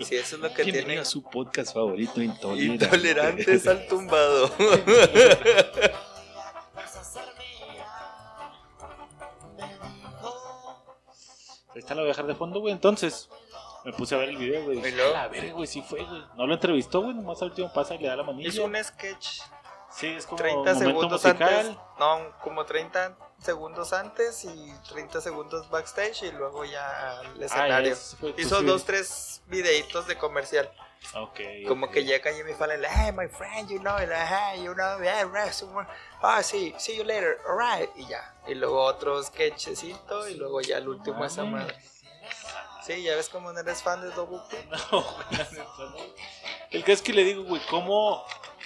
Si 0.00 0.16
eso 0.16 0.36
es 0.36 0.42
lo 0.42 0.52
que 0.52 0.64
tiene. 0.64 0.98
a 0.98 1.04
su 1.04 1.22
podcast 1.22 1.74
favorito, 1.74 2.20
Intolerante. 2.20 2.84
Intolerantes 2.84 3.66
al 3.66 3.86
tumbado. 3.86 4.50
Está, 11.74 11.94
la 11.94 12.02
voy 12.02 12.08
a 12.08 12.12
dejar 12.12 12.26
de 12.26 12.34
fondo, 12.34 12.60
güey. 12.60 12.72
Entonces, 12.72 13.28
me 13.84 13.92
puse 13.92 14.14
a 14.14 14.18
ver 14.18 14.28
el 14.30 14.36
video, 14.36 14.64
güey. 14.64 14.78
¿Y 14.86 14.92
luego? 14.92 15.16
A 15.16 15.28
ver, 15.28 15.52
güey, 15.52 15.66
sí 15.66 15.82
fue, 15.82 16.02
güey. 16.04 16.22
No 16.36 16.46
lo 16.46 16.54
entrevistó, 16.54 17.02
güey. 17.02 17.14
Nomás 17.14 17.40
al 17.42 17.48
último 17.50 17.72
pasa 17.72 17.94
y 17.94 17.98
le 17.98 18.08
da 18.08 18.16
la 18.16 18.22
manilla. 18.22 18.48
Hizo 18.48 18.64
un 18.64 18.76
sketch 18.82 19.40
Sí, 19.90 20.08
es 20.08 20.26
como 20.26 20.38
30 20.38 20.58
momento 20.74 20.84
segundos 20.84 21.22
musical. 21.24 21.54
antes. 21.54 21.76
No, 22.00 22.18
como 22.42 22.64
30 22.64 23.16
segundos 23.38 23.92
antes 23.92 24.44
y 24.44 24.72
30 24.92 25.20
segundos 25.20 25.70
backstage 25.70 26.24
y 26.24 26.32
luego 26.32 26.64
ya 26.64 27.20
al 27.20 27.26
Ah, 27.26 27.44
escenario. 27.44 27.92
es- 27.92 28.16
Hizo 28.36 28.62
dos, 28.62 28.84
tres 28.84 29.42
videitos 29.46 30.08
de 30.08 30.18
comercial. 30.18 30.68
Ok. 31.12 31.40
Como 31.68 31.86
ok. 31.86 31.92
que 31.92 32.04
llega 32.04 32.32
Jimmy 32.32 32.54
Fallon, 32.54 32.80
hey, 32.84 33.12
my 33.12 33.28
friend, 33.28 33.68
you 33.68 33.78
know, 33.78 33.96
like, 33.98 34.14
hey, 34.14 34.62
you 34.64 34.74
know, 34.74 35.00
yeah. 35.02 35.28
Ah, 36.22 36.42
sí, 36.42 36.74
see 36.78 36.96
you 36.96 37.04
later, 37.04 37.38
alright. 37.48 37.90
Y 37.96 38.06
ya. 38.06 38.34
Y 38.46 38.54
luego 38.54 38.82
otro 38.82 39.22
sketchecito 39.22 40.28
y 40.28 40.34
luego 40.34 40.60
ya 40.60 40.78
el 40.78 40.88
último 40.88 41.24
esa 41.24 41.44
madre. 41.44 41.76
Sí, 42.84 43.02
ya 43.02 43.16
ves 43.16 43.28
cómo 43.28 43.52
no 43.52 43.60
eres 43.60 43.82
fan 43.82 44.00
de 44.02 44.10
Double. 44.10 44.40
No, 44.90 45.02
güey. 45.02 46.12
El 46.70 46.84
que 46.84 46.92
es 46.92 47.02
que 47.02 47.12
le 47.12 47.24
digo, 47.24 47.44
güey, 47.44 47.62
¿cómo? 47.70 48.24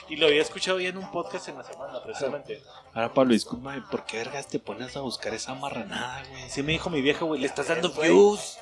Y 0.08 0.16
lo 0.16 0.26
había 0.26 0.40
escuchado 0.40 0.80
ya 0.80 0.88
en 0.88 0.96
un 0.96 1.10
podcast 1.10 1.48
en 1.48 1.58
la 1.58 1.64
semana, 1.64 2.02
precisamente. 2.02 2.62
Ahora, 2.94 3.12
Pablo, 3.12 3.34
discúlpame, 3.34 3.82
¿por 3.82 4.04
qué 4.04 4.16
vergas 4.18 4.48
te 4.48 4.58
pones 4.58 4.96
a 4.96 5.00
buscar 5.00 5.34
esa 5.34 5.54
marranada, 5.54 6.24
güey? 6.30 6.48
Sí 6.48 6.62
me 6.62 6.72
dijo 6.72 6.88
mi 6.88 7.02
vieja, 7.02 7.24
güey, 7.24 7.40
le 7.40 7.46
estás 7.46 7.68
dando 7.68 7.90
views. 7.90 8.58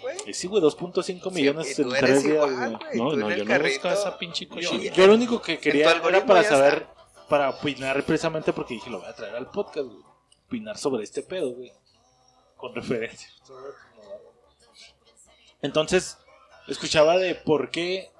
Güey. 0.00 0.16
Y 0.26 0.34
sí, 0.34 0.46
güey, 0.46 0.62
2.5 0.62 1.30
millones 1.32 1.78
en 1.78 1.88
tres 1.88 2.22
días, 2.22 2.34
igual, 2.34 2.54
güey. 2.56 2.70
güey. 2.70 2.98
No, 2.98 3.16
no, 3.16 3.30
yo 3.34 3.44
no 3.44 3.58
busco 3.58 3.88
esa 3.88 4.18
pinche 4.18 4.46
Yo, 4.46 4.50
cochina. 4.54 4.92
yo 4.92 5.06
lo 5.06 5.14
único 5.14 5.40
que 5.40 5.58
quería 5.58 5.90
era 5.92 6.26
para 6.26 6.42
saber, 6.44 6.86
para 7.28 7.50
opinar 7.50 8.02
precisamente 8.04 8.52
porque 8.52 8.74
dije, 8.74 8.90
lo 8.90 8.98
voy 9.00 9.08
a 9.08 9.14
traer 9.14 9.34
al 9.36 9.50
podcast, 9.50 9.86
güey. 9.86 10.02
Opinar 10.46 10.76
sobre 10.78 11.04
este 11.04 11.22
pedo, 11.22 11.50
güey. 11.52 11.72
Con 12.56 12.74
referencia. 12.74 13.28
Entonces, 15.62 16.18
escuchaba 16.68 17.16
de 17.16 17.34
por 17.34 17.70
qué 17.70 18.10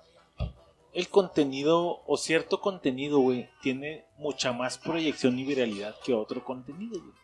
el 0.93 1.09
contenido 1.09 2.03
o 2.07 2.17
cierto 2.17 2.61
contenido, 2.61 3.19
güey, 3.19 3.49
tiene 3.63 4.07
mucha 4.17 4.53
más 4.53 4.79
proyección 4.79 5.39
y 5.39 5.45
viralidad 5.45 5.97
que 6.05 6.15
otro 6.15 6.45
contenido, 6.45 7.01
güey. 7.01 7.24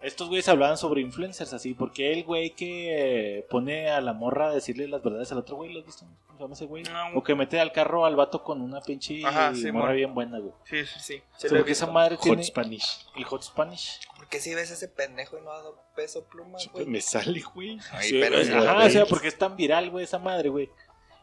Estos 0.00 0.28
güeyes 0.28 0.48
hablaban 0.48 0.76
sobre 0.78 1.00
influencers 1.00 1.52
así, 1.52 1.74
porque 1.74 2.12
el 2.12 2.22
güey 2.22 2.50
que 2.50 3.44
pone 3.50 3.90
a 3.90 4.00
la 4.00 4.12
morra 4.12 4.48
a 4.50 4.54
decirle 4.54 4.86
las 4.86 5.02
verdades 5.02 5.32
al 5.32 5.38
otro 5.38 5.56
güey, 5.56 5.72
¿lo 5.72 5.80
has 5.80 5.86
visto? 5.86 6.06
¿Cómo 6.26 6.38
se 6.38 6.44
llama 6.44 6.54
ese 6.54 6.64
güey? 6.66 6.82
No. 6.84 7.18
O 7.18 7.22
que 7.24 7.34
mete 7.34 7.58
al 7.58 7.72
carro 7.72 8.04
al 8.06 8.14
vato 8.14 8.44
con 8.44 8.60
una 8.62 8.80
pinche 8.80 9.24
Ajá, 9.26 9.52
sí, 9.54 9.72
morra 9.72 9.86
mon. 9.88 9.96
bien 9.96 10.14
buena, 10.14 10.38
güey. 10.38 10.52
Sí, 10.64 10.86
sí, 10.86 11.00
sí. 11.38 11.48
Porque 11.48 11.72
esa 11.72 11.86
madre 11.88 12.14
Hot 12.14 12.22
tiene 12.22 12.44
Spanish. 12.44 13.06
el 13.16 13.24
Hot 13.24 13.42
Spanish. 13.42 13.98
¿Por 14.16 14.28
qué 14.28 14.38
si 14.38 14.54
ves 14.54 14.70
ese 14.70 14.86
pendejo 14.86 15.36
y 15.36 15.42
no 15.42 15.50
ha 15.50 15.56
dado 15.56 15.82
peso 15.96 16.24
pluma, 16.28 16.58
güey? 16.72 16.86
me 16.86 17.00
sale, 17.00 17.42
güey. 17.54 17.80
Ay, 17.90 18.08
Sí, 18.08 18.20
pero 18.20 18.36
güey. 18.38 18.52
Ajá, 18.52 18.84
o 18.86 18.90
sea, 18.90 19.06
porque 19.06 19.26
es 19.26 19.36
tan 19.36 19.56
viral, 19.56 19.90
güey, 19.90 20.04
esa 20.04 20.20
madre, 20.20 20.48
güey. 20.48 20.70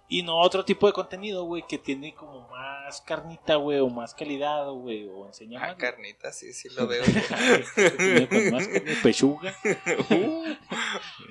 Y 0.08 0.22
no 0.22 0.38
otro 0.40 0.64
tipo 0.64 0.86
de 0.86 0.94
contenido, 0.94 1.44
güey, 1.46 1.64
que 1.68 1.78
tiene 1.80 2.14
como 2.14 2.48
más 2.50 3.02
carnita, 3.02 3.56
güey, 3.56 3.80
o 3.80 3.90
más 3.90 4.14
calidad, 4.14 4.70
güey, 4.70 5.08
o 5.08 5.26
enseña 5.26 5.60
Ah, 5.64 5.76
carnita, 5.76 6.32
sí, 6.32 6.54
sí 6.54 6.70
lo 6.70 6.86
veo. 6.88 7.04
Con 7.04 8.52
más 8.52 8.68
carne, 8.68 8.96
pechuga. 9.02 9.56
De 9.64 10.58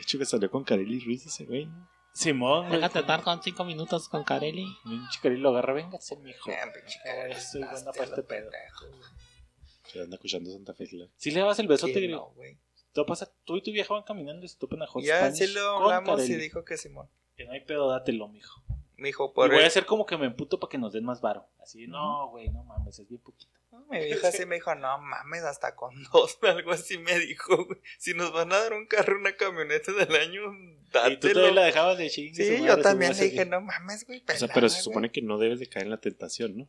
hecho, 0.03 0.19
que 0.19 0.25
salió 0.27 0.51
con 0.51 0.65
Kareli 0.65 1.01
Ruiz 1.01 1.25
ese 1.27 1.45
güey, 1.45 1.67
¿no? 1.67 1.89
Simón, 2.13 2.69
güey. 2.69 2.77
Déjate 2.81 3.01
estar 3.01 3.23
con 3.23 3.43
cinco 3.43 3.65
minutos 3.65 4.09
con 4.09 4.23
Carelli. 4.25 4.67
Un 4.85 5.09
chicaril 5.09 5.41
lo 5.41 5.51
agarra, 5.51 5.73
véngase, 5.73 6.17
mijo. 6.17 6.51
Ah, 6.51 6.71
pinche 6.73 6.99
Oh, 7.01 7.05
cara, 7.05 7.41
soy 7.41 7.63
buena 7.63 7.93
para 7.93 8.05
este 8.05 8.23
pedo. 8.23 8.51
Se 9.85 10.01
anda 10.01 10.15
escuchando 10.17 10.51
Santa 10.53 10.75
Fe. 10.75 10.87
Si 11.17 11.31
le 11.33 11.41
dabas 11.41 11.59
el 11.59 11.67
besote, 11.69 11.93
¿Quién 11.93 12.05
gris. 12.05 12.17
no, 12.17 12.31
güey? 12.35 12.59
Pasa, 13.07 13.29
tú 13.45 13.57
y 13.57 13.63
tu 13.63 13.73
vieja 13.73 13.93
van 13.93 14.05
caminando 14.05 14.45
y 14.47 14.49
se 14.49 14.57
topan 14.59 14.81
a 14.83 14.87
Hot 14.87 15.03
Ya 15.03 15.19
Spanish 15.19 15.49
sí 15.49 15.53
lo 15.55 15.69
hablamos 15.79 16.21
y 16.21 16.23
Carelli. 16.23 16.43
dijo 16.45 16.65
que 16.65 16.77
Simón. 16.77 17.09
Que 17.37 17.45
no 17.45 17.51
hay 17.53 17.61
pedo, 17.65 17.89
dátelo, 17.91 18.29
mijo. 18.29 18.63
Me 18.97 19.09
dijo, 19.09 19.31
Y 19.31 19.35
por 19.35 19.53
voy 19.53 19.65
a 19.65 19.67
hacer 19.67 19.87
como 19.87 20.07
que 20.07 20.17
me 20.17 20.27
emputo 20.27 20.61
para 20.61 20.71
que 20.71 20.79
nos 20.79 20.93
den 20.93 21.05
más 21.05 21.21
varo. 21.21 21.47
Así, 21.61 21.87
no, 21.87 22.29
güey, 22.31 22.49
no 22.51 22.63
mames, 22.65 22.99
es 22.99 23.09
bien 23.09 23.21
poquito. 23.21 23.53
Mi 23.91 23.99
vieja 24.05 24.31
sí 24.31 24.47
me 24.47 24.55
dijo, 24.55 24.75
no 24.77 24.99
mames, 24.99 25.43
hasta 25.43 25.75
con 25.75 25.95
dos, 26.13 26.39
algo 26.43 26.71
así 26.71 26.97
me 26.99 27.19
dijo, 27.19 27.65
güey. 27.67 27.81
Si 27.99 28.15
nos 28.15 28.33
van 28.33 28.53
a 28.53 28.59
dar 28.59 28.73
un 28.73 28.87
carro, 28.87 29.19
una 29.19 29.35
camioneta 29.37 29.93
del 29.93 30.15
año, 30.15 30.43
Y 30.55 30.77
tú 30.87 30.91
dátelo. 30.93 31.33
todavía 31.35 31.55
la 31.55 31.65
dejabas 31.67 31.99
de 31.99 32.09
chingue. 32.09 32.57
Sí, 32.59 32.65
yo 32.65 32.81
también 32.81 33.17
le 33.17 33.25
dije, 33.25 33.45
no 33.45 33.61
mames, 33.61 34.07
güey. 34.07 34.23
O 34.29 34.33
sea, 34.37 34.49
pero 34.55 34.69
se 34.69 34.77
güey". 34.77 34.85
supone 34.85 35.11
que 35.11 35.23
no 35.23 35.39
debes 35.39 35.59
de 35.59 35.67
caer 35.69 35.87
en 35.87 35.91
la 35.91 36.01
tentación, 36.01 36.57
¿no? 36.57 36.69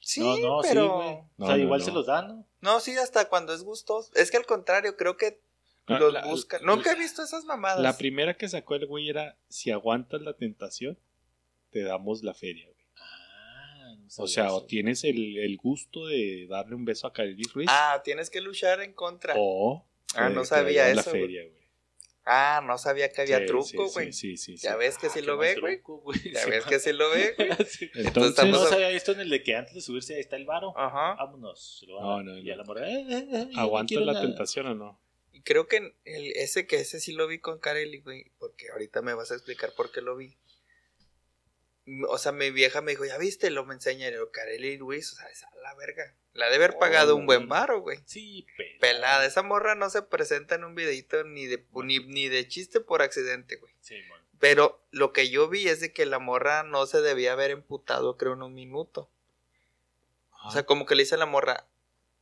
Sí, 0.00 0.20
no, 0.20 0.36
no, 0.38 0.58
pero... 0.62 0.82
sí, 0.82 0.88
güey. 0.88 1.14
No, 1.36 1.44
o 1.44 1.46
sea, 1.48 1.56
no, 1.56 1.62
igual 1.62 1.80
no. 1.80 1.84
se 1.84 1.92
los 1.92 2.06
dan, 2.06 2.28
¿no? 2.28 2.46
No, 2.60 2.80
sí, 2.80 2.96
hasta 2.96 3.28
cuando 3.28 3.52
es 3.52 3.62
gustoso. 3.62 4.10
Es 4.14 4.30
que 4.30 4.36
al 4.38 4.46
contrario, 4.46 4.96
creo 4.96 5.16
que 5.16 5.40
los 5.86 6.12
la- 6.12 6.24
buscan. 6.26 6.60
la- 6.64 6.74
Nunca 6.74 6.92
he 6.92 6.96
visto 6.96 7.22
esas 7.22 7.44
mamadas. 7.44 7.80
La 7.80 7.96
primera 7.96 8.36
que 8.36 8.48
sacó 8.48 8.74
el 8.74 8.86
güey 8.86 9.08
era: 9.08 9.36
si 9.48 9.70
aguantas 9.70 10.20
la 10.22 10.34
tentación, 10.34 10.98
te 11.70 11.82
damos 11.82 12.22
la 12.22 12.34
feria, 12.34 12.66
güey. 12.66 12.76
Ah, 12.98 13.94
no 13.98 14.06
O 14.06 14.10
sabía 14.10 14.28
sea, 14.28 14.46
eso. 14.46 14.56
o 14.56 14.64
tienes 14.66 15.04
el, 15.04 15.38
el 15.38 15.56
gusto 15.56 16.06
de 16.06 16.46
darle 16.48 16.74
un 16.74 16.84
beso 16.84 17.06
a 17.06 17.12
Kareli 17.12 17.44
Ruiz, 17.52 17.68
Ah, 17.70 18.00
tienes 18.04 18.30
que 18.30 18.40
luchar 18.40 18.80
en 18.80 18.92
contra. 18.94 19.34
o 19.36 19.86
Ah, 20.14 20.28
no 20.28 20.44
sabía 20.44 20.92
la 20.94 21.00
eso, 21.00 21.10
güey. 21.10 21.22
feria, 21.22 21.42
güey. 21.42 21.56
Ah, 22.28 22.60
no 22.66 22.76
sabía 22.76 23.12
que 23.12 23.20
había 23.22 23.38
Sí, 23.38 23.46
truco, 23.46 23.64
sí, 23.64 23.76
güey. 23.76 24.12
Sí, 24.12 24.36
sí, 24.36 24.56
sí. 24.56 24.64
Ya 24.64 24.72
sí. 24.72 24.78
ves 24.78 24.98
que 24.98 25.06
Ah, 25.06 25.10
qué 25.14 25.22
lo 25.22 25.36
ve, 25.36 25.54
güey. 25.60 25.80
Ya 26.32 26.40
Sí, 26.42 26.50
ves 26.50 26.64
que 26.64 26.80
si 26.80 26.92
lo 26.92 27.08
ve, 27.10 27.34
güey. 27.38 27.50
Sí. 27.68 27.88
Entonces, 27.94 28.30
estamos- 28.30 28.60
No 28.62 28.66
se 28.66 28.74
había 28.74 28.88
visto 28.88 29.12
en 29.12 29.20
el 29.20 29.30
de 29.30 29.42
que 29.44 29.54
antes 29.54 29.74
de 29.74 29.80
subirse 29.80 30.14
ahí 30.14 30.20
está 30.20 30.34
el 30.34 30.44
varo. 30.44 30.76
Ajá. 30.76 31.14
Vámonos. 31.14 31.78
se 31.78 31.86
lo 31.86 31.96
van 31.96 32.04
a 32.04 32.08
No, 32.08 32.16
dar. 32.16 32.24
no, 32.24 32.38
Y 32.38 32.50
a 32.50 32.56
no. 32.56 32.62
la 32.62 32.64
morra, 32.66 32.88
eh, 32.90 33.06
eh, 33.08 33.28
eh, 33.32 33.48
no 33.52 33.60
¿aguantas 33.60 33.88
quiero 33.88 34.04
la 34.06 34.12
nada. 34.14 34.24
tentación 34.26 34.66
o 34.66 34.74
no? 34.74 35.00
Creo 35.46 35.68
que 35.68 35.94
el, 36.04 36.32
ese 36.34 36.66
que 36.66 36.80
ese 36.80 36.98
sí 36.98 37.12
lo 37.12 37.28
vi 37.28 37.38
con 37.38 37.60
Kareli, 37.60 38.00
güey. 38.00 38.32
Porque 38.40 38.68
ahorita 38.72 39.00
me 39.00 39.14
vas 39.14 39.30
a 39.30 39.34
explicar 39.34 39.72
por 39.76 39.92
qué 39.92 40.00
lo 40.00 40.16
vi. 40.16 40.36
O 42.08 42.18
sea, 42.18 42.32
mi 42.32 42.50
vieja 42.50 42.80
me 42.80 42.90
dijo, 42.90 43.04
¿ya 43.04 43.16
viste? 43.16 43.48
Lo 43.50 43.64
me 43.64 43.74
enseña. 43.74 44.08
Y 44.08 44.14
Kareli 44.32 44.76
Ruiz, 44.76 45.12
o 45.12 45.14
sea, 45.14 45.28
esa 45.28 45.48
la 45.62 45.72
verga. 45.76 46.16
La 46.32 46.50
de 46.50 46.56
haber 46.56 46.76
pagado 46.78 47.14
un 47.14 47.26
buen 47.26 47.48
varo, 47.48 47.80
güey. 47.80 48.00
Sí, 48.06 48.44
pelada. 48.56 48.80
Pelada. 48.80 49.26
Esa 49.26 49.44
morra 49.44 49.76
no 49.76 49.88
se 49.88 50.02
presenta 50.02 50.56
en 50.56 50.64
un 50.64 50.74
videito 50.74 51.22
ni 51.22 51.46
de, 51.46 51.64
ni, 51.84 52.00
ni 52.00 52.28
de 52.28 52.48
chiste 52.48 52.80
por 52.80 53.02
accidente, 53.02 53.54
güey. 53.54 53.72
Sí, 53.80 53.94
man. 54.10 54.20
Pero 54.40 54.84
lo 54.90 55.12
que 55.12 55.30
yo 55.30 55.48
vi 55.48 55.68
es 55.68 55.78
de 55.78 55.92
que 55.92 56.06
la 56.06 56.18
morra 56.18 56.64
no 56.64 56.86
se 56.86 57.02
debía 57.02 57.34
haber 57.34 57.52
emputado, 57.52 58.16
creo, 58.16 58.32
en 58.32 58.42
un 58.42 58.52
minuto. 58.52 59.08
O 60.44 60.50
sea, 60.50 60.66
como 60.66 60.86
que 60.86 60.96
le 60.96 61.04
dice 61.04 61.14
a 61.14 61.18
la 61.18 61.26
morra, 61.26 61.68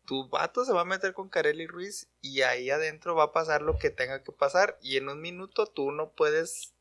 tu 0.06 0.28
vato 0.28 0.64
se 0.64 0.72
va 0.72 0.82
a 0.82 0.86
meter 0.86 1.14
con 1.14 1.28
Kareli 1.28 1.66
Ruiz 1.66 2.08
y 2.20 2.42
ahí 2.42 2.70
adentro 2.70 3.14
va 3.14 3.24
a 3.24 3.32
pasar 3.32 3.62
lo 3.62 3.78
que 3.78 3.90
tenga 3.90 4.22
que 4.22 4.32
pasar. 4.32 4.78
Y 4.82 4.96
en 4.96 5.08
un 5.08 5.20
minuto 5.20 5.66
tú 5.66 5.92
no 5.92 6.10
puedes 6.10 6.74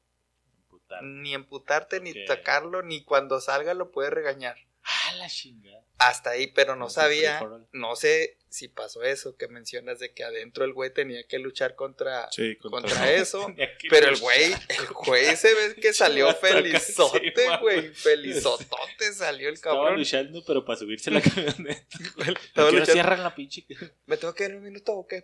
ni 1.01 1.34
emputarte, 1.34 1.99
ni 1.99 2.13
sacarlo, 2.28 2.84
ni 2.84 3.03
cuando 3.03 3.39
salga 3.41 3.74
lo 3.74 3.91
puedes 3.91 4.11
regañar. 4.11 4.57
Ah, 4.84 5.13
la 5.15 5.30
chingada. 5.30 5.84
Hasta 5.97 6.32
ahí, 6.32 6.47
pero 6.47 6.76
no 6.76 6.89
sabía, 6.89 7.39
no 7.71 7.95
sé 7.95 8.38
si 8.53 8.67
pasó 8.67 9.01
eso 9.01 9.35
que 9.35 9.47
mencionas 9.47 9.97
de 9.97 10.13
que 10.13 10.23
adentro 10.23 10.63
el 10.63 10.73
güey 10.73 10.93
tenía 10.93 11.23
que 11.25 11.39
luchar 11.39 11.73
contra, 11.75 12.29
Sí, 12.31 12.55
contra- 12.57 12.81
contra 12.81 13.11
eso. 13.11 13.51
Pero 13.89 14.09
el 14.09 14.19
güey, 14.19 14.51
el 14.53 14.87
güey 14.93 15.35
se 15.35 15.51
ve 15.55 15.75
que 15.81 15.91
salió 15.93 16.31
felizote, 16.35 17.33
güey. 17.59 17.89
Felizotote 17.95 19.11
salió 19.13 19.47
el 19.49 19.55
Estaba 19.55 19.77
cabrón. 19.77 19.97
luchando, 19.99 20.43
pero 20.45 20.63
para 20.63 20.77
subirse 20.77 21.09
la 21.09 21.19
camioneta. 21.23 21.81
Estaba 21.81 22.35
¿Quiero 22.53 22.71
luchando. 22.71 22.93
cierran 22.93 23.23
la 23.23 23.33
pinche? 23.33 23.65
¿Me 24.05 24.17
tengo 24.17 24.35
que 24.35 24.45
ir 24.45 24.55
un 24.55 24.63
minuto 24.63 24.93
o 24.93 25.07
qué? 25.07 25.23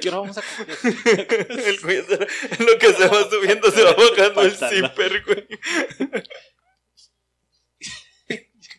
¿Quiero 0.00 0.22
vamos 0.22 0.38
a 0.38 0.42
coger? 0.42 1.46
el 1.50 1.80
güey 1.80 1.98
en 1.98 2.66
lo 2.66 2.78
que 2.78 2.92
se 2.94 3.08
va 3.08 3.28
subiendo 3.30 3.70
se 3.70 3.82
va 3.82 3.92
bajando 3.92 4.40
el 4.42 4.52
zipper, 4.52 5.22
güey. 5.24 5.46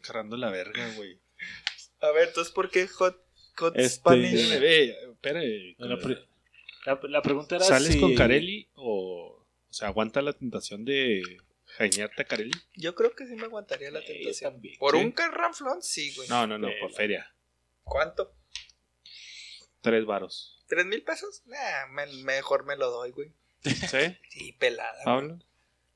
Agarrando 0.04 0.38
la 0.38 0.50
verga, 0.50 0.90
güey. 0.96 1.20
A 2.04 2.12
ver, 2.12 2.28
entonces, 2.30 2.54
¿por 2.54 2.70
qué 2.70 2.88
Hot, 2.88 3.18
hot 3.58 3.76
Este- 3.78 3.90
Spanish? 3.90 4.52
Espérame. 4.52 5.76
No, 5.80 5.88
la, 5.88 5.98
pre- 5.98 6.28
la- 6.86 7.00
la 7.04 7.22
pregunta 7.22 7.56
era 7.56 7.66
¿Sales 7.66 7.94
si... 7.94 8.00
con 8.00 8.14
Kareli 8.16 8.68
o, 8.76 9.46
o 9.70 9.74
sea, 9.74 9.88
aguanta 9.88 10.22
la 10.22 10.34
tentación 10.34 10.84
de 10.86 11.22
jañarte 11.78 12.22
a 12.22 12.26
Kareli? 12.26 12.52
Yo 12.76 12.94
creo 12.94 13.16
que 13.16 13.26
sí 13.26 13.36
me 13.36 13.46
aguantaría 13.46 13.90
la 13.92 14.00
Eh, 14.00 14.06
tentación. 14.06 14.54
también. 14.54 14.78
Por 14.80 14.96
¿Sí? 14.96 15.02
un 15.04 15.12
carranflón, 15.12 15.82
sí, 15.82 16.14
güey. 16.16 16.28
No, 16.30 16.46
no, 16.46 16.58
no, 16.58 16.68
Eh, 16.68 16.78
por 16.82 16.92
feria. 16.92 17.34
¿Cuánto? 17.84 18.34
Tres 19.82 20.06
varos. 20.06 20.64
¿Tres 20.68 20.86
mil 20.86 21.04
pesos? 21.04 21.42
Nah, 21.46 21.88
me- 21.92 22.08
mejor 22.24 22.66
me 22.66 22.76
lo 22.78 22.90
doy, 22.92 23.12
güey. 23.12 23.32
¿Sí? 23.64 24.18
Sí, 24.30 24.52
pelada. 24.54 25.04
¿Pablo? 25.06 25.40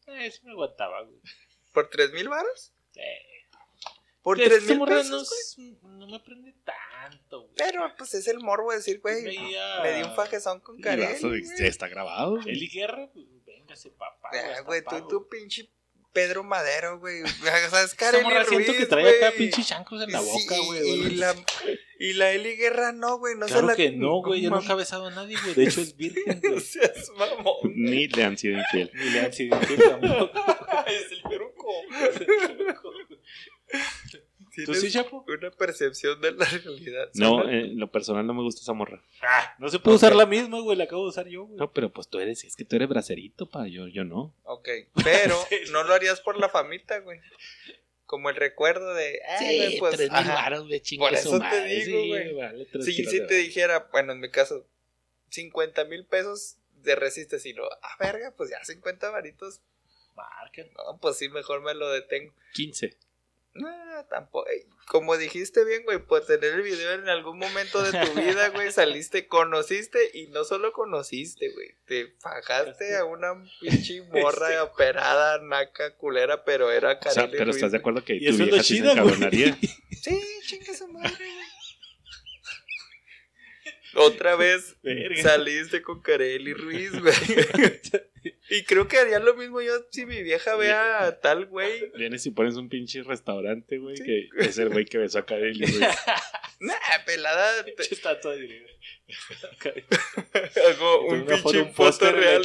Eh, 0.07 0.31
sí 0.31 0.39
me 0.43 0.51
aguantaba, 0.51 1.01
güey. 1.03 1.19
¿Por 1.73 1.89
tres 1.89 2.11
mil 2.13 2.29
varos? 2.29 2.71
Eh, 2.95 3.36
¿Por 4.27 4.37
tres 4.37 4.63
mil 4.63 4.81
pesos, 4.81 5.09
no, 5.09 5.21
es- 5.21 5.55
no 5.83 6.05
me 6.07 6.17
aprende 6.17 6.53
tanto, 6.65 7.43
güey. 7.43 7.53
Pero, 7.55 7.93
pues, 7.97 8.13
es 8.13 8.27
el 8.27 8.39
morbo 8.39 8.71
de 8.71 8.77
decir, 8.77 8.99
güey, 8.99 9.23
me 9.23 9.93
di 9.93 10.03
un 10.03 10.13
fajezón 10.15 10.59
con 10.59 10.77
ya 10.81 10.93
está 11.65 11.87
grabado. 11.87 12.31
güey. 12.41 12.49
Eli 12.49 12.67
Guerra, 12.67 13.09
pues, 13.13 13.25
véngase, 13.45 13.89
papá. 13.91 14.29
Ah, 14.33 14.61
güey, 14.65 14.83
tú, 14.83 15.07
tú, 15.07 15.29
pinche 15.29 15.69
Pedro 16.11 16.43
Madero, 16.43 16.99
güey. 16.99 17.21
O 17.23 17.27
sea, 17.27 17.83
es 17.83 17.93
Esa 17.93 17.95
Kareli 17.95 18.23
morra 18.25 18.43
siento 18.43 18.73
que 18.73 18.85
trae 18.85 19.07
acá 19.17 19.27
güey. 19.29 19.37
pinches 19.37 19.65
chancros 19.67 20.01
en 20.03 20.11
la 20.11 20.19
Sí, 20.21 20.27
boca, 20.29 20.57
güey. 20.65 20.89
y, 20.89 20.99
güey. 21.03 21.15
la, 21.15 21.35
y 21.99 22.13
la 22.13 22.31
Eli 22.31 22.55
Guerra 22.57 22.91
no, 22.91 23.19
güey. 23.19 23.35
No 23.35 23.45
se 23.47 23.53
Claro 23.53 23.67
la... 23.67 23.75
que 23.77 23.91
no, 23.91 24.21
güey. 24.23 24.41
Yo 24.41 24.49
nunca 24.49 24.73
he 24.73 24.75
besado 24.75 25.05
a 25.07 25.11
nadie, 25.11 25.37
güey. 25.41 25.53
De 25.55 25.63
hecho, 25.63 25.79
es 25.79 25.95
virgen, 25.95 26.41
güey. 26.43 26.59
seas 26.59 27.09
mamón. 27.15 27.55
Ni 27.75 28.07
le 28.09 28.23
han 28.25 28.37
sido 28.37 28.57
infiel. 28.57 28.91
Ni 28.93 29.09
le 29.11 29.19
han 29.21 29.31
sido 29.31 29.55
infiel 29.57 29.79
tampoco. 29.89 30.31
es 30.87 31.11
el 31.13 31.21
peruco. 31.21 31.71
¿Tú 34.65 34.73
sí, 34.73 34.89
Chapo? 34.89 35.23
Una 35.27 35.51
percepción 35.51 36.19
de 36.19 36.31
la 36.31 36.45
realidad. 36.45 37.09
No, 37.13 37.39
¿sabes? 37.43 37.53
eh, 37.53 37.59
en 37.71 37.79
lo 37.79 37.91
personal 37.91 38.25
no 38.25 38.33
me 38.33 38.41
gusta 38.41 38.61
esa 38.61 38.73
morra. 38.73 39.03
Ah, 39.21 39.55
no 39.59 39.69
se 39.69 39.77
puede 39.77 39.97
usar 39.97 40.15
la 40.15 40.25
misma, 40.25 40.59
güey. 40.61 40.77
La 40.77 40.85
acabo 40.85 41.03
de 41.03 41.09
usar 41.09 41.27
yo, 41.27 41.43
güey. 41.45 41.57
No, 41.59 41.71
pero 41.71 41.91
pues 41.91 42.07
tú 42.07 42.17
eres, 42.19 42.43
es 42.43 42.55
que 42.55 42.65
tú 42.65 42.75
eres 42.75 42.87
bracerito, 42.89 43.47
pa. 43.47 43.67
Yo, 43.67 43.87
yo 43.87 44.03
no. 44.03 44.33
Ok, 44.43 44.67
pero 45.03 45.35
no 45.71 45.83
lo 45.83 45.93
harías 45.93 46.21
por 46.21 46.39
la 46.39 46.49
famita, 46.49 46.99
güey. 47.01 47.19
Como 48.07 48.29
el 48.29 48.35
recuerdo 48.35 48.93
de. 48.95 49.19
Güey, 49.41 49.71
Sí, 49.73 49.79
pues. 49.79 49.95
tres 49.95 50.09
mil 50.09 50.17
ajá. 50.19 50.33
varos, 50.33 50.67
güey, 50.67 50.81
Por 50.97 51.13
eso 51.13 51.39
te 51.39 51.65
digo, 51.65 52.01
sí, 52.01 52.07
güey. 52.07 52.33
vale, 52.33 52.67
Si, 52.81 52.93
si 53.05 53.27
te 53.27 53.35
dijera, 53.35 53.89
bueno, 53.91 54.13
en 54.13 54.19
mi 54.21 54.31
caso, 54.31 54.65
50 55.29 55.85
mil 55.85 56.05
pesos 56.05 56.57
de 56.81 56.95
resistes 56.95 57.45
y 57.45 57.53
lo, 57.53 57.65
ah, 57.71 57.95
verga, 57.99 58.33
pues 58.35 58.49
ya 58.49 58.63
50 58.63 59.09
varitos. 59.11 59.59
Marquen. 60.15 60.71
No, 60.75 60.97
pues 60.99 61.17
sí, 61.17 61.29
mejor 61.29 61.61
me 61.61 61.75
lo 61.75 61.91
detengo. 61.91 62.33
15. 62.53 62.97
No, 63.53 64.05
tampoco. 64.09 64.47
Ey, 64.49 64.65
Como 64.87 65.17
dijiste 65.17 65.65
bien, 65.65 65.83
güey, 65.83 65.97
por 65.97 66.25
tener 66.25 66.53
el 66.53 66.61
video 66.61 66.93
en 66.93 67.09
algún 67.09 67.39
momento 67.39 67.81
de 67.81 67.91
tu 68.05 68.13
vida, 68.13 68.49
güey, 68.53 68.71
saliste, 68.71 69.27
conociste 69.27 70.11
y 70.13 70.27
no 70.27 70.43
solo 70.43 70.71
conociste, 70.73 71.49
güey, 71.53 71.75
te 71.85 72.13
fajaste 72.19 72.95
a 72.97 73.05
una 73.05 73.33
pinche 73.59 74.01
morra 74.13 74.63
operada, 74.63 75.39
naca, 75.41 75.95
culera, 75.97 76.43
pero 76.45 76.71
era 76.71 76.93
O 76.93 77.01
sea, 77.01 77.13
Kareli 77.13 77.31
pero 77.31 77.45
Ruiz, 77.45 77.55
estás 77.55 77.71
de 77.71 77.77
acuerdo 77.79 78.03
que 78.05 78.13
tu 78.19 78.37
vieja 78.37 78.63
sí 78.63 78.77
se 78.79 78.91
encabronaría. 78.91 79.57
Sí, 79.99 80.21
chinga 80.43 80.73
su 80.75 80.87
madre, 80.89 81.15
güey. 81.17 81.47
Otra 83.95 84.35
vez 84.35 84.75
Verga. 84.83 85.23
saliste 85.23 85.81
con 85.81 86.01
Kareli 86.01 86.53
Ruiz, 86.53 86.91
güey. 87.01 87.15
Y 88.49 88.63
creo 88.63 88.87
que 88.87 88.97
haría 88.97 89.19
lo 89.19 89.35
mismo 89.35 89.61
yo 89.61 89.73
si 89.91 90.05
mi 90.05 90.23
vieja 90.23 90.55
vea 90.55 91.03
a 91.05 91.19
tal 91.19 91.45
güey. 91.47 91.91
Vienes 91.95 92.25
y 92.25 92.31
pones 92.31 92.55
un 92.55 92.69
pinche 92.69 93.03
restaurante, 93.03 93.77
güey, 93.77 93.97
Sí. 93.97 94.03
que 94.03 94.29
es 94.39 94.57
el 94.57 94.69
güey 94.69 94.85
que 94.85 94.97
besó 94.97 95.19
a 95.19 95.25
Kareli, 95.25 95.65
güey. 95.71 95.81
Nah, 96.59 96.73
pelada. 97.05 97.63
te- 97.77 97.83
de 98.31 98.37
griego. 98.37 98.67
Hago 100.67 101.07
un 101.07 101.25
pinche 101.25 101.65
la 101.73 102.11
real, 102.11 102.43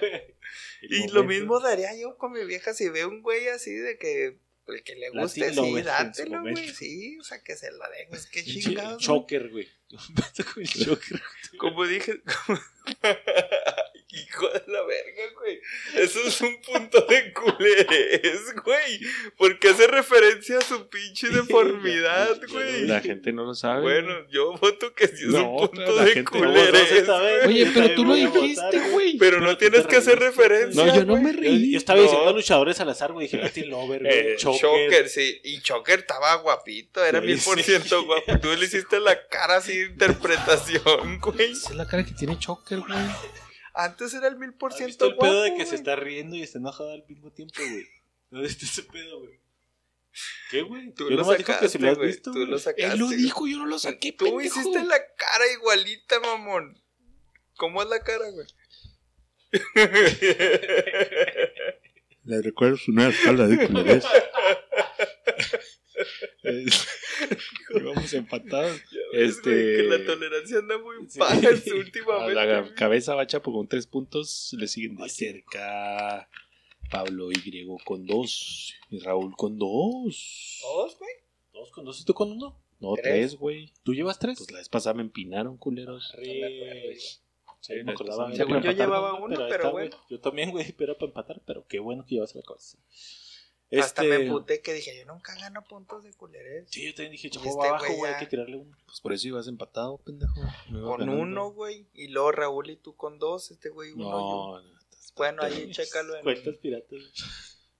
güey. 0.00 0.22
Y 0.82 1.08
lo 1.08 1.24
mismo 1.24 1.60
daría 1.60 1.94
yo 1.94 2.16
con 2.16 2.32
mi 2.32 2.42
vieja 2.46 2.72
si 2.72 2.88
veo 2.88 3.08
un 3.08 3.20
güey 3.22 3.48
así 3.48 3.70
de 3.74 3.98
que 3.98 4.38
el 4.66 4.82
que 4.82 4.94
le 4.94 5.10
guste, 5.10 5.40
Latin 5.40 5.56
lover 5.56 5.82
sí, 5.82 5.86
dátelo, 5.88 6.40
güey. 6.40 6.68
Sí, 6.70 7.18
o 7.20 7.24
sea, 7.24 7.42
que 7.42 7.54
se 7.56 7.70
la 7.72 7.88
dejes, 7.90 8.26
qué 8.26 8.42
güey. 8.42 8.98
Choker, 8.98 9.50
güey. 9.50 9.68
Como 11.58 11.86
dije, 11.86 12.22
como- 12.22 12.60
hijo 14.12 14.48
de 14.48 14.62
la 14.66 14.82
verga, 14.82 15.22
güey. 15.38 15.60
Eso 15.94 16.20
es 16.26 16.40
un 16.40 16.60
punto 16.62 17.00
de 17.02 17.32
culerés, 17.32 18.54
güey. 18.64 19.00
Porque 19.36 19.68
hace 19.68 19.86
referencia 19.86 20.58
a 20.58 20.60
su 20.60 20.88
pinche 20.88 21.28
deformidad, 21.30 22.40
güey. 22.48 22.86
La 22.86 23.00
gente 23.00 23.32
no 23.32 23.44
lo 23.44 23.54
sabe. 23.54 23.82
Bueno, 23.82 24.28
yo 24.30 24.52
voto 24.58 24.92
que 24.94 25.06
sí 25.08 25.24
es 25.24 25.30
No, 25.30 25.50
un 25.52 25.68
punto 25.68 25.96
de 25.96 26.24
culerés. 26.24 27.08
Oye, 27.46 27.70
pero 27.74 27.94
tú 27.94 28.04
lo 28.04 28.14
dijiste, 28.14 28.90
güey. 28.90 29.16
Pero 29.18 29.38
no 29.40 29.46
Pero 29.46 29.58
tienes 29.58 29.86
que 29.86 29.96
hacer 29.96 30.18
referencia. 30.18 30.84
No, 30.84 30.94
yo 30.94 31.04
no 31.04 31.16
me 31.20 31.32
reí. 31.32 31.72
yo 31.72 31.78
estaba 31.78 31.98
No. 31.98 32.04
diciendo 32.04 32.32
luchadores 32.32 32.80
al 32.80 32.88
azar, 32.90 33.12
güey. 33.12 33.26
Dije 33.26 33.38
Latin 33.42 33.70
Lover, 33.70 34.02
güey. 34.02 34.12
Eh, 34.18 34.36
Choker. 34.36 34.60
Choker, 34.60 35.08
sí. 35.08 35.40
Y 35.44 35.60
Choker 35.60 36.00
estaba 36.00 36.34
guapito, 36.36 37.04
era 37.04 37.20
mil 37.20 37.38
por 37.40 37.60
ciento 37.62 38.04
guapo. 38.04 38.38
Tú 38.40 38.48
le 38.56 38.64
hiciste 38.64 38.98
la 39.00 39.26
cara 39.28 39.56
así 39.56 39.76
de 39.78 39.86
interpretación, 39.86 41.18
güey. 41.20 41.52
Esa 41.52 41.70
es 41.70 41.76
la 41.76 41.86
cara 41.86 42.04
que 42.04 42.12
tiene 42.12 42.38
Choker, 42.38 42.80
güey. 42.80 42.98
Antes 43.74 44.14
era 44.14 44.28
el 44.28 44.36
mil 44.36 44.52
por 44.54 44.72
¿Has 44.72 44.78
ciento 44.78 45.06
el 45.06 45.16
pedo 45.16 45.42
de 45.42 45.54
que 45.54 45.66
se 45.66 45.74
está 45.76 45.96
riendo 45.96 46.36
y 46.36 46.42
está 46.42 46.58
enojado 46.58 46.92
al 46.92 47.04
mismo 47.08 47.30
tiempo, 47.32 47.54
güey? 47.58 47.86
¿Dónde 48.30 48.48
está 48.48 48.64
ese 48.66 48.82
pedo, 48.84 49.20
güey? 49.20 49.40
¿Qué, 50.50 50.62
güey? 50.62 50.92
Tú 50.92 51.08
Yo 51.08 51.16
lo 51.16 51.28
que 51.28 51.36
sacaste, 51.38 51.68
si 51.68 51.78
lo 51.78 51.90
has 51.90 51.98
visto, 51.98 52.32
Tú 52.32 52.44
lo 52.46 52.58
sacaste. 52.58 52.92
Él 52.92 52.98
lo 52.98 53.06
güey. 53.06 53.18
dijo, 53.18 53.46
yo 53.46 53.58
no 53.58 53.66
lo 53.66 53.78
saqué, 53.78 54.12
Tú 54.12 54.24
pendejo. 54.24 54.60
hiciste 54.60 54.84
la 54.84 54.98
cara 55.16 55.52
igualita, 55.52 56.18
mamón. 56.20 56.80
¿Cómo 57.56 57.82
es 57.82 57.88
la 57.88 58.02
cara, 58.02 58.24
güey? 58.30 58.46
Le 62.24 62.42
recuerdo 62.42 62.76
su 62.76 62.92
nueva 62.92 63.10
escala 63.10 63.46
de 63.46 63.56
culerés. 66.42 66.86
Vamos 67.84 68.12
empatados. 68.14 68.80
Este... 69.12 69.26
Este- 69.26 69.76
Que 69.76 69.82
la 69.98 70.04
tolerancia 70.06 70.58
anda 70.58 70.78
muy 70.78 70.96
Sí. 71.08 71.70
últimamente. 71.72 72.34
la 72.34 72.74
cabeza 72.74 73.14
va 73.14 73.26
Chapo 73.26 73.52
con 73.52 73.66
tres 73.66 73.86
puntos. 73.86 74.54
Le 74.58 74.68
siguen 74.68 74.96
de 74.96 75.08
cerca 75.08 76.28
Pablo 76.90 77.30
Y 77.32 77.66
con 77.84 78.06
dos. 78.06 78.74
Y 78.90 79.00
Raúl 79.00 79.34
con 79.36 79.58
dos. 79.58 80.60
¿Dos, 80.62 80.98
güey? 80.98 81.10
¿Dos 81.52 81.70
con 81.72 81.84
dos 81.84 82.00
y 82.00 82.04
tú 82.04 82.14
con 82.14 82.32
uno? 82.32 82.60
No, 82.80 82.94
¿Tres? 82.94 83.34
güey. 83.36 83.72
¿Tú 83.82 83.92
llevas 83.94 84.18
tres? 84.18 84.38
Pues 84.38 84.50
la 84.52 84.58
vez 84.58 84.68
pasada 84.68 84.94
me 84.94 85.02
empinaron, 85.02 85.58
culeros. 85.58 86.12
Sí, 87.60 87.74
me 87.84 87.92
acordaba. 87.92 88.32
Yo 88.32 88.46
llevaba 88.46 89.14
uno, 89.14 89.36
pero 89.36 89.54
está, 89.54 89.68
bueno. 89.70 89.90
güey. 89.96 90.02
Yo 90.08 90.20
también, 90.20 90.50
güey, 90.50 90.72
pero 90.72 90.96
para 90.96 91.08
empatar, 91.08 91.42
pero 91.46 91.66
qué 91.66 91.78
bueno 91.78 92.06
que 92.06 92.14
llevas 92.14 92.34
la 92.34 92.42
Hasta 93.78 94.02
me 94.02 94.08
Este- 94.16 94.26
emputé 94.26 94.60
que 94.62 94.72
dije, 94.74 94.98
yo 94.98 95.04
nunca 95.12 95.34
gano 95.36 95.62
puntos 95.62 96.02
de 96.02 96.12
culerés. 96.12 96.66
Sí, 96.70 96.86
yo 96.86 96.94
también 96.94 97.12
dije, 97.12 97.28
Y 97.28 97.30
chapo 97.30 97.46
este 97.46 97.58
va 97.60 97.68
abajo, 97.68 97.86
güey 97.94 98.10
ya- 98.10 98.18
hay 98.18 98.24
que 98.24 98.30
tirarle 98.30 98.56
uno. 98.56 98.76
Pues 98.86 99.00
por 99.00 99.12
eso 99.12 99.28
ibas 99.28 99.46
empatado, 99.46 99.98
pendejo. 99.98 100.34
No 100.70 100.82
Con 100.82 101.00
ganando. 101.00 101.22
uno, 101.22 101.50
güey. 101.52 101.86
Y 101.94 102.08
luego 102.08 102.32
Raúl 102.32 102.68
y 102.70 102.76
tú 102.76 102.96
con 102.96 103.18
dos. 103.20 103.50
Este 103.52 103.68
güey 103.68 103.92
uno. 103.92 104.04
yo. 104.04 104.10
No, 104.10 104.62
no, 104.62 104.78
estás- 104.80 105.12
Bueno, 105.16 105.42
ahí 105.42 105.70
chécalo 105.70 106.16
en... 106.16 106.22
Cuentas 106.24 106.56
piratas. 106.56 106.98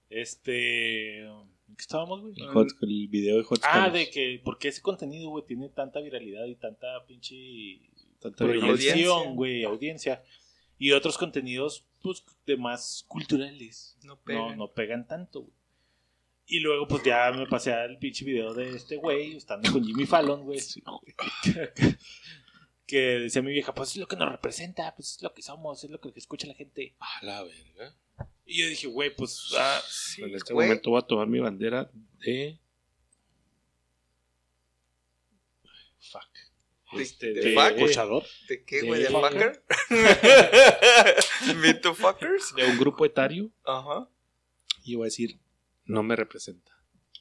Este. 0.09 1.19
¿En 1.25 1.75
qué 1.77 1.81
estábamos, 1.81 2.21
güey? 2.21 2.33
El, 2.37 2.47
hot- 2.49 2.75
el 2.81 3.07
video 3.07 3.37
de 3.37 3.43
Hot 3.43 3.59
Ah, 3.63 3.89
de 3.89 4.09
que, 4.09 4.41
¿por 4.43 4.57
qué 4.59 4.67
ese 4.67 4.81
contenido, 4.81 5.29
güey, 5.29 5.45
tiene 5.45 5.69
tanta 5.69 5.99
viralidad 6.01 6.45
y 6.45 6.55
tanta 6.55 6.87
pinche 7.07 7.35
Tanta 8.19 8.43
Audiencia. 8.43 8.67
proyección, 8.93 9.35
güey, 9.35 9.63
audiencia? 9.63 10.23
Y 10.77 10.91
otros 10.91 11.17
contenidos, 11.17 11.85
pues, 12.01 12.23
de 12.45 12.57
más 12.57 13.05
culturales. 13.07 13.97
No 14.03 14.15
No, 14.15 14.21
pegan. 14.21 14.57
no 14.57 14.67
pegan 14.73 15.07
tanto, 15.07 15.41
güey. 15.41 15.53
Y 16.53 16.59
luego, 16.59 16.85
pues, 16.85 17.01
ya 17.03 17.31
me 17.31 17.47
pasé 17.47 17.71
al 17.71 17.97
pinche 17.97 18.25
video 18.25 18.53
de 18.53 18.75
este 18.75 18.97
güey, 18.97 19.37
estando 19.37 19.71
con 19.71 19.85
Jimmy 19.85 20.05
Fallon, 20.05 20.43
güey. 20.43 20.59
que 22.85 22.99
decía 22.99 23.41
mi 23.41 23.53
vieja, 23.53 23.73
pues, 23.73 23.91
es 23.91 23.97
lo 23.97 24.07
que 24.07 24.17
nos 24.17 24.29
representa, 24.29 24.93
pues, 24.95 25.15
es 25.15 25.21
lo 25.23 25.33
que 25.33 25.41
somos, 25.41 25.81
es 25.85 25.89
lo 25.89 26.01
que 26.01 26.11
escucha 26.15 26.47
la 26.47 26.53
gente. 26.53 26.93
A 26.99 27.23
la 27.25 27.43
verga. 27.43 27.95
Y 28.45 28.57
yo 28.61 28.67
dije, 28.67 28.87
güey, 28.87 29.15
pues, 29.15 29.53
ah, 29.57 29.81
Sí, 29.89 30.23
en 30.23 30.35
este 30.35 30.53
güey. 30.53 30.67
momento 30.67 30.89
voy 30.89 30.99
a 30.99 31.03
tomar 31.07 31.27
mi 31.27 31.39
bandera 31.39 31.89
de. 32.19 32.59
Fuck. 35.99 36.27
¿De- 36.97 37.01
Este, 37.03 37.33
de 37.33 37.41
de- 37.41 37.53
fuck? 37.53 37.77
escuchador. 37.77 38.23
¿De 38.49 38.65
qué, 38.65 38.81
güey? 38.81 39.03
¿De 39.03 39.07
de- 39.09 39.13
fucker? 39.13 39.63
¿Me 41.55 41.73
too 41.75 41.93
fuckers? 41.95 42.53
de 42.55 42.65
un 42.65 42.77
grupo 42.77 43.05
etario. 43.05 43.49
Ajá. 43.63 44.09
Y 44.83 44.95
voy 44.95 45.03
a 45.03 45.05
decir, 45.05 45.39
no 45.91 46.03
me 46.03 46.15
representa. 46.15 46.71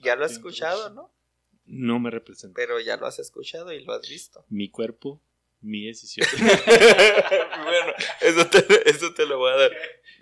Ya 0.00 0.16
lo 0.16 0.24
has 0.24 0.32
escuchado, 0.32 0.90
¿no? 0.90 1.12
No 1.66 1.98
me 2.00 2.10
representa. 2.10 2.54
Pero 2.56 2.80
ya 2.80 2.96
lo 2.96 3.06
has 3.06 3.18
escuchado 3.18 3.72
y 3.72 3.84
lo 3.84 3.92
has 3.92 4.08
visto. 4.08 4.44
Mi 4.50 4.70
cuerpo, 4.70 5.22
mi 5.62 5.86
decisión. 5.86 6.26
bueno, 6.38 7.92
eso 8.22 8.46
te, 8.46 8.90
eso 8.90 9.12
te 9.12 9.26
lo 9.26 9.38
voy 9.38 9.52
a 9.52 9.56
dar. 9.56 9.72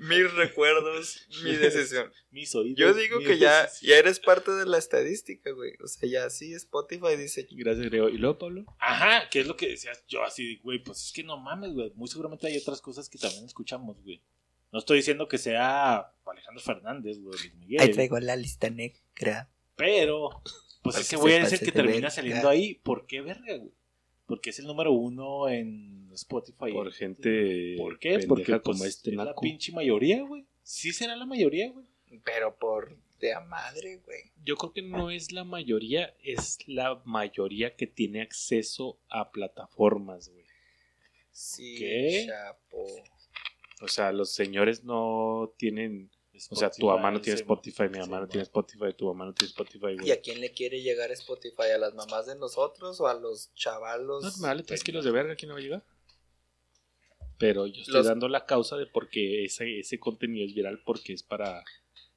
Mis 0.01 0.33
recuerdos, 0.35 1.29
mi 1.45 1.55
decisión. 1.55 2.13
Mis 2.31 2.55
oídos. 2.55 2.79
Yo 2.79 2.93
digo 2.93 3.21
que 3.21 3.39
ya, 3.39 3.69
ya 3.83 3.99
eres 3.99 4.19
parte 4.19 4.51
de 4.51 4.67
la 4.67 4.79
estadística, 4.79 5.51
güey. 5.53 5.75
O 5.83 5.87
sea, 5.87 6.09
ya 6.09 6.31
sí, 6.31 6.53
Spotify 6.55 7.17
dice. 7.17 7.47
Gracias, 7.53 7.87
Grego. 7.87 8.09
¿Y 8.09 8.19
luego, 8.19 8.39
Pablo? 8.39 8.65
Ajá, 8.81 9.29
que 9.31 9.41
es 9.41 9.47
lo 9.47 9.57
que 9.57 9.69
decías 9.69 10.05
yo 10.09 10.25
así, 10.25 10.59
güey, 10.65 10.83
pues 10.83 11.05
es 11.05 11.13
que 11.13 11.23
no 11.23 11.37
mames, 11.37 11.73
güey. 11.73 11.93
Muy 11.95 12.09
seguramente 12.09 12.47
hay 12.49 12.59
otras 12.59 12.81
cosas 12.81 13.09
que 13.09 13.19
también 13.19 13.45
escuchamos, 13.45 14.03
güey. 14.03 14.23
No 14.73 14.79
estoy 14.79 14.99
diciendo 14.99 15.29
que 15.29 15.39
sea 15.39 16.13
Alejandro 16.25 16.63
Fernández, 16.63 17.19
güey, 17.19 17.39
Luis 17.39 17.55
Miguel. 17.55 18.27
la 18.27 18.37
lista 18.37 18.71
negra. 18.71 19.49
Pero, 19.77 20.43
pues 20.83 20.97
ese 20.99 21.17
que 21.17 21.23
es 21.23 21.37
el 21.37 21.43
pase 21.43 21.59
que 21.59 21.65
de 21.67 21.73
termina 21.73 21.95
verga. 21.95 22.11
saliendo 22.11 22.49
ahí. 22.49 22.75
¿Por 22.75 23.07
qué 23.07 23.21
verga, 23.21 23.57
güey? 23.57 23.73
Porque 24.27 24.51
es 24.51 24.59
el 24.59 24.67
número 24.67 24.93
uno 24.93 25.49
en 25.49 26.11
Spotify. 26.13 26.73
Por 26.73 26.93
gente 26.93 27.77
¿Por 27.79 27.99
qué? 27.99 28.19
Porque 28.29 28.61
como 28.61 28.81
pues, 28.81 28.97
este 28.97 29.11
es 29.11 29.17
la 29.17 29.35
pinche 29.35 29.73
mayoría, 29.73 30.23
güey. 30.23 30.45
Sí 30.63 30.93
será 30.93 31.17
la 31.17 31.25
mayoría, 31.25 31.71
güey. 31.71 31.87
Pero 32.25 32.57
por 32.59 32.99
de 33.21 33.33
a 33.35 33.41
madre, 33.41 33.97
güey. 34.05 34.33
Yo 34.45 34.57
creo 34.57 34.73
que 34.73 34.83
no 34.83 35.11
es 35.11 35.33
la 35.33 35.45
mayoría, 35.45 36.15
es 36.23 36.59
la 36.67 37.03
mayoría 37.05 37.75
que 37.75 37.87
tiene 37.87 38.21
acceso 38.21 38.99
a 39.09 39.31
plataformas, 39.31 40.29
güey. 40.29 40.45
Sí, 41.31 41.77
¿Qué? 41.79 42.27
chapo. 42.27 42.87
O 43.81 43.89
sea, 43.89 44.13
los 44.13 44.33
señores 44.33 44.85
no 44.85 45.53
tienen. 45.57 46.11
O 46.51 46.55
sea, 46.57 46.71
tu 46.71 46.87
mamá 46.87 47.11
no 47.11 47.21
tiene 47.21 47.37
sí, 47.37 47.43
Spotify, 47.43 47.85
mi 47.89 47.95
sí, 47.95 48.01
mamá 48.01 48.17
no 48.19 48.23
man. 48.23 48.29
tiene 48.29 48.43
Spotify, 48.45 48.93
tu 48.97 49.07
mamá 49.07 49.25
no 49.27 49.35
tiene 49.35 49.49
Spotify, 49.51 49.87
¿Y 49.91 49.97
güey. 49.99 50.11
a 50.13 50.21
quién 50.21 50.41
le 50.41 50.53
quiere 50.53 50.81
llegar 50.83 51.11
Spotify? 51.11 51.71
¿A 51.75 51.79
las 51.79 51.95
mamás 51.95 52.27
de 52.27 52.37
nosotros 52.37 53.01
o 53.01 53.09
a 53.09 53.15
los 53.15 53.53
chavalos? 53.55 54.23
No, 54.23 54.31
me 54.43 54.49
vale 54.49 54.63
tres 54.63 54.85
kilos 54.85 55.05
de 55.05 55.11
verga, 55.11 55.35
¿quién 55.35 55.49
no 55.49 55.55
va 55.55 55.61
a 55.61 55.63
llegar? 55.63 55.85
Pero 57.39 57.67
yo 57.67 57.81
estoy 57.81 57.95
Los- 57.95 58.07
dando 58.07 58.29
la 58.29 58.47
causa 58.47 58.77
de 58.77 58.87
por 58.87 59.09
qué 59.11 59.45
ese, 59.45 59.79
ese 59.81 59.99
contenido 59.99 60.45
es 60.47 60.55
viral, 60.55 60.81
porque 60.85 61.13
es 61.13 61.23
para 61.23 61.65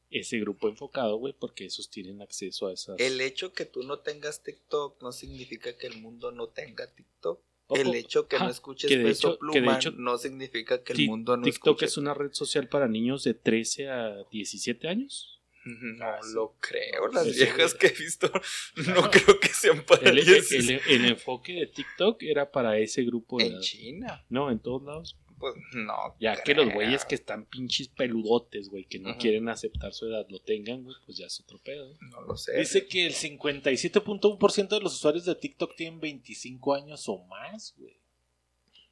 ese 0.09 0.39
grupo 0.39 0.67
enfocado, 0.67 1.15
güey, 1.17 1.33
porque 1.33 1.65
esos 1.65 1.89
tienen 1.89 2.21
acceso 2.21 2.67
a 2.67 2.73
esas. 2.73 2.99
El 2.99 3.21
hecho 3.21 3.53
que 3.53 3.65
tú 3.65 3.83
no 3.83 3.99
tengas 3.99 4.43
TikTok 4.43 5.01
no 5.01 5.11
significa 5.11 5.77
que 5.77 5.87
el 5.87 6.01
mundo 6.01 6.31
no 6.31 6.47
tenga 6.49 6.91
TikTok. 6.93 7.41
El 7.75 7.93
hecho 7.95 8.27
que 8.27 8.37
no 8.39 8.49
escuches 8.49 8.89
que 8.89 8.97
Peso 8.97 9.29
hecho- 9.33 9.39
que 9.39 9.59
de 9.59 9.61
Pluma 9.65 9.75
hecho 9.77 9.91
no 9.91 10.17
significa 10.17 10.83
que 10.83 10.93
el 10.93 11.07
mundo 11.07 11.37
no 11.37 11.43
TikTok 11.43 11.67
escuche. 11.75 11.85
es 11.85 11.97
una 11.97 12.13
red 12.13 12.31
social 12.33 12.67
para 12.67 12.87
niños 12.87 13.23
de 13.23 13.33
13 13.33 13.89
a 13.89 14.23
17 14.31 14.87
años. 14.87 15.39
No 15.63 16.03
Ah, 16.05 16.19
lo 16.33 16.55
creo. 16.59 17.07
Las 17.13 17.25
viejas 17.35 17.75
que 17.75 17.87
he 17.87 17.91
visto 17.91 18.31
no 18.95 19.11
creo 19.11 19.39
que 19.39 19.49
sean 19.49 19.83
para 19.85 20.09
El, 20.09 20.17
el- 20.17 20.25
16. 20.25 20.69
el- 20.69 20.81
el 20.87 21.05
enfoque 21.05 21.53
de 21.53 21.67
TikTok 21.67 22.23
era 22.23 22.49
para 22.51 22.79
ese 22.79 23.03
grupo 23.03 23.37
de 23.37 23.45
En 23.45 23.51
edad. 23.53 23.61
China. 23.61 24.25
No, 24.29 24.49
en 24.49 24.57
todos 24.59 24.81
lados. 24.83 25.17
Pues 25.41 25.55
no. 25.73 26.15
Ya 26.19 26.41
que 26.41 26.53
los 26.53 26.71
güeyes 26.71 27.03
que 27.03 27.15
están 27.15 27.45
pinches 27.45 27.87
peludotes, 27.89 28.69
güey, 28.69 28.85
que 28.85 28.99
no 28.99 29.17
quieren 29.17 29.49
aceptar 29.49 29.93
su 29.93 30.05
edad, 30.05 30.25
lo 30.29 30.39
tengan, 30.39 30.83
güey, 30.83 30.95
pues 31.05 31.17
ya 31.17 31.25
es 31.25 31.39
otro 31.41 31.57
pedo. 31.57 31.97
No 32.11 32.21
lo 32.21 32.37
sé. 32.37 32.57
Dice 32.59 32.85
que 32.85 33.07
el 33.07 33.13
57.1% 33.13 34.67
de 34.69 34.79
los 34.79 34.93
usuarios 34.93 35.25
de 35.25 35.35
TikTok 35.35 35.75
tienen 35.75 35.99
25 35.99 36.75
años 36.75 37.09
o 37.09 37.17
más, 37.25 37.73
güey. 37.77 37.99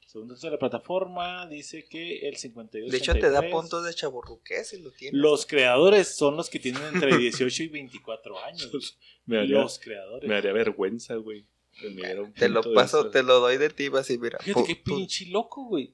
Según 0.08 0.28
datos 0.28 0.42
de 0.42 0.50
la 0.50 0.58
plataforma, 0.58 1.46
dice 1.46 1.86
que 1.88 2.28
el 2.28 2.36
52 2.36 2.90
de 2.90 2.98
hecho, 2.98 3.14
te 3.14 3.30
da 3.30 3.48
puntos 3.48 3.86
de 3.86 3.94
chaburruqués 3.94 4.70
si 4.70 4.82
lo 4.82 4.90
tienes. 4.90 5.22
Los 5.22 5.46
creadores 5.46 6.16
son 6.16 6.36
los 6.36 6.50
que 6.50 6.58
tienen 6.58 6.82
entre 6.92 7.16
18 7.16 7.62
y 7.62 7.68
24 7.68 8.44
años. 8.44 8.98
Me 9.28 9.36
daría, 9.36 9.62
los 9.62 9.78
creadores. 9.78 10.28
me 10.28 10.34
daría 10.34 10.52
vergüenza, 10.54 11.14
güey. 11.18 11.46
me 11.94 12.32
Te 12.32 12.50
lo 12.50 12.74
paso, 12.74 13.12
te 13.12 13.22
lo 13.22 13.40
doy 13.40 13.58
de 13.58 13.70
ti, 13.70 13.92
así, 13.96 14.18
mira. 14.18 14.40
Fíjate 14.40 14.66
qué 14.66 14.76
pinche 14.78 15.28
loco, 15.28 15.66
güey. 15.66 15.94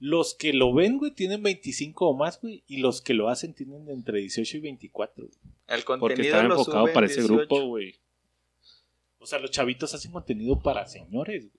Los 0.00 0.34
que 0.34 0.52
lo 0.52 0.72
ven, 0.72 0.98
güey, 0.98 1.10
tienen 1.12 1.42
25 1.42 2.08
o 2.08 2.14
más, 2.14 2.40
güey. 2.40 2.62
Y 2.68 2.76
los 2.78 3.00
que 3.02 3.14
lo 3.14 3.28
hacen 3.28 3.52
tienen 3.54 3.88
entre 3.90 4.20
18 4.20 4.56
y 4.58 4.60
24. 4.60 5.24
güey. 5.24 5.36
El 5.66 5.82
Porque 5.82 5.84
contenido 5.84 6.24
estaba 6.24 6.42
lo 6.48 6.58
enfocado 6.58 6.92
para 6.92 7.06
ese 7.06 7.16
18. 7.22 7.34
grupo, 7.36 7.66
güey. 7.66 7.96
O 9.18 9.26
sea, 9.26 9.38
los 9.40 9.50
chavitos 9.50 9.92
hacen 9.94 10.12
contenido 10.12 10.60
para 10.60 10.86
señores, 10.86 11.50
güey. 11.52 11.58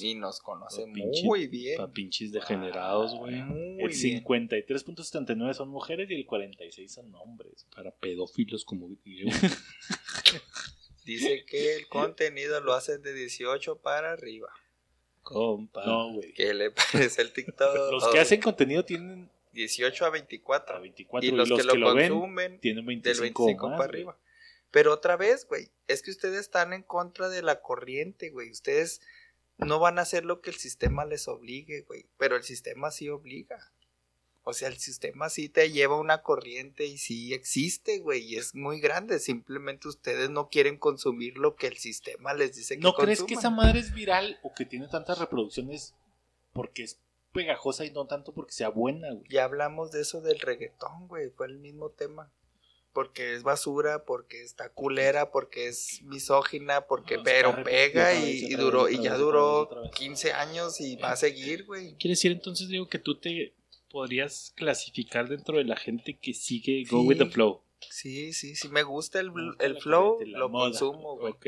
Y 0.00 0.14
nos 0.16 0.40
conoce 0.40 0.80
Los 0.80 0.90
pinches- 0.90 1.22
muy 1.24 1.46
bien. 1.46 1.76
Para 1.76 1.92
pinches 1.92 2.32
degenerados, 2.32 3.14
güey. 3.14 3.36
Muy 3.42 3.60
El 3.82 3.88
bien. 3.90 4.24
53.79 4.24 5.54
son 5.54 5.68
mujeres 5.68 6.10
y 6.10 6.14
el 6.14 6.26
46 6.26 6.92
son 6.92 7.14
hombres. 7.14 7.66
Para 7.76 7.92
pedófilos 7.92 8.64
como 8.64 8.88
yo. 9.04 9.26
Dice 11.04 11.44
que 11.46 11.76
el 11.76 11.88
contenido 11.88 12.60
lo 12.60 12.72
hacen 12.74 13.02
de 13.02 13.12
18 13.14 13.80
para 13.80 14.12
arriba. 14.12 14.48
Compa. 15.30 15.84
No, 15.86 16.12
güey. 16.14 16.32
¿Qué 16.32 16.52
le 16.52 16.70
parece 16.92 17.22
el 17.22 17.32
TikTok? 17.32 17.92
Los 17.92 18.08
que 18.08 18.18
hacen 18.18 18.40
contenido 18.40 18.84
tienen 18.84 19.30
18 19.52 20.04
a 20.04 20.10
24. 20.10 20.76
a 20.76 20.80
24 20.80 21.28
y 21.28 21.32
los, 21.32 21.48
que, 21.48 21.62
lo, 21.62 21.92
consumen 21.92 22.60
tienen 22.60 22.84
del 22.84 22.96
25, 23.00 23.44
25 23.46 23.66
o 23.66 23.68
más, 23.68 23.78
para 23.78 23.88
güey. 23.88 24.00
arriba. 24.02 24.18
Pero 24.70 24.92
otra 24.92 25.16
vez, 25.16 25.46
güey, 25.46 25.70
es 25.88 26.02
que 26.02 26.10
ustedes 26.10 26.40
están 26.40 26.72
en 26.72 26.82
contra 26.82 27.28
de 27.28 27.42
la 27.42 27.60
corriente, 27.60 28.30
güey. 28.30 28.50
Ustedes 28.50 29.00
no 29.58 29.78
van 29.78 29.98
a 29.98 30.02
hacer 30.02 30.24
lo 30.24 30.40
que 30.40 30.50
el 30.50 30.56
sistema 30.56 31.04
les 31.04 31.28
obligue, 31.28 31.82
güey. 31.82 32.06
Pero 32.18 32.36
el 32.36 32.42
sistema 32.42 32.90
sí 32.90 33.08
obliga. 33.08 33.72
O 34.42 34.54
sea, 34.54 34.68
el 34.68 34.78
sistema 34.78 35.28
sí 35.28 35.48
te 35.48 35.70
lleva 35.70 36.00
una 36.00 36.22
corriente 36.22 36.86
y 36.86 36.96
sí 36.96 37.34
existe, 37.34 37.98
güey. 37.98 38.22
Y 38.22 38.36
es 38.36 38.54
muy 38.54 38.80
grande. 38.80 39.18
Simplemente 39.18 39.86
ustedes 39.86 40.30
no 40.30 40.48
quieren 40.48 40.78
consumir 40.78 41.36
lo 41.36 41.56
que 41.56 41.66
el 41.66 41.76
sistema 41.76 42.32
les 42.32 42.56
dice 42.56 42.76
que 42.76 42.80
¿No 42.80 42.94
crees 42.94 43.22
que 43.22 43.34
esa 43.34 43.48
consuman. 43.48 43.66
madre 43.66 43.80
es 43.80 43.92
viral 43.92 44.38
o 44.42 44.54
que 44.54 44.64
tiene 44.64 44.88
tantas 44.88 45.18
reproducciones 45.18 45.94
porque 46.52 46.84
es 46.84 46.98
pegajosa 47.32 47.84
y 47.84 47.90
no 47.90 48.06
tanto 48.06 48.32
porque 48.32 48.52
sea 48.52 48.70
buena, 48.70 49.12
güey? 49.12 49.24
Ya 49.28 49.44
hablamos 49.44 49.92
de 49.92 50.00
eso 50.00 50.22
del 50.22 50.40
reggaetón, 50.40 51.06
güey. 51.06 51.30
Fue 51.30 51.46
el 51.46 51.58
mismo 51.58 51.90
tema. 51.90 52.32
Porque 52.92 53.34
es 53.36 53.44
basura, 53.44 54.04
porque 54.04 54.42
está 54.42 54.70
culera, 54.70 55.30
porque 55.30 55.68
es 55.68 56.00
misógina, 56.02 56.86
porque 56.86 57.18
No, 57.18 57.24
se 57.24 57.30
pero 57.30 57.62
pega 57.62 58.14
y, 58.14 58.46
y 58.46 58.54
duró 58.54 58.88
y 58.88 59.00
ya 59.00 59.16
duró 59.16 59.60
vez, 59.60 59.66
otra 59.66 59.80
vez. 59.82 59.90
15 59.92 60.32
años 60.32 60.80
y 60.80 60.96
va 60.96 61.12
a 61.12 61.16
seguir, 61.16 61.66
güey. 61.66 61.94
¿Quiere 61.98 62.12
decir 62.12 62.32
entonces, 62.32 62.66
digo, 62.68 62.88
que 62.88 62.98
tú 62.98 63.20
te 63.20 63.54
podrías 63.90 64.52
clasificar 64.56 65.28
dentro 65.28 65.58
de 65.58 65.64
la 65.64 65.76
gente 65.76 66.16
que 66.18 66.32
sigue 66.32 66.84
Go 66.88 67.02
Sí. 67.02 67.06
with 67.08 67.18
the 67.18 67.26
Flow? 67.26 67.62
Sí, 67.90 68.32
sí, 68.32 68.54
sí 68.56 68.68
me 68.68 68.82
gusta 68.82 69.20
el, 69.20 69.30
gusta 69.30 69.64
el 69.66 69.76
flow, 69.78 70.14
corriente, 70.14 70.38
lo 70.38 70.48
moda. 70.48 70.70
consumo, 70.70 71.16
güey. 71.18 71.32
Ok. 71.32 71.46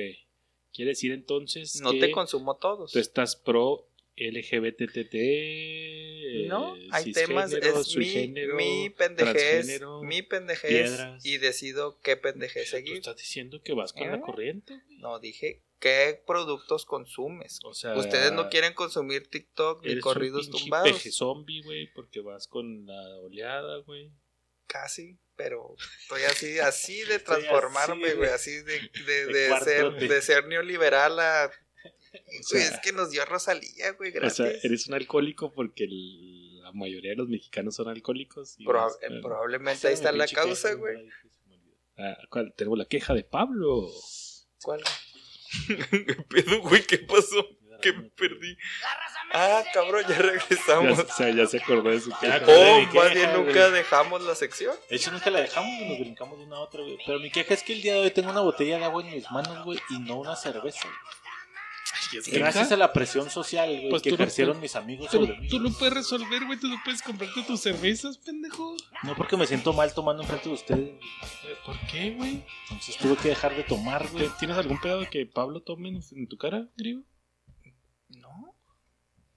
Quiere 0.72 0.90
decir 0.90 1.12
entonces 1.12 1.80
No 1.82 1.90
que 1.92 2.00
te 2.00 2.10
consumo 2.10 2.56
todos. 2.56 2.92
tú 2.92 2.98
estás 2.98 3.36
pro 3.36 3.86
LGBTT. 4.16 6.48
No, 6.48 6.76
eh, 6.76 6.88
hay 6.90 7.12
temas, 7.12 7.52
es 7.52 7.96
mi, 7.96 8.04
género, 8.06 8.56
mi 8.56 8.90
pendejez, 8.90 9.80
mi 10.02 10.22
pendejez 10.22 10.70
piedras. 10.90 11.24
y 11.24 11.38
decido 11.38 11.98
qué 12.00 12.16
pendejez 12.16 12.70
Tú 12.70 12.76
seguir. 12.76 12.96
estás 12.98 13.16
diciendo 13.16 13.62
que 13.62 13.72
vas 13.74 13.92
con 13.92 14.04
¿Eh? 14.04 14.10
la 14.10 14.20
corriente. 14.20 14.80
güey. 14.86 14.98
No, 14.98 15.18
dije 15.18 15.62
qué 15.78 16.22
productos 16.26 16.84
consumes. 16.84 17.58
O 17.64 17.74
sea, 17.74 17.94
Ustedes 17.96 18.32
no 18.32 18.48
quieren 18.50 18.72
consumir 18.74 19.28
TikTok 19.28 19.84
ni 19.84 19.98
corridos 20.00 20.46
un 20.46 20.52
tumbados. 20.52 20.92
peje 20.92 21.10
zombie, 21.10 21.62
güey, 21.62 21.92
porque 21.92 22.20
vas 22.20 22.46
con 22.46 22.86
la 22.86 23.00
oleada, 23.20 23.78
güey. 23.78 24.10
Casi, 24.68 25.18
pero 25.36 25.74
estoy 26.02 26.22
así, 26.22 26.58
así 26.60 27.02
de 27.02 27.18
transformarme, 27.18 28.14
güey, 28.14 28.30
así 28.30 28.52
de, 28.62 28.90
de, 29.06 29.26
de 29.26 29.58
ser, 29.64 29.92
de- 29.92 30.08
de 30.08 30.22
ser 30.22 30.46
neoliberal 30.46 31.18
a... 31.18 31.50
O 32.14 32.18
Güey, 32.24 32.42
sea, 32.42 32.74
es 32.74 32.80
que 32.80 32.92
nos 32.92 33.10
dio 33.10 33.24
Rosalía, 33.24 33.92
güey, 33.92 34.14
o 34.16 34.30
sea, 34.30 34.46
eres 34.62 34.86
un 34.86 34.94
alcohólico 34.94 35.52
porque 35.52 35.84
el- 35.84 36.60
la 36.62 36.72
mayoría 36.72 37.10
de 37.10 37.16
los 37.16 37.28
mexicanos 37.28 37.74
son 37.74 37.88
alcohólicos. 37.88 38.54
y 38.58 38.64
Proba- 38.66 38.84
vas 38.84 38.98
eh, 39.02 39.20
probablemente 39.22 39.88
ahí 39.88 39.94
está 39.94 40.12
la 40.12 40.26
causa, 40.28 40.68
queja, 40.70 40.80
güey. 40.80 41.08
Ah, 41.98 42.16
¿cuál? 42.30 42.52
Tenemos 42.56 42.78
la 42.78 42.84
queja 42.86 43.14
de 43.14 43.24
Pablo. 43.24 43.88
¿Cuál? 44.62 44.82
¿Qué 45.68 46.16
pedo, 46.28 46.60
güey? 46.62 46.82
¿Qué 46.86 46.98
pasó? 46.98 47.46
Que 47.80 47.92
me 47.92 48.04
perdí. 48.10 48.56
Ah, 49.32 49.64
cabrón, 49.74 50.04
ya 50.08 50.16
regresamos. 50.18 50.98
o 51.00 51.08
sea, 51.08 51.30
ya 51.30 51.46
se 51.46 51.58
acordó 51.58 51.90
de 51.90 52.00
su 52.00 52.10
queja. 52.20 52.38
de 52.38 52.54
Oh, 52.54 52.78
mi 52.78 52.84
más 52.86 52.92
queja, 52.92 53.08
bien 53.14 53.30
güey. 53.32 53.44
nunca 53.46 53.70
dejamos 53.70 54.22
la 54.22 54.34
sección. 54.36 54.76
De 54.88 54.96
hecho, 54.96 55.10
nunca 55.10 55.30
la 55.30 55.40
dejamos 55.40 55.68
y 55.80 55.88
nos 55.88 55.98
brincamos 55.98 56.38
de 56.38 56.44
una 56.44 56.56
a 56.56 56.60
otra, 56.60 56.80
güey. 56.82 56.96
Pero 57.04 57.18
mi 57.18 57.30
queja 57.30 57.54
es 57.54 57.62
que 57.64 57.72
el 57.72 57.82
día 57.82 57.94
de 57.94 58.00
hoy 58.02 58.10
tengo 58.12 58.30
una 58.30 58.40
botella 58.42 58.78
de 58.78 58.84
agua 58.84 59.02
en 59.04 59.10
mis 59.14 59.28
manos, 59.32 59.64
güey, 59.64 59.80
y 59.90 59.98
no 59.98 60.16
una 60.20 60.36
cerveza. 60.36 60.86
güey. 60.86 61.21
Gracias 62.32 62.72
a 62.72 62.76
la 62.76 62.92
presión 62.92 63.30
social, 63.30 63.68
güey, 63.70 63.90
Pues 63.90 64.02
que 64.02 64.10
tú 64.10 64.16
no- 64.16 64.22
ejercieron 64.24 64.60
mis 64.60 64.76
amigos 64.76 65.08
Pero 65.10 65.26
sobre 65.26 65.40
mí. 65.40 65.48
tú 65.48 65.58
lo 65.60 65.70
puedes 65.70 65.94
resolver, 65.94 66.44
güey. 66.46 66.58
Tú 66.58 66.68
no 66.68 66.76
puedes 66.84 67.02
comprarte 67.02 67.42
tus 67.42 67.60
cervezas, 67.60 68.18
pendejo. 68.18 68.76
No 69.04 69.14
porque 69.16 69.36
me 69.36 69.46
siento 69.46 69.72
mal 69.72 69.92
tomando 69.94 70.22
enfrente 70.22 70.48
de 70.48 70.54
ustedes. 70.54 70.90
¿Por 71.64 71.78
qué, 71.86 72.10
güey? 72.10 72.42
Entonces 72.64 72.96
tuve 72.98 73.16
que 73.16 73.28
dejar 73.28 73.56
de 73.56 73.62
tomar, 73.64 74.08
güey. 74.10 74.26
¿Te- 74.28 74.34
¿Tienes 74.40 74.56
algún 74.58 74.80
pedo 74.80 75.00
de 75.00 75.08
que 75.08 75.26
Pablo 75.26 75.62
tome 75.62 75.88
en, 75.88 76.28
tu 76.28 76.36
cara, 76.36 76.68
griego? 76.76 77.02
No. 78.08 78.54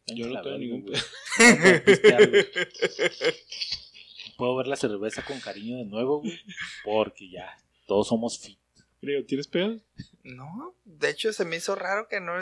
Yo 0.08 0.28
no 0.28 0.42
tengo 0.42 0.58
ningún. 0.58 0.86
No 0.86 0.92
güey. 0.92 2.46
Puedo 4.38 4.56
ver 4.58 4.68
la 4.68 4.76
cerveza 4.76 5.24
con 5.24 5.40
cariño 5.40 5.78
de 5.78 5.86
nuevo, 5.86 6.20
güey. 6.20 6.38
Porque 6.84 7.30
ya, 7.30 7.58
todos 7.88 8.08
somos 8.10 8.38
fit. 8.40 8.60
¿Tienes 9.28 9.48
pedo? 9.48 9.80
No, 10.24 10.76
de 10.84 11.10
hecho 11.10 11.32
se 11.34 11.46
me 11.46 11.56
hizo 11.58 11.76
raro 11.76 12.08
que 12.08 12.20
no, 12.20 12.34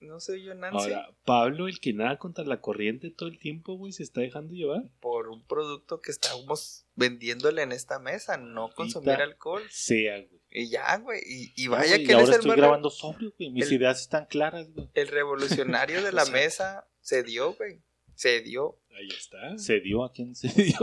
no 0.00 0.20
soy 0.20 0.42
yo 0.44 0.54
Nancy. 0.54 0.92
Ahora, 0.92 1.10
Pablo, 1.24 1.68
el 1.68 1.80
que 1.80 1.92
nada 1.92 2.18
contra 2.18 2.44
la 2.44 2.60
corriente 2.60 3.10
todo 3.10 3.28
el 3.28 3.38
tiempo, 3.38 3.74
güey, 3.74 3.92
se 3.92 4.02
está 4.02 4.20
dejando 4.20 4.52
llevar. 4.54 4.82
Por 5.00 5.28
un 5.28 5.46
producto 5.46 6.00
que 6.00 6.10
estamos 6.10 6.86
vendiéndole 6.94 7.62
en 7.62 7.72
esta 7.72 7.98
mesa, 7.98 8.36
no 8.36 8.70
consumir 8.74 9.10
Ahorita. 9.10 9.24
alcohol. 9.24 9.62
Sea, 9.70 10.18
güey. 10.18 10.40
Y 10.50 10.68
ya, 10.70 10.98
güey. 10.98 11.20
Y, 11.24 11.52
y 11.56 11.68
vaya 11.68 11.96
que 11.96 12.02
y 12.02 12.06
él 12.06 12.12
ahora 12.12 12.22
es 12.24 12.28
el, 12.28 12.34
estoy 12.34 12.48
más 12.48 12.56
grabando 12.58 12.90
sobrio, 12.90 13.32
güey. 13.38 13.50
Mis 13.50 13.68
el- 13.68 13.72
ideas 13.74 14.00
están 14.02 14.26
claras, 14.26 14.70
güey. 14.72 14.88
el 14.94 15.08
revolucionario 15.08 16.02
de 16.02 16.12
la 16.12 16.22
O 16.22 16.26
sea- 16.26 16.34
mesa. 16.34 16.88
Se 17.00 17.22
dio, 17.22 17.54
güey. 17.54 17.82
Se 18.14 18.42
dio. 18.42 18.78
Ahí 18.90 19.08
está. 19.08 19.56
Se 19.58 19.80
dio 19.80 20.04
a 20.04 20.12
quien 20.12 20.34
se 20.36 20.48
dio. 20.48 20.76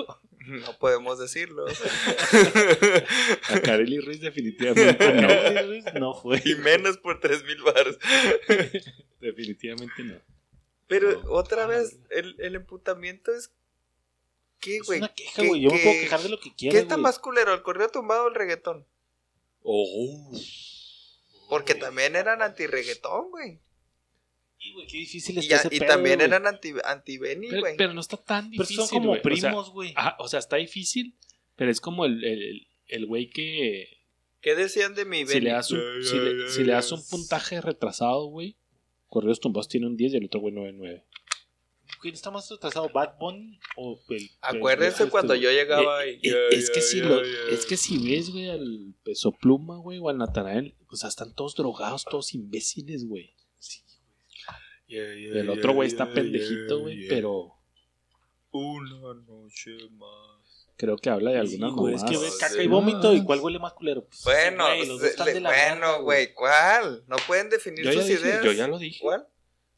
No 0.49 0.77
podemos 0.79 1.19
decirlo. 1.19 1.65
A 3.49 3.59
Kareli 3.61 3.99
Ruiz 3.99 4.19
definitivamente 4.21 5.13
no. 5.13 5.99
No 5.99 6.13
fue. 6.13 6.41
y 6.45 6.55
menos 6.55 6.97
por 6.97 7.19
tres 7.19 7.43
mil 7.43 7.61
baros. 7.61 7.97
De 8.47 8.81
definitivamente 9.19 10.03
no. 10.03 10.15
Pero 10.87 11.21
No. 11.23 11.31
otra 11.31 11.67
vez, 11.67 11.99
el, 12.09 12.35
el 12.39 12.55
emputamiento 12.55 13.31
es. 13.33 13.51
¿Qué, 14.59 14.77
Es 14.77 14.87
güey? 14.87 14.99
una 14.99 15.13
queja, 15.13 15.41
¿Qué- 15.41 15.47
güey. 15.47 15.61
Yo 15.61 15.69
me 15.71 15.77
qué- 15.77 15.83
puedo 15.83 15.99
quejar 16.01 16.19
de 16.21 16.29
lo 16.29 16.39
que 16.39 16.53
quiera. 16.55 16.73
¿Qué 16.73 16.79
está 16.81 16.97
más 16.97 17.19
culero, 17.19 17.53
el 17.53 17.61
corrido 17.61 17.89
tumbado 17.89 18.25
o 18.25 18.27
el 18.29 18.35
reggaetón? 18.35 18.85
Oh. 19.63 20.31
Porque 21.49 21.75
también 21.75 22.15
eran 22.15 22.41
anti-reggaetón, 22.41 23.31
güey. 23.31 23.59
Sí, 24.61 24.73
güey, 24.73 24.87
qué 24.87 24.97
difícil 24.97 25.35
Y, 25.35 25.39
está 25.39 25.49
ya- 25.55 25.61
ese 25.61 25.75
y 25.75 25.79
pedo, 25.79 25.89
también 25.89 26.15
güey. 26.17 26.27
eran 26.27 26.45
anti- 26.47 26.73
anti-Benny, 26.83 27.47
Pero, 27.49 27.61
güey. 27.61 27.77
pero 27.77 27.93
no 27.93 28.01
está 28.01 28.17
tan 28.17 28.49
Pero 28.51 28.63
difícil. 28.63 28.75
son 28.77 28.89
como 28.89 29.07
güey. 29.09 29.19
O 29.19 29.23
sea, 29.23 29.49
primos, 29.49 29.69
güey. 29.71 29.93
ajá, 29.95 30.15
o 30.19 30.27
sea, 30.27 30.39
está 30.39 30.57
difícil, 30.57 31.15
pero 31.55 31.71
es 31.71 31.79
como 31.79 32.05
el, 32.05 32.23
el, 32.23 32.67
el 32.87 33.05
güey 33.05 33.29
que 33.29 33.97
¿Qué 34.41 34.55
decían 34.55 34.95
de 34.95 35.05
mi 35.05 35.19
si 35.19 35.25
Benny? 35.25 35.41
le, 35.45 35.51
das 35.51 35.71
un, 35.71 35.81
si, 36.03 36.17
le, 36.17 36.49
si 36.49 36.63
le 36.63 36.71
das 36.73 36.91
un 36.91 37.01
puntaje 37.09 37.61
retrasado, 37.61 38.25
güey, 38.25 38.57
Correos 39.07 39.39
Tumbados 39.39 39.67
tiene 39.69 39.87
un 39.87 39.95
10 39.97 40.13
y 40.13 40.17
el 40.17 40.25
otro 40.25 40.39
güey 40.41 40.53
9-9. 40.53 41.03
¿Quién 42.01 42.13
está 42.13 42.31
más 42.31 42.49
retrasado, 42.49 42.87
Bad 42.93 43.17
Bunny 43.19 43.59
o 43.75 43.99
el... 44.09 44.29
Acuérdense 44.41 45.03
el- 45.03 45.09
cuando 45.09 45.33
este, 45.33 45.43
yo 45.43 45.51
llegaba 45.51 46.05
Eh, 46.05 46.19
y... 46.21 46.29
eh, 46.29 46.47
es, 46.51 46.69
que 46.69 46.79
si 46.81 47.01
lo, 47.01 47.21
es 47.21 47.65
que 47.65 47.75
si 47.75 47.97
ves, 47.97 48.29
güey, 48.29 48.47
al 48.49 48.93
Peso 49.03 49.31
Pluma, 49.33 49.77
güey, 49.79 49.99
o 49.99 50.07
al 50.07 50.17
Natanael, 50.17 50.75
o 50.87 50.95
sea, 50.95 51.09
están 51.09 51.33
todos 51.33 51.55
drogados, 51.55 52.05
todos 52.05 52.33
imbéciles, 52.33 53.05
güey. 53.05 53.33
El 54.89 55.49
otro 55.49 55.73
güey 55.73 55.87
está 55.87 56.11
pendejito, 56.11 56.79
güey, 56.81 57.07
pero 57.07 57.55
Una 58.51 59.13
noche 59.27 59.77
más. 59.91 60.67
creo 60.75 60.97
que 60.97 61.09
habla 61.09 61.31
de 61.31 61.45
Sí, 61.47 61.55
algunas 61.55 61.75
güey, 61.75 61.93
es 61.95 62.01
que 62.03 62.11
mamadas. 62.13 62.31
ves 62.31 62.37
caca 62.39 62.53
sí. 62.55 62.61
y 62.61 62.67
vómito 62.67 63.13
y 63.13 63.23
cuál 63.23 63.39
huele 63.41 63.59
más 63.59 63.73
culero. 63.73 64.05
Pues, 64.05 64.23
Bueno, 64.23 64.65
güey, 64.65 64.87
los 64.87 64.99
dos 64.99 65.09
están 65.09 65.27
le- 65.27 65.33
de 65.35 65.41
la 65.41 65.49
bueno, 65.49 66.01
güey, 66.03 66.33
¿cuál? 66.33 67.03
¿No 67.07 67.15
pueden 67.27 67.49
definir 67.49 67.85
Yo 67.85 67.93
sus 67.93 68.05
dije, 68.07 68.21
ideas? 68.21 68.43
yo 68.43 68.51
ya 68.53 68.67
lo 68.67 68.79
dije. 68.79 68.99
¿Cuál? 69.01 69.27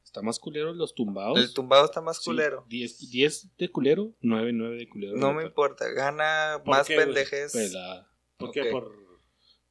Está 0.05 0.22
más 0.22 0.39
culero 0.39 0.74
los 0.74 0.93
tumbados. 0.95 1.38
El 1.39 1.53
tumbado 1.53 1.86
está 1.86 2.01
más 2.01 2.18
Sí, 2.18 2.26
culero. 2.26 2.66
10, 2.70 3.09
10 3.12 3.55
de 3.57 3.70
culero, 3.70 4.14
9, 4.22 4.51
9 4.53 4.76
de 4.78 4.89
culero. 4.89 5.16
No 5.18 5.34
me 5.34 5.43
importa, 5.43 5.88
gana 5.89 6.62
¿Por 6.64 6.76
más 6.76 6.88
qué, 6.88 6.95
pendejes. 6.97 7.51
Pelada. 7.53 8.09
¿Por 8.38 8.51
qué? 8.51 8.66
Por... 8.66 8.93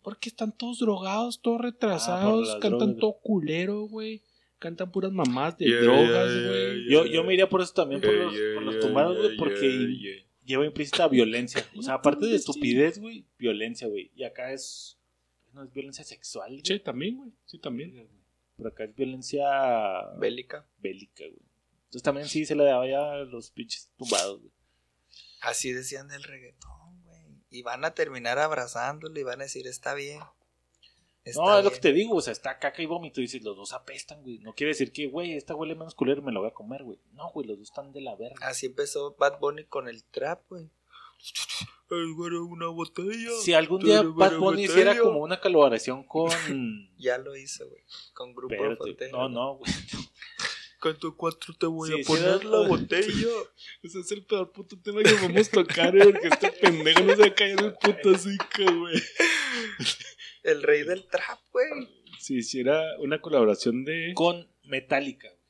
Porque 0.03 0.31
están 0.31 0.53
todos 0.57 0.79
drogados, 0.79 1.41
todos 1.43 1.59
Ah, 1.61 1.63
retrasados, 1.65 2.49
cantan 2.61 2.79
drogas. 2.79 2.97
todo 3.01 3.19
culero, 3.23 3.83
güey. 3.83 4.23
Cantan 4.61 4.93
puras 4.93 5.11
mamás 5.11 5.59
de 5.59 5.67
Yeah, 5.67 5.81
drogas, 5.81 6.31
yeah, 6.33 6.47
güey. 6.49 6.85
yeah, 6.85 6.91
Yo, 6.93 7.07
yo 7.07 7.25
me 7.25 7.35
iría 7.35 7.49
por 7.49 7.61
eso 7.63 7.73
también, 7.75 8.01
por 8.01 8.13
los, 8.13 8.33
Yeah, 8.33 8.55
por 8.55 8.63
los 8.63 8.79
tumbados, 8.79 9.17
güey, 9.17 9.31
yeah, 9.31 9.39
porque 9.39 9.69
yeah, 9.71 9.89
yeah. 10.13 10.25
lleva 10.45 10.67
implícita 10.67 11.09
violencia. 11.09 11.67
O 11.77 11.83
sea, 11.83 11.95
aparte 11.95 12.27
de 12.27 12.37
estupidez, 12.37 12.99
güey, 13.01 13.27
violencia, 13.39 13.89
güey. 13.89 14.13
Y 14.15 14.23
acá 14.23 14.53
es... 14.53 14.97
No 15.53 15.65
es 15.65 15.73
violencia 15.73 16.05
sexual, 16.05 16.51
güey. 16.53 16.63
Sí, 16.65 16.79
también, 16.79 17.17
güey. 17.17 17.33
Sí, 17.47 17.59
también. 17.59 18.07
Pero 18.57 18.69
acá 18.69 18.85
es 18.85 18.95
violencia 18.95 19.43
Bélica. 20.19 20.65
bélica, 20.79 21.25
güey. 21.25 21.43
Entonces 21.87 22.03
también 22.05 22.29
sí 22.29 22.45
se 22.47 22.55
le 22.55 22.63
daba 22.63 22.87
ya 22.87 23.13
a 23.15 23.25
los 23.25 23.51
pinches 23.51 23.91
tumbados, 23.97 24.41
güey. 24.41 24.53
Así 25.41 25.73
decían 25.73 26.07
del 26.07 26.23
reggaetón, 26.23 27.03
güey. 27.05 27.19
Y 27.51 27.63
van 27.63 27.85
a 27.85 27.95
terminar 27.95 28.39
abrazándole 28.39 29.21
y 29.21 29.25
van 29.25 29.41
a 29.41 29.45
decir, 29.45 29.67
está 29.67 29.95
bien. 29.95 30.21
Está 31.31 31.43
No, 31.43 31.59
es 31.59 31.65
lo 31.65 31.71
bien". 31.71 31.75
que 31.75 31.81
te 31.89 31.93
digo, 31.93 32.15
o 32.17 32.21
sea, 32.21 32.33
está 32.33 32.59
caca 32.59 32.83
y 32.83 32.87
vómito 32.87 33.21
y 33.21 33.25
dices, 33.25 33.43
los 33.43 33.57
dos 33.57 33.73
apestan, 33.73 34.23
güey. 34.23 34.39
No 34.39 34.55
quiere 34.55 34.71
decir 34.73 34.93
que, 34.93 35.07
güey, 35.09 35.35
esta 35.35 35.55
huele 35.55 35.75
menos 35.75 35.95
culero, 35.95 36.23
me 36.23 36.33
la 36.33 36.41
voy 36.41 36.49
a 36.49 36.53
comer, 36.55 36.83
güey. 36.83 36.99
No, 37.15 37.31
güey, 37.33 37.47
los 37.47 37.59
dos 37.59 37.69
están 37.69 37.93
de 37.93 38.01
la 38.01 38.15
verga. 38.17 38.47
Así 38.47 38.67
empezó 38.67 39.15
Bad 39.19 39.39
Bunny 39.41 39.65
con 39.65 39.89
el 39.89 40.05
trap, 40.05 40.43
güey. 40.49 40.69
una 41.91 42.67
botella. 42.69 43.31
Si 43.43 43.53
algún 43.53 43.81
día 43.83 44.03
Bad 44.03 44.39
Bunny 44.39 44.65
hiciera 44.65 44.97
como 44.99 45.21
una 45.21 45.41
colaboración 45.41 46.05
con... 46.05 46.31
Ya 46.99 47.19
lo 47.19 47.35
hizo, 47.37 47.69
güey. 47.69 47.83
Con 48.13 48.35
Grupo 48.35 48.55
Espérate. 48.55 49.11
No, 49.11 49.29
no, 49.29 49.55
güey. 49.57 49.73
Canto 50.81 51.15
cuatro 51.15 51.53
te 51.53 51.67
voy 51.67 51.91
Sí, 51.91 52.01
a 52.01 52.07
poner 52.07 52.45
la 52.45 52.67
botella. 52.67 53.29
Ese 53.83 54.01
es 54.01 54.13
el 54.13 54.25
peor 54.25 54.51
puto 54.51 54.79
tema 54.81 55.03
que 55.03 55.13
vamos 55.13 55.49
a 55.49 55.51
tocar, 55.51 55.95
güey. 55.95 56.11
Porque 56.13 56.29
este 56.29 56.53
pendejo 56.53 57.01
no 57.05 57.17
se 57.17 57.21
va 57.21 57.27
a 57.27 57.35
caer 57.35 57.61
el 57.61 57.75
puto 57.75 58.11
hocico, 58.11 58.79
güey. 58.79 58.95
El 60.43 60.63
rey 60.63 60.83
del 60.85 61.07
trap, 61.07 61.39
güey. 61.53 61.67
Si 62.19 62.37
hiciera 62.39 62.99
una 62.99 63.21
colaboración 63.21 63.85
de. 63.85 64.13
Con 64.15 64.49
Metallica. 64.65 65.29
güey. 65.29 65.41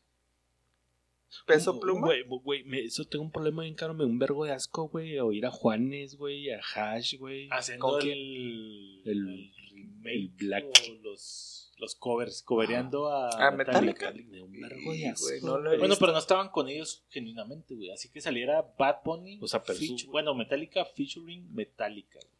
Peso 1.47 1.78
pluma. 1.80 2.07
Güey, 2.09 2.22
güey, 2.26 2.64
me- 2.64 2.80
eso 2.84 3.05
tengo 3.05 3.24
un 3.24 3.30
problema 3.30 3.62
bien 3.62 3.74
caro, 3.74 3.95
me 3.95 4.05
da 4.05 4.11
un 4.11 4.18
vergo 4.18 4.45
de 4.45 4.53
asco, 4.53 4.88
güey. 4.88 5.18
Oír 5.18 5.47
a 5.47 5.51
Juanes, 5.51 6.16
güey, 6.16 6.51
a 6.51 6.61
Hash, 6.74 7.16
güey. 7.18 7.49
Haciendo 7.51 7.86
¿Con 7.86 8.03
el, 8.03 9.03
El- 9.05 9.53
remake 9.72 10.14
el 10.14 10.28
Black. 10.28 10.64
o 10.64 10.95
los, 11.03 11.72
los 11.78 11.95
covers, 11.95 12.43
covereando 12.43 13.09
a, 13.09 13.47
¿A 13.49 13.51
Metallica? 13.53 14.12
Me 14.12 14.38
da 14.38 14.45
un 14.45 14.61
vergo 14.61 14.93
de 14.93 15.07
asco. 15.09 15.26
güey, 15.28 15.41
no 15.43 15.59
lo 15.59 15.72
he 15.72 15.78
Bueno, 15.78 15.93
visto. 15.93 16.01
pero 16.05 16.12
no 16.12 16.18
estaban 16.18 16.49
con 16.51 16.68
ellos 16.68 17.05
genuinamente, 17.11 17.74
güey. 17.74 17.91
Así 17.91 18.09
que 18.11 18.20
saliera 18.20 18.62
Bad 18.78 18.97
Bunny. 19.05 19.38
O 19.41 19.47
sea, 19.47 19.62
pero 19.62 19.78
featu- 19.78 19.99
su- 19.99 20.11
bueno, 20.11 20.34
Metallica 20.34 20.84
featuring 20.84 21.53
Metallica. 21.55 22.18
güey. 22.20 22.39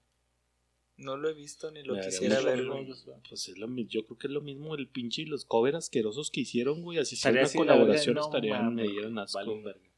No 1.01 1.17
lo 1.17 1.29
he 1.31 1.35
visto 1.35 1.71
ni 1.71 1.83
lo 1.83 1.95
Me 1.95 2.03
quisiera 2.03 2.41
ver, 2.43 2.67
güey. 2.67 2.87
Pues 3.29 3.49
es 3.49 3.57
lo 3.59 3.67
mi- 3.69 3.87
yo 3.87 4.05
creo 4.07 4.19
que 4.19 4.27
es 4.27 4.33
lo 4.33 4.41
mismo 4.43 4.75
el 4.75 4.87
pinche 4.89 5.23
y 5.23 5.25
los 5.27 5.45
covers 5.45 5.77
asquerosos 5.77 6.31
que 6.31 6.41
hicieron, 6.43 6.83
güey. 6.83 6.99
Así 6.99 7.17
si 7.17 7.21
Estaría 7.29 7.41
una 7.43 7.53
colaboración 7.53 8.15
no 8.17 8.21
estarían, 8.27 8.75
me 8.75 8.87
dieran 8.87 9.19
asco. 9.19 9.39
vale 9.39 9.63
verga. 9.63 9.91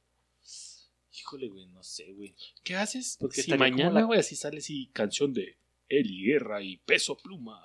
Híjole, 1.18 1.48
güey, 1.48 1.66
no 1.66 1.82
sé, 1.82 2.12
güey. 2.12 2.34
¿Qué 2.64 2.74
haces? 2.76 3.16
Porque 3.20 3.36
si 3.36 3.40
estaría 3.42 3.58
mañana, 3.70 4.00
la- 4.00 4.06
güey, 4.06 4.18
así 4.20 4.34
sale 4.36 4.58
así 4.58 4.86
canción 4.92 5.32
de 5.34 5.56
Eli 5.88 6.24
Guerra 6.24 6.62
y 6.62 6.78
Peso 6.78 7.16
Pluma. 7.16 7.60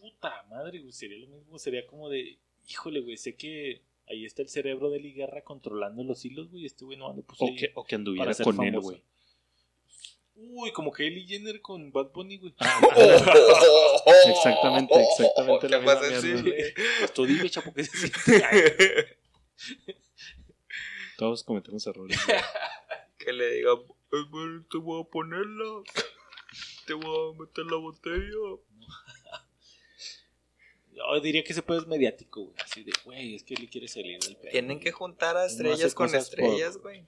Puta 0.00 0.44
madre, 0.48 0.80
güey. 0.80 0.92
Sería 0.92 1.18
lo 1.18 1.28
mismo. 1.28 1.58
Sería 1.58 1.86
como 1.86 2.08
de. 2.08 2.38
Híjole, 2.68 3.00
güey. 3.00 3.16
Sé 3.16 3.34
que 3.36 3.82
ahí 4.08 4.24
está 4.24 4.42
el 4.42 4.48
cerebro 4.48 4.90
de 4.90 5.00
Liguerra 5.00 5.42
controlando 5.42 6.04
los 6.04 6.24
hilos, 6.24 6.48
güey. 6.50 6.64
Este 6.66 6.84
güey 6.84 6.96
no 6.98 7.12
lo 7.12 7.22
puso 7.22 7.44
O 7.44 7.54
que, 7.56 7.72
o 7.74 7.84
que 7.84 7.94
anduviera 7.96 8.26
para 8.26 8.34
ser 8.34 8.44
con 8.44 8.54
él, 8.64 8.70
famoso. 8.72 8.82
güey. 8.88 9.02
Uy, 10.42 10.72
como 10.72 10.90
Kylie 10.92 11.26
Jenner 11.26 11.60
con 11.60 11.92
Bad 11.92 12.12
Bunny, 12.12 12.38
güey. 12.38 12.54
Exactamente, 14.28 14.94
exactamente 15.02 15.68
la 15.68 15.76
¿Qué 15.78 15.84
misma 15.84 16.00
pasa, 16.00 16.08
mierda. 16.22 16.42
sí? 16.42 16.72
Pues 16.98 17.12
tú 17.12 17.26
dime, 17.26 17.50
chapo, 17.50 17.72
que 17.74 17.84
se 17.84 18.08
siente. 18.08 19.18
Todos 21.18 21.44
cometemos 21.44 21.86
errores. 21.86 22.18
que 23.18 23.32
le 23.32 23.50
diga, 23.56 23.72
"Eh, 23.72 24.24
güey, 24.30 24.62
te 24.70 24.78
voy 24.78 25.02
a 25.02 25.04
ponerla. 25.04 25.82
Te 26.86 26.94
voy 26.94 27.34
a 27.34 27.38
meter 27.38 27.66
la 27.66 27.76
botella. 27.76 28.58
Yo 30.92 31.20
diría 31.22 31.44
que 31.44 31.52
ese 31.52 31.62
pedo 31.62 31.78
es 31.78 31.86
mediático, 31.86 32.44
güey. 32.46 32.56
Así 32.64 32.82
de, 32.82 32.92
güey, 33.04 33.34
es 33.34 33.44
que 33.44 33.54
le 33.54 33.68
quiere 33.68 33.88
salir 33.88 34.18
del 34.20 34.36
pedo. 34.36 34.50
Tienen 34.50 34.80
que 34.80 34.90
juntar 34.92 35.36
a 35.36 35.46
estrellas 35.46 35.94
con 35.94 36.14
estrellas, 36.14 36.74
por- 36.74 36.82
güey. 36.82 37.06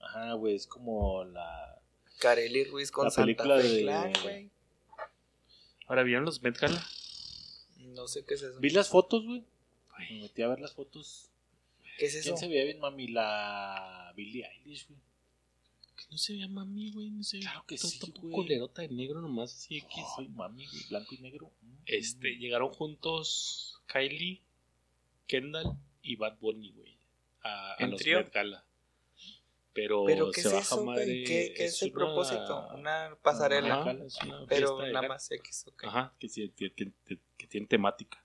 Ajá, 0.00 0.32
güey. 0.34 0.56
Es 0.56 0.66
como 0.66 1.24
la. 1.24 1.79
Carely 2.20 2.64
Ruiz 2.64 2.90
con 2.90 3.04
La 3.06 3.10
Santa 3.10 3.24
película 3.26 3.56
Fe 3.60 3.68
de- 3.68 3.82
Clan, 3.82 4.12
güey. 4.22 4.50
Ahora, 5.86 6.02
¿vieron 6.04 6.24
los 6.24 6.40
Met 6.42 6.56
Gala? 6.58 6.86
No 7.78 8.06
sé 8.06 8.24
qué 8.24 8.34
es 8.34 8.42
eso. 8.42 8.60
Vi 8.60 8.70
las 8.70 8.88
fotos, 8.88 9.24
güey. 9.24 9.44
Me 10.10 10.20
metí 10.22 10.42
a 10.42 10.48
ver 10.48 10.60
las 10.60 10.72
fotos. 10.74 11.30
¿Qué 11.98 12.06
es 12.06 12.14
eso? 12.14 12.24
¿Quién 12.30 12.36
se 12.38 12.48
veía 12.48 12.64
bien, 12.64 12.78
mami? 12.80 13.08
La 13.08 14.12
Billie 14.16 14.46
Eilish, 14.46 14.86
güey. 14.88 15.00
Que 15.96 16.04
no 16.10 16.16
se 16.16 16.32
veía 16.34 16.48
mami, 16.48 16.92
güey. 16.92 17.10
No 17.10 17.22
se 17.24 17.38
veía. 17.38 17.50
Claro 17.50 17.66
que 17.66 17.76
sí, 17.76 17.98
todo 17.98 18.12
güey. 18.22 18.32
culerota 18.32 18.82
de 18.82 18.88
negro 18.88 19.20
nomás, 19.20 19.52
así 19.54 19.78
X. 19.78 20.04
Ay, 20.18 20.28
mami, 20.28 20.66
güey. 20.66 20.82
Blanco 20.88 21.14
y 21.14 21.18
negro. 21.18 21.50
Mm. 21.60 21.74
Este, 21.86 22.36
llegaron 22.36 22.70
juntos 22.70 23.80
Kylie, 23.86 24.40
Kendall 25.26 25.76
y 26.02 26.16
Bad 26.16 26.38
Bunny, 26.38 26.70
güey. 26.72 26.96
A, 27.42 27.72
a 27.72 27.76
¿En 27.80 27.90
los? 27.90 28.04
Met 28.06 28.32
Gala. 28.32 28.64
Pero, 29.72 30.04
¿Pero 30.04 30.30
qué 30.32 30.42
se 30.42 30.48
es 30.48 30.54
baja 30.54 30.74
eso, 30.74 30.84
madre. 30.84 31.24
¿Qué, 31.24 31.54
qué 31.56 31.64
es, 31.66 31.80
el 31.82 31.90
una- 31.90 31.98
propósito? 31.98 32.68
Una 32.74 33.16
pasarela. 33.22 33.80
Ajá, 33.82 33.92
es 34.04 34.18
una 34.22 34.46
pero 34.48 34.78
nada 34.86 35.08
más 35.08 35.30
X, 35.30 35.66
ok. 35.68 35.84
Ajá, 35.84 36.14
que, 36.18 36.28
que, 36.28 36.72
que- 36.74 37.46
tiene 37.46 37.66
temática. 37.66 38.22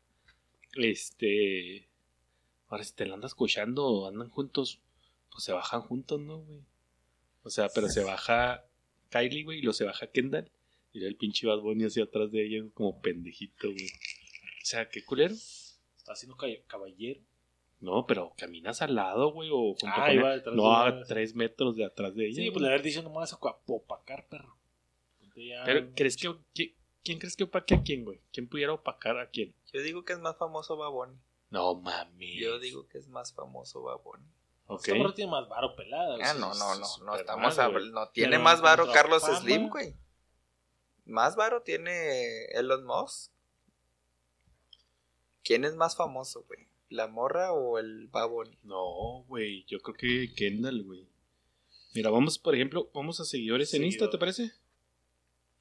Este. 0.75 1.87
Ahora, 2.67 2.83
si 2.83 2.93
te 2.93 3.05
la 3.05 3.13
andas 3.15 3.31
escuchando 3.31 4.07
andan 4.07 4.29
juntos, 4.29 4.81
pues 5.31 5.43
se 5.43 5.53
bajan 5.53 5.81
juntos, 5.81 6.19
¿no, 6.19 6.39
güey? 6.39 6.61
O 7.43 7.49
sea, 7.49 7.69
pero 7.69 7.89
se 7.89 8.03
baja 8.03 8.65
Kylie, 9.09 9.43
güey, 9.43 9.59
y 9.59 9.61
luego 9.61 9.73
se 9.73 9.85
baja 9.85 10.07
Kendall. 10.07 10.51
Y 10.93 11.03
el 11.05 11.15
pinche 11.15 11.45
Bad 11.45 11.59
Bunny 11.59 11.83
hacia 11.85 12.05
atrás 12.05 12.31
de 12.31 12.45
ella 12.45 12.63
como 12.73 13.01
pendejito, 13.01 13.67
güey. 13.71 13.85
O 13.87 14.65
sea, 14.65 14.89
qué 14.89 15.03
culero. 15.05 15.33
Está 15.33 16.13
haciendo 16.13 16.35
ca- 16.37 16.47
caballero. 16.67 17.21
No, 17.85 18.05
pero 18.07 18.33
caminas 18.35 18.81
al 18.81 18.95
lado, 18.95 19.31
güey, 19.31 19.49
o 19.51 19.75
junto 19.79 19.85
Ah, 19.87 20.05
con 20.07 20.15
iba 20.15 20.23
ella. 20.29 20.35
detrás 20.37 20.55
No 20.55 20.63
de 20.83 20.87
a 20.89 21.03
tres 21.03 21.35
metros 21.35 21.75
de 21.75 21.85
atrás 21.85 22.15
de 22.15 22.25
ella. 22.27 22.41
Sí, 22.41 22.49
pues 22.49 22.61
le 22.63 22.67
haber 22.69 22.81
dicho 22.81 23.03
nomás 23.03 23.31
a 23.31 23.37
opacar, 23.67 24.27
perro. 24.27 24.57
Ya- 25.35 25.63
Pero, 25.65 25.91
¿crees 25.95 26.17
que, 26.17 26.29
qui- 26.55 26.73
¿quién 27.03 27.19
crees 27.19 27.35
que 27.35 27.43
opaque 27.43 27.75
a 27.75 27.83
quién, 27.83 28.03
güey? 28.05 28.19
¿Quién 28.33 28.47
pudiera 28.47 28.73
opacar 28.73 29.19
a 29.19 29.29
quién? 29.29 29.53
Yo 29.71 29.81
digo 29.81 30.03
que 30.03 30.13
es 30.13 30.19
más 30.19 30.35
famoso 30.37 30.77
Baboni. 30.77 31.13
No 31.51 31.75
mami. 31.75 32.37
Yo 32.39 32.57
digo 32.57 32.87
que 32.87 32.97
es 32.97 33.07
más 33.07 33.33
famoso 33.33 33.83
Baboni. 33.83 34.25
Ok. 34.67 34.79
Esta 34.87 34.95
morra 34.95 35.13
tiene 35.13 35.29
más 35.31 35.47
varo 35.47 35.75
pelada. 35.75 36.17
Ah, 36.23 36.33
no, 36.33 36.53
no, 36.55 36.75
no, 36.75 36.87
no 37.05 37.15
estamos 37.15 37.59
hablando. 37.59 37.91
No, 38.01 38.09
tiene 38.09 38.31
Pero 38.31 38.43
más 38.43 38.61
varo 38.61 38.91
Carlos 38.91 39.21
fama. 39.21 39.39
Slim, 39.41 39.69
güey. 39.69 39.93
Más 41.05 41.35
varo 41.35 41.61
tiene 41.61 42.45
Elon 42.45 42.83
Musk. 42.83 43.31
¿Quién 45.43 45.65
es 45.65 45.75
más 45.75 45.95
famoso, 45.95 46.43
güey? 46.47 46.67
¿La 46.89 47.07
morra 47.07 47.51
o 47.53 47.79
el 47.79 48.07
babón? 48.07 48.55
No, 48.63 49.23
güey. 49.27 49.65
Yo 49.65 49.79
creo 49.79 49.95
que 49.95 50.33
Kendall, 50.35 50.83
güey. 50.83 51.07
Mira, 51.93 52.09
vamos, 52.09 52.37
por 52.37 52.55
ejemplo, 52.55 52.89
vamos 52.93 53.19
a 53.19 53.25
seguidores 53.25 53.73
en 53.73 53.85
Insta, 53.85 54.09
¿te 54.09 54.17
parece? 54.17 54.51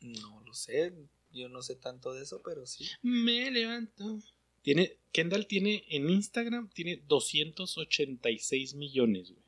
No 0.01 0.41
lo 0.45 0.53
sé. 0.53 0.93
Yo 1.33 1.49
no 1.49 1.63
sé 1.63 1.77
tanto 1.77 2.13
de 2.13 2.23
eso, 2.23 2.43
pero 2.45 2.67
sí. 2.67 2.87
Me 3.03 3.51
levanto. 3.51 4.19
Tiene, 4.63 4.99
Kendall 5.13 5.47
tiene 5.47 5.85
en 5.89 6.09
Instagram, 6.11 6.71
tiene 6.71 7.03
286 7.07 8.75
millones, 8.75 9.31
güey. 9.31 9.43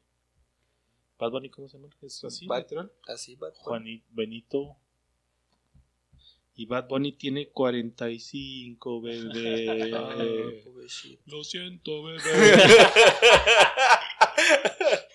Bad 1.18 1.30
Bunny, 1.30 1.48
¿cómo 1.50 1.68
se 1.68 1.78
llama? 1.78 1.88
¿Es 2.02 2.22
así, 2.24 2.46
Bad- 2.46 2.62
literal? 2.64 2.92
Así 3.06 3.34
va. 3.36 3.50
Juanito, 3.54 4.06
Benito. 4.10 4.76
Y 6.56 6.64
Bad 6.64 6.88
Bunny 6.88 7.12
tiene 7.12 7.50
45, 7.50 9.02
bebé. 9.02 9.66
Ah. 9.96 10.16
Lo 11.26 11.44
siento, 11.44 12.02
bebé. 12.02 12.22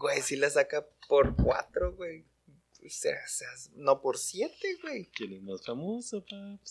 Güey, 0.00 0.22
si 0.22 0.36
la 0.36 0.48
saca 0.48 0.88
por 1.08 1.36
cuatro, 1.36 1.94
güey. 1.94 2.24
O 2.82 2.88
sea, 2.88 3.12
o 3.12 3.28
sea, 3.28 3.48
no 3.74 4.00
por 4.00 4.16
siete, 4.16 4.78
güey. 4.82 5.10
¿Quién 5.12 5.34
es 5.34 5.42
más 5.42 5.62
famoso, 5.62 6.24
paps? 6.24 6.70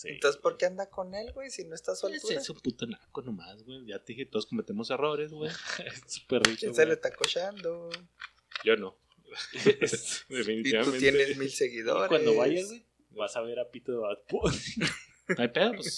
Sí. 0.00 0.08
Entonces, 0.10 0.40
¿por 0.40 0.56
qué 0.56 0.66
anda 0.66 0.88
con 0.88 1.12
él, 1.14 1.32
güey? 1.32 1.50
Si 1.50 1.64
no 1.64 1.74
está 1.74 1.96
su 1.96 2.06
altura. 2.06 2.38
es 2.38 2.48
un 2.48 2.60
puto 2.60 2.86
naco 2.86 3.22
nomás, 3.22 3.64
güey. 3.64 3.84
Ya 3.86 3.98
te 3.98 4.12
dije, 4.12 4.24
todos 4.24 4.46
cometemos 4.46 4.88
errores, 4.90 5.32
güey. 5.32 5.50
es 6.06 6.20
perrito. 6.20 6.60
¿Quién 6.60 6.74
se 6.76 6.86
le 6.86 6.92
está 6.92 7.10
cochando? 7.10 7.90
Yo 8.64 8.76
no. 8.76 8.96
Es- 9.80 10.24
Y 10.28 10.28
tú 10.28 10.34
Definitivamente. 10.36 10.98
tienes 10.98 11.36
mil 11.36 11.48
Y 11.48 11.50
seguidores. 11.50 12.08
cuando 12.08 12.34
vayas, 12.36 12.66
güey, 12.68 12.84
vas 13.10 13.36
a 13.36 13.40
ver 13.42 13.58
a 13.60 13.70
Pito 13.70 13.92
de 13.92 13.98
Bad 13.98 14.18
Bunny. 14.28 14.56
No 15.36 15.42
hay 15.44 15.48
pedo, 15.48 15.72
pues. 15.76 15.96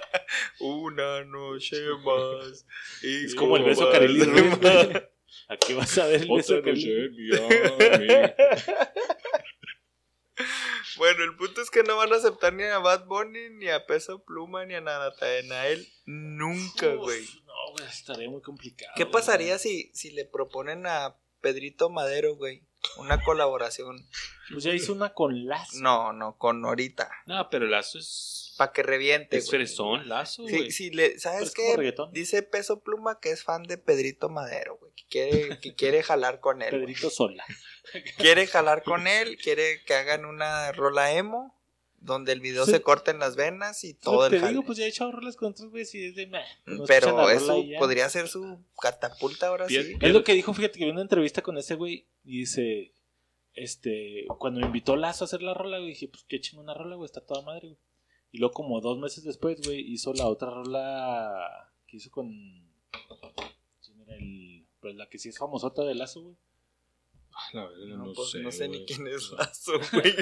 Una 0.60 1.22
noche 1.24 1.76
más. 2.02 2.64
y 3.02 3.26
Es 3.26 3.34
como 3.34 3.58
el 3.58 3.64
beso 3.64 3.90
güey. 3.90 3.96
Aquí 5.48 5.74
vas 5.74 5.98
a 5.98 6.06
ver 6.06 6.22
el 6.22 6.28
beso. 6.28 6.62
Bueno, 10.96 11.24
el 11.24 11.36
punto 11.36 11.60
es 11.60 11.70
que 11.70 11.82
no 11.82 11.96
van 11.96 12.12
a 12.12 12.16
aceptar 12.16 12.52
ni 12.52 12.64
a 12.64 12.78
Bad 12.78 13.04
Bunny, 13.06 13.50
ni 13.50 13.68
a 13.68 13.84
Peso 13.86 14.24
Pluma, 14.24 14.64
ni 14.64 14.74
a 14.74 14.80
Natanael. 14.80 15.86
Nunca, 16.06 16.94
güey. 16.94 17.22
No, 17.46 17.72
güey, 17.72 17.88
estaría 17.88 18.28
muy 18.28 18.42
complicado. 18.42 18.92
¿Qué 18.96 19.06
pasaría 19.06 19.58
si, 19.58 19.90
si 19.94 20.10
le 20.10 20.24
proponen 20.24 20.86
a 20.86 21.16
Pedrito 21.44 21.90
Madero, 21.90 22.36
güey? 22.36 22.62
Una 22.98 23.22
colaboración. 23.22 24.06
Pues 24.50 24.64
ya 24.64 24.72
hizo 24.72 24.92
una 24.92 25.12
con 25.14 25.46
Lazo. 25.46 25.78
No, 25.80 26.12
no, 26.12 26.36
con 26.38 26.60
Norita. 26.62 27.10
No, 27.26 27.48
pero 27.50 27.66
Lazo 27.66 27.98
es. 27.98 28.54
Para 28.56 28.72
que 28.72 28.82
reviente, 28.82 29.36
Es 29.36 29.46
güey. 29.46 29.58
fresón, 29.58 30.08
Lazo, 30.08 30.46
Sí, 30.46 30.56
güey. 30.56 30.70
sí, 30.70 30.90
le, 30.90 31.08
Pero 31.08 31.20
¿sabes 31.20 31.52
qué? 31.52 31.94
Dice 32.12 32.42
Peso 32.42 32.80
Pluma 32.82 33.18
que 33.20 33.30
es 33.30 33.42
fan 33.42 33.62
de 33.64 33.78
Pedrito 33.78 34.28
Madero, 34.28 34.76
güey. 34.78 34.92
Que 34.94 35.04
quiere, 35.08 35.58
que 35.60 35.74
quiere 35.74 36.02
jalar 36.02 36.40
con 36.40 36.62
él. 36.62 36.70
güey. 36.70 36.80
Pedrito 36.82 37.10
Sola. 37.10 37.44
Quiere 38.16 38.46
jalar 38.46 38.82
con 38.82 39.06
él, 39.06 39.36
quiere 39.42 39.82
que 39.84 39.94
hagan 39.94 40.24
una 40.24 40.72
rola 40.72 41.12
emo. 41.12 41.53
Donde 42.04 42.32
el 42.32 42.40
video 42.40 42.64
Sí. 42.66 42.72
se 42.72 42.82
corten 42.82 43.18
las 43.18 43.34
venas 43.34 43.82
y 43.84 43.94
Todo 43.94 44.28
te 44.28 44.36
el 44.36 44.40
jale. 44.42 44.52
digo, 44.52 44.64
pues 44.64 44.78
ya 44.78 44.84
he 44.84 44.88
echado 44.88 45.10
rolas 45.12 45.36
con 45.36 45.52
otros 45.52 45.70
güeyes 45.70 45.94
y 45.94 46.04
es 46.06 46.14
de 46.14 46.26
meh. 46.26 46.44
no 46.66 46.84
escuchan 46.84 46.86
Pero 47.00 47.30
eso 47.30 47.62
podría 47.78 48.08
ser 48.10 48.28
su 48.28 48.62
catapulta 48.80 49.48
ahora 49.48 49.66
Bien, 49.66 49.84
sí. 49.86 49.94
Es 50.00 50.12
lo 50.12 50.22
que 50.22 50.34
dijo, 50.34 50.52
fíjate 50.52 50.78
que 50.78 50.84
vi 50.84 50.90
una 50.90 51.00
entrevista 51.02 51.40
con 51.42 51.56
ese 51.56 51.74
güey 51.76 52.06
y 52.24 52.40
dice, 52.40 52.92
este, 53.54 54.26
cuando 54.38 54.60
me 54.60 54.66
invitó 54.66 54.96
Lazo 54.96 55.24
a 55.24 55.26
hacer 55.26 55.42
la 55.42 55.54
rola, 55.54 55.78
güey, 55.78 55.90
dije, 55.90 56.08
pues 56.08 56.24
que 56.24 56.36
echen 56.36 56.58
una 56.58 56.74
rola, 56.74 56.96
güey, 56.96 57.06
está 57.06 57.20
toda 57.20 57.42
madre, 57.42 57.68
güey. 57.68 57.78
Y 58.32 58.38
luego 58.38 58.52
como 58.52 58.80
dos 58.80 58.98
meses 58.98 59.24
después, 59.24 59.60
güey, 59.64 59.80
hizo 59.80 60.12
la 60.12 60.26
otra 60.26 60.50
rola 60.50 61.72
que 61.86 61.96
hizo 61.98 62.10
con... 62.10 62.28
¿quién 63.82 64.00
era 64.02 64.16
el...? 64.16 64.66
Pues 64.80 64.94
la 64.96 65.08
que 65.08 65.18
sí 65.18 65.30
es 65.30 65.38
famosota 65.38 65.82
de 65.84 65.94
Lazo, 65.94 66.20
güey. 66.22 66.36
Ah, 67.32 67.48
La 67.54 67.62
verdad, 67.66 67.86
No, 67.96 68.06
no, 68.06 68.12
pues, 68.12 68.30
sé. 68.32 68.40
no 68.40 68.52
sé 68.52 68.68
ni 68.68 68.84
quién 68.84 69.06
es 69.06 69.30
Lazo, 69.38 69.72
güey. 69.92 70.14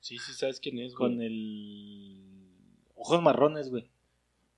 Sí, 0.00 0.18
sí, 0.18 0.32
sabes 0.32 0.60
quién 0.60 0.78
es, 0.78 0.94
güey. 0.94 1.12
Con 1.12 1.22
el... 1.22 2.16
Ojos 2.96 3.22
marrones, 3.22 3.70
güey. 3.70 3.88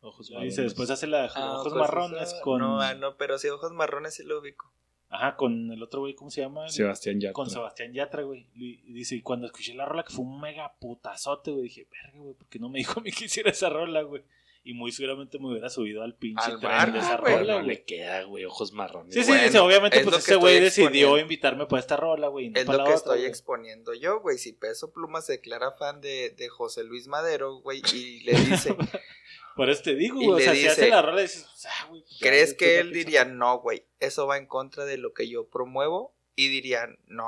Ojos 0.00 0.30
Y 0.30 0.44
dice, 0.44 0.62
después 0.62 0.90
hace 0.90 1.06
la 1.06 1.22
de 1.22 1.28
Ah, 1.34 1.52
Ojos 1.60 1.72
pues 1.72 1.74
marrones 1.80 2.32
esa- 2.32 2.40
con... 2.40 2.60
No, 2.60 2.80
ah, 2.80 2.94
no, 2.94 3.16
pero 3.16 3.38
sí, 3.38 3.48
ojos 3.48 3.72
marrones 3.72 4.14
sí 4.14 4.24
lo 4.24 4.40
ubico. 4.40 4.72
Ajá, 5.08 5.36
con 5.36 5.70
el 5.70 5.82
otro 5.82 6.00
güey, 6.00 6.14
¿cómo 6.14 6.30
se 6.30 6.40
llama? 6.40 6.68
Sebastián 6.70 7.20
Yatra. 7.20 7.34
Con 7.34 7.50
Sebastián 7.50 7.92
Yatra, 7.92 8.22
güey. 8.22 8.46
Y 8.54 8.80
y 8.86 8.92
dice, 8.94 9.14
y 9.14 9.20
cuando 9.20 9.46
escuché 9.46 9.74
la 9.74 9.84
rola 9.84 10.04
que 10.04 10.12
fue 10.12 10.24
un 10.24 10.40
mega 10.40 10.72
putazote, 10.80 11.50
güey, 11.50 11.64
dije, 11.64 11.86
verga, 11.90 12.18
güey, 12.18 12.34
¿por 12.34 12.48
qué 12.48 12.58
no 12.58 12.70
me 12.70 12.78
dijo 12.78 12.98
a 12.98 13.02
mí 13.02 13.12
que 13.12 13.26
hiciera 13.26 13.50
esa 13.50 13.68
rola, 13.68 14.02
güey? 14.02 14.22
Y 14.64 14.74
muy 14.74 14.92
seguramente 14.92 15.38
me 15.40 15.48
hubiera 15.48 15.68
subido 15.70 16.02
al 16.04 16.14
pinche 16.14 16.44
Al 16.44 16.60
tren 16.60 16.70
barco, 16.70 16.92
de 16.92 16.98
esa 17.00 17.16
güey. 17.16 17.34
rola, 17.34 17.52
no 17.54 17.58
güey. 17.64 17.66
le 17.76 17.84
queda, 17.84 18.22
güey, 18.24 18.44
ojos 18.44 18.72
marrones. 18.72 19.12
Sí, 19.12 19.22
sí, 19.22 19.28
Bueno, 19.28 19.44
dice, 19.44 19.58
obviamente, 19.58 19.98
es 19.98 20.04
pues 20.04 20.18
ese 20.18 20.36
güey 20.36 20.60
decidió 20.60 21.18
invitarme 21.18 21.66
para 21.66 21.80
esta 21.80 21.96
rola, 21.96 22.28
güey, 22.28 22.50
no 22.50 22.60
Es 22.60 22.66
para 22.66 22.78
lo 22.78 22.84
la 22.84 22.90
que 22.90 22.94
otra, 22.94 22.98
estoy 23.12 23.18
güey. 23.18 23.28
exponiendo 23.28 23.92
yo, 23.94 24.20
güey. 24.20 24.38
Si 24.38 24.52
Peso 24.52 24.92
Pluma 24.92 25.20
se 25.20 25.32
declara 25.32 25.72
fan 25.72 26.00
de, 26.00 26.30
de 26.30 26.48
José 26.48 26.84
Luis 26.84 27.08
Madero, 27.08 27.56
güey, 27.56 27.82
y 27.92 28.20
le 28.20 28.32
dice, 28.34 28.76
Por 29.56 29.68
eso 29.68 29.82
te 29.82 29.94
digo, 29.96 30.22
Y 30.22 30.26
güey, 30.26 30.36
o 30.36 30.38
le 30.38 30.44
sea, 30.44 30.52
si 30.54 30.58
dice, 30.60 30.70
hace 30.70 30.88
la 30.88 31.02
rola, 31.02 31.22
dices, 31.22 31.46
ah, 31.66 31.86
güey. 31.88 32.04
ya, 32.08 32.28
¿crees 32.28 32.54
que 32.54 32.66
pues, 32.66 32.78
él 32.80 32.92
diría, 32.92 33.24
no, 33.24 33.58
güey, 33.58 33.84
eso 34.00 34.26
va 34.28 34.38
en 34.38 34.46
contra 34.46 34.84
de 34.84 34.96
lo 34.96 35.12
que 35.12 35.28
yo 35.28 35.48
promuevo? 35.48 36.14
Y 36.36 36.48
dirían, 36.48 36.98
no, 37.08 37.26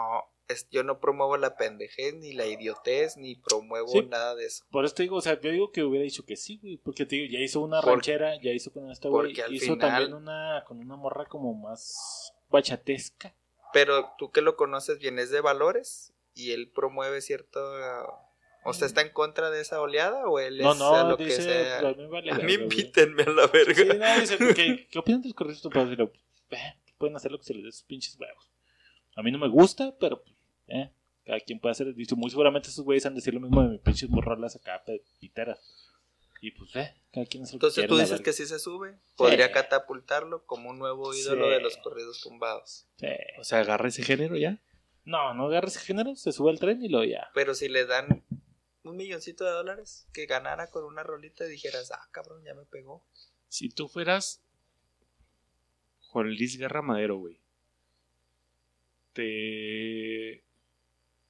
es, 0.49 0.69
yo 0.71 0.83
no 0.85 1.01
promuevo 1.01 1.37
la 1.37 1.57
pendejez, 1.57 2.15
ni 2.15 2.33
la 2.33 2.47
idiotez, 2.47 3.17
ni 3.17 3.37
promuevo 3.37 3.89
Sí. 3.89 4.03
nada 4.03 4.35
de 4.35 4.47
eso. 4.47 4.65
Por 4.71 4.85
eso 4.85 4.95
te 4.95 5.03
digo, 5.05 5.17
o 5.17 5.21
sea, 5.21 5.41
yo 5.41 5.51
digo 5.51 5.71
que 5.73 5.83
hubiera 5.83 6.05
dicho 6.05 6.25
que 6.25 6.37
sí, 6.37 6.59
güey, 6.61 6.77
porque 6.77 7.07
te 7.07 7.17
digo, 7.17 7.33
ya 7.33 7.41
hizo 7.41 7.61
una 7.61 7.81
ranchera, 7.81 8.41
ya 8.43 8.51
hizo 8.53 8.73
con 8.73 8.91
esta 8.91 9.09
güey, 9.09 9.33
hizo 9.51 9.75
final- 9.75 9.79
también 9.79 10.15
una 10.15 10.65
con 10.67 10.79
una 10.79 10.97
morra 10.97 11.25
como 11.27 11.55
más 11.55 12.33
bachatesca. 12.51 13.35
Pero 13.73 14.13
tú 14.19 14.31
que 14.31 14.41
lo 14.41 14.57
conoces 14.57 14.99
bien, 14.99 15.19
es 15.19 15.31
de 15.31 15.41
valores 15.41 16.13
y 16.35 16.53
él 16.53 16.71
promueve 16.71 17.21
cierto... 17.21 17.61
O 18.67 18.73
sea, 18.73 18.87
¿está 18.87 19.03
en 19.03 19.11
contra 19.13 19.51
de 19.51 19.61
esa 19.61 19.79
oleada 19.83 20.27
o 20.27 20.39
él 20.39 20.57
No, 20.59 20.73
es 20.73 20.79
no, 20.79 20.95
a 20.95 21.05
lo 21.05 21.17
dice, 21.19 21.37
que 21.37 21.43
sea? 21.43 21.79
a 21.81 21.93
mí 21.93 22.07
vale 22.07 22.31
A 22.31 22.35
verga, 22.39 22.47
mí 22.47 22.55
güey. 22.57 22.63
invítenme 22.65 23.23
a 23.25 23.29
la 23.31 23.47
verga. 23.49 23.75
Sí, 23.75 23.85
no, 23.99 24.21
dice, 24.21 24.39
¿qué, 24.55 24.89
¿qué 24.91 24.99
opinan 24.99 25.21
de 25.21 25.29
los 25.29 25.35
corridos 25.37 25.61
tumbados? 25.61 25.93
Y 25.93 25.97
lo, 25.97 26.05
eh, 26.51 26.75
pueden 26.97 27.15
hacer 27.15 27.31
lo 27.31 27.37
que 27.39 27.45
se 27.45 27.53
les 27.53 27.65
dé 27.65 27.73
sus 27.73 27.83
pinches 27.83 28.19
huevos. 28.19 28.51
A 29.17 29.23
mí 29.23 29.31
no 29.31 29.39
me 29.39 29.49
gusta, 29.49 29.95
pero, 30.01 30.23
eh, 30.69 30.91
cada 31.25 31.41
quien 31.41 31.59
puede 31.61 31.73
hacer. 31.73 31.95
Dice, 31.95 32.15
muy 32.15 32.31
seguramente 32.31 32.69
esos 32.69 32.85
güeyes 32.85 33.07
han 33.07 33.15
de 33.15 33.19
decir 33.21 33.35
lo 33.35 33.41
mismo 33.41 33.63
de 33.63 33.69
mis 33.71 33.81
pinches 33.81 34.09
morrolas 34.11 34.57
acá, 34.57 34.83
piteras. 35.21 35.61
Y 36.41 36.51
pues, 36.51 36.77
eh, 36.77 36.95
cada 37.13 37.25
quien 37.27 37.45
hace 37.45 37.55
Entonces 37.55 37.87
tú 37.87 37.97
dices 37.97 38.21
que 38.21 38.33
sí 38.35 38.45
se 38.45 38.59
sube. 38.59 38.99
Podría 39.17 39.47
Sí. 39.47 39.53
catapultarlo 39.55 40.45
como 40.45 40.71
un 40.71 40.79
nuevo 40.79 41.15
ídolo 41.15 41.47
Sí. 41.47 41.51
de 41.53 41.61
los 41.61 41.77
corridos 41.79 42.21
tumbados. 42.21 42.87
Sí. 42.99 43.07
O 43.41 43.45
sea, 43.45 43.61
agarra 43.61 43.89
ese 43.89 44.03
género 44.03 44.37
ya. 44.37 44.61
No, 45.07 45.33
no 45.35 45.47
agarres 45.47 45.77
ese 45.77 45.87
género, 45.87 46.17
se 46.17 46.33
sube 46.33 46.51
al 46.51 46.59
tren 46.59 46.83
y 46.83 46.89
lo 46.89 47.03
ya. 47.05 47.29
Pero 47.35 47.55
si 47.55 47.69
le 47.69 47.87
dan 47.87 48.25
un 48.83 48.97
milloncito 48.97 49.45
de 49.45 49.53
dólares 49.53 50.07
que 50.13 50.27
ganara 50.27 50.71
con 50.71 50.85
una 50.85 51.03
rolita 51.03 51.47
y 51.47 51.51
dijeras, 51.51 51.91
ah, 51.93 52.09
cabrón, 52.11 52.43
ya 52.45 52.53
me 52.55 52.65
pegó. 52.67 53.03
Si 53.49 53.71
tú 53.71 53.89
fueras 53.89 54.43
Juan 56.11 56.27
Luis 56.29 56.59
Guerra 56.59 56.83
Madero, 56.83 57.17
güey. 57.17 57.41
Te. 59.15 60.44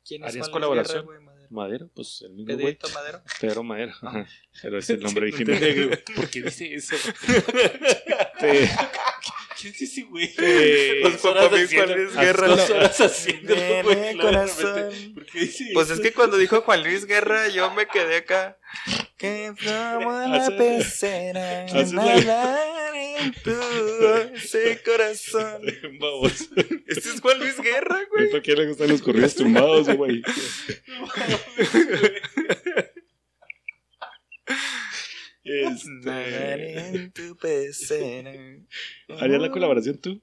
¿Quién 0.06 0.22
¿Harías 0.24 0.34
Juan 0.34 0.40
Luis 0.40 0.52
colaboración? 0.52 0.96
Guerra, 0.98 1.04
güey, 1.06 1.20
Madero? 1.24 1.48
Madero, 1.50 1.90
pues 1.94 2.22
el 2.22 2.30
mismo 2.32 2.44
güey. 2.54 2.56
Pedrito 2.74 2.88
Madero. 2.90 3.22
Pedro 3.40 3.62
Madero. 3.62 3.92
Ajá. 4.02 4.26
Pero 4.62 4.78
es 4.78 4.90
el 4.90 5.00
nombre 5.04 5.30
No 5.30 5.36
original. 5.36 5.58
güey, 5.86 6.04
¿Por 6.16 6.30
qué 6.30 6.42
dice 6.42 6.74
eso? 6.74 6.96
Te- 8.40 8.70
¿Qué 9.60 9.68
es 9.70 9.80
ese 9.82 10.02
güey? 10.02 10.34
te- 10.34 10.98
Pues 11.02 11.16
para 11.18 11.48
mí 11.48 11.56
haciendo- 11.62 11.86
Juan 11.94 12.04
Luis 12.04 12.16
Guerra. 12.16 12.48
Dos 12.48 12.70
horas 12.70 13.00
haciéndolo, 13.00 13.60
Nene, 13.60 13.82
güey, 13.82 14.16
corazón. 14.18 15.14
¿Por 15.14 15.26
qué 15.26 15.38
dice 15.40 15.70
Pues 15.72 15.86
eso? 15.86 15.94
es 15.94 16.00
que 16.00 16.12
cuando 16.12 16.36
dijo 16.36 16.60
Juan 16.62 16.82
Luis 16.82 17.06
Guerra, 17.06 17.48
yo 17.48 17.70
me 17.72 17.86
quedé 17.86 18.16
acá. 18.16 18.58
Que 19.16 19.54
plomo 19.58 20.20
en 20.22 20.32
la 20.32 20.50
pecera, 20.58 21.64
haces 21.64 21.92
la- 21.94 22.14
tu 23.42 23.50
ese 24.34 24.80
corazón. 24.84 25.62
Vamos. 26.00 26.48
Este 26.86 27.08
es 27.10 27.20
Juan 27.20 27.38
Luis 27.38 27.60
Guerra, 27.60 28.00
güey. 28.10 28.30
¿Por 28.30 28.42
qué 28.42 28.54
le 28.54 28.66
gustan 28.68 28.88
los 28.88 29.02
corridos 29.02 29.34
tumbados, 29.34 29.88
güey? 29.96 30.22
Nadar 35.44 36.60
Este. 36.60 36.88
en 36.88 37.12
tu 37.12 37.36
pecera. 37.36 38.32
¿Harías 39.20 39.40
la 39.40 39.50
colaboración 39.50 39.98
tú? 39.98 40.20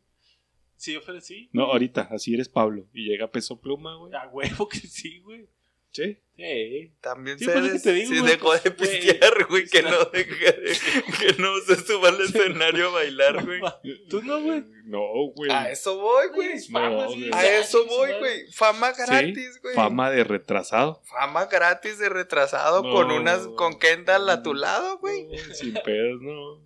Sí, 0.75 0.93
yo 0.93 0.99
ofrecí. 0.99 1.49
No, 1.53 1.65
ahorita, 1.65 2.09
así 2.11 2.33
eres 2.33 2.49
Pablo. 2.49 2.87
Y 2.93 3.05
llega 3.09 3.29
Peso 3.31 3.59
Pluma, 3.61 3.95
güey. 3.97 4.13
A 4.15 4.27
huevo 4.29 4.67
que 4.67 4.79
sí, 4.79 5.19
güey. 5.19 5.47
Sí. 5.91 6.17
Sí. 6.37 6.91
También 7.01 7.37
Sí, 7.37 7.45
se 7.45 7.51
pues, 7.51 7.65
es 7.65 7.69
que 7.69 7.73
des- 7.73 7.83
te 7.83 7.93
digo, 7.93 8.13
sí 8.13 8.19
güey, 8.19 8.31
dejó 8.31 8.53
de 8.57 8.71
pues, 8.71 8.89
güey. 8.89 9.01
pistear, 9.01 9.45
güey, 9.47 9.67
que 9.67 9.81
no 9.83 10.05
deje 10.05 10.51
de- 10.53 10.77
que 11.19 11.41
no 11.41 11.59
se 11.67 11.75
suba 11.85 12.09
al 12.09 12.21
escenario 12.21 12.87
a 12.87 12.91
bailar, 12.93 13.45
güey. 13.45 13.61
Tú 14.09 14.23
no, 14.23 14.41
güey. 14.41 14.63
No, 14.85 15.01
güey. 15.35 15.51
A 15.51 15.69
eso 15.69 15.99
voy, 15.99 16.29
güey. 16.33 16.53
No. 16.69 17.35
A 17.35 17.45
eso 17.45 17.85
voy, 17.85 18.09
güey. 18.19 18.51
Fama 18.53 18.91
gratis, 18.93 19.59
güey. 19.61 19.75
Fama 19.75 20.09
de 20.09 20.23
retrasado. 20.23 21.01
Fama 21.05 21.45
gratis 21.45 21.99
de 21.99 22.09
retrasado 22.09 22.81
No. 22.81 22.91
con 22.91 23.11
unas 23.11 23.45
con 23.57 23.77
Kendall 23.77 24.29
a 24.29 24.41
tu 24.41 24.53
lado, 24.55 24.97
güey. 24.99 25.25
No, 25.27 25.53
sin 25.53 25.73
pedos, 25.73 26.21
no. 26.21 26.59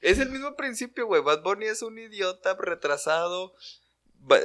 Es 0.00 0.18
el 0.18 0.30
mismo 0.30 0.56
principio, 0.56 1.06
güey. 1.06 1.22
Bad 1.22 1.42
Bunny 1.42 1.66
es 1.66 1.82
un 1.82 1.98
idiota 1.98 2.56
retrasado, 2.58 3.54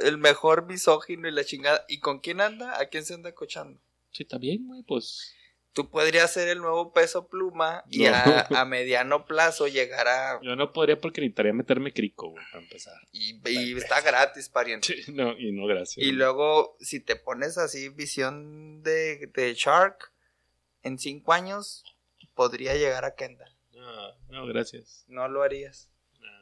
el 0.02 0.16
mejor 0.18 0.66
misógino 0.66 1.26
y 1.28 1.32
la 1.32 1.44
chingada. 1.44 1.84
¿Y 1.88 1.98
con 2.00 2.20
quién 2.20 2.40
anda? 2.40 2.78
¿A 2.80 2.86
quién 2.86 3.04
se 3.04 3.14
anda 3.14 3.32
cochando? 3.34 3.80
Sí, 4.12 4.22
está 4.24 4.38
bien, 4.38 4.66
güey, 4.66 4.82
pues. 4.82 5.34
Tú 5.72 5.88
podrías 5.88 6.32
ser 6.32 6.48
el 6.48 6.58
nuevo 6.58 6.92
peso 6.92 7.28
pluma 7.28 7.84
y 7.88 8.00
No. 8.04 8.10
a, 8.14 8.40
a 8.60 8.64
mediano 8.64 9.24
plazo 9.24 9.68
llegar 9.68 10.08
a... 10.08 10.40
Yo 10.42 10.56
no 10.56 10.72
podría 10.72 11.00
porque 11.00 11.20
necesitaría 11.20 11.52
meterme 11.52 11.92
crico, 11.92 12.30
güey, 12.30 12.44
para 12.50 12.64
empezar. 12.64 12.94
Y, 13.12 13.40
y 13.48 13.76
está 13.76 14.00
gratis, 14.00 14.48
pariente. 14.48 14.88
Sí, 15.04 15.12
no, 15.12 15.38
y 15.38 15.52
no, 15.52 15.66
gracias. 15.66 16.04
Y 16.04 16.10
luego, 16.10 16.76
si 16.80 16.98
te 16.98 17.14
pones 17.14 17.56
así 17.56 17.88
visión 17.88 18.82
de, 18.82 19.28
de 19.32 19.54
Shark, 19.54 20.12
en 20.82 20.98
cinco 20.98 21.32
años 21.32 21.84
podría 22.34 22.74
llegar 22.74 23.04
a 23.04 23.14
Kendall. 23.14 23.54
No, 23.72 24.14
no, 24.28 24.46
gracias. 24.46 25.04
No 25.06 25.28
lo 25.28 25.44
harías. 25.44 25.88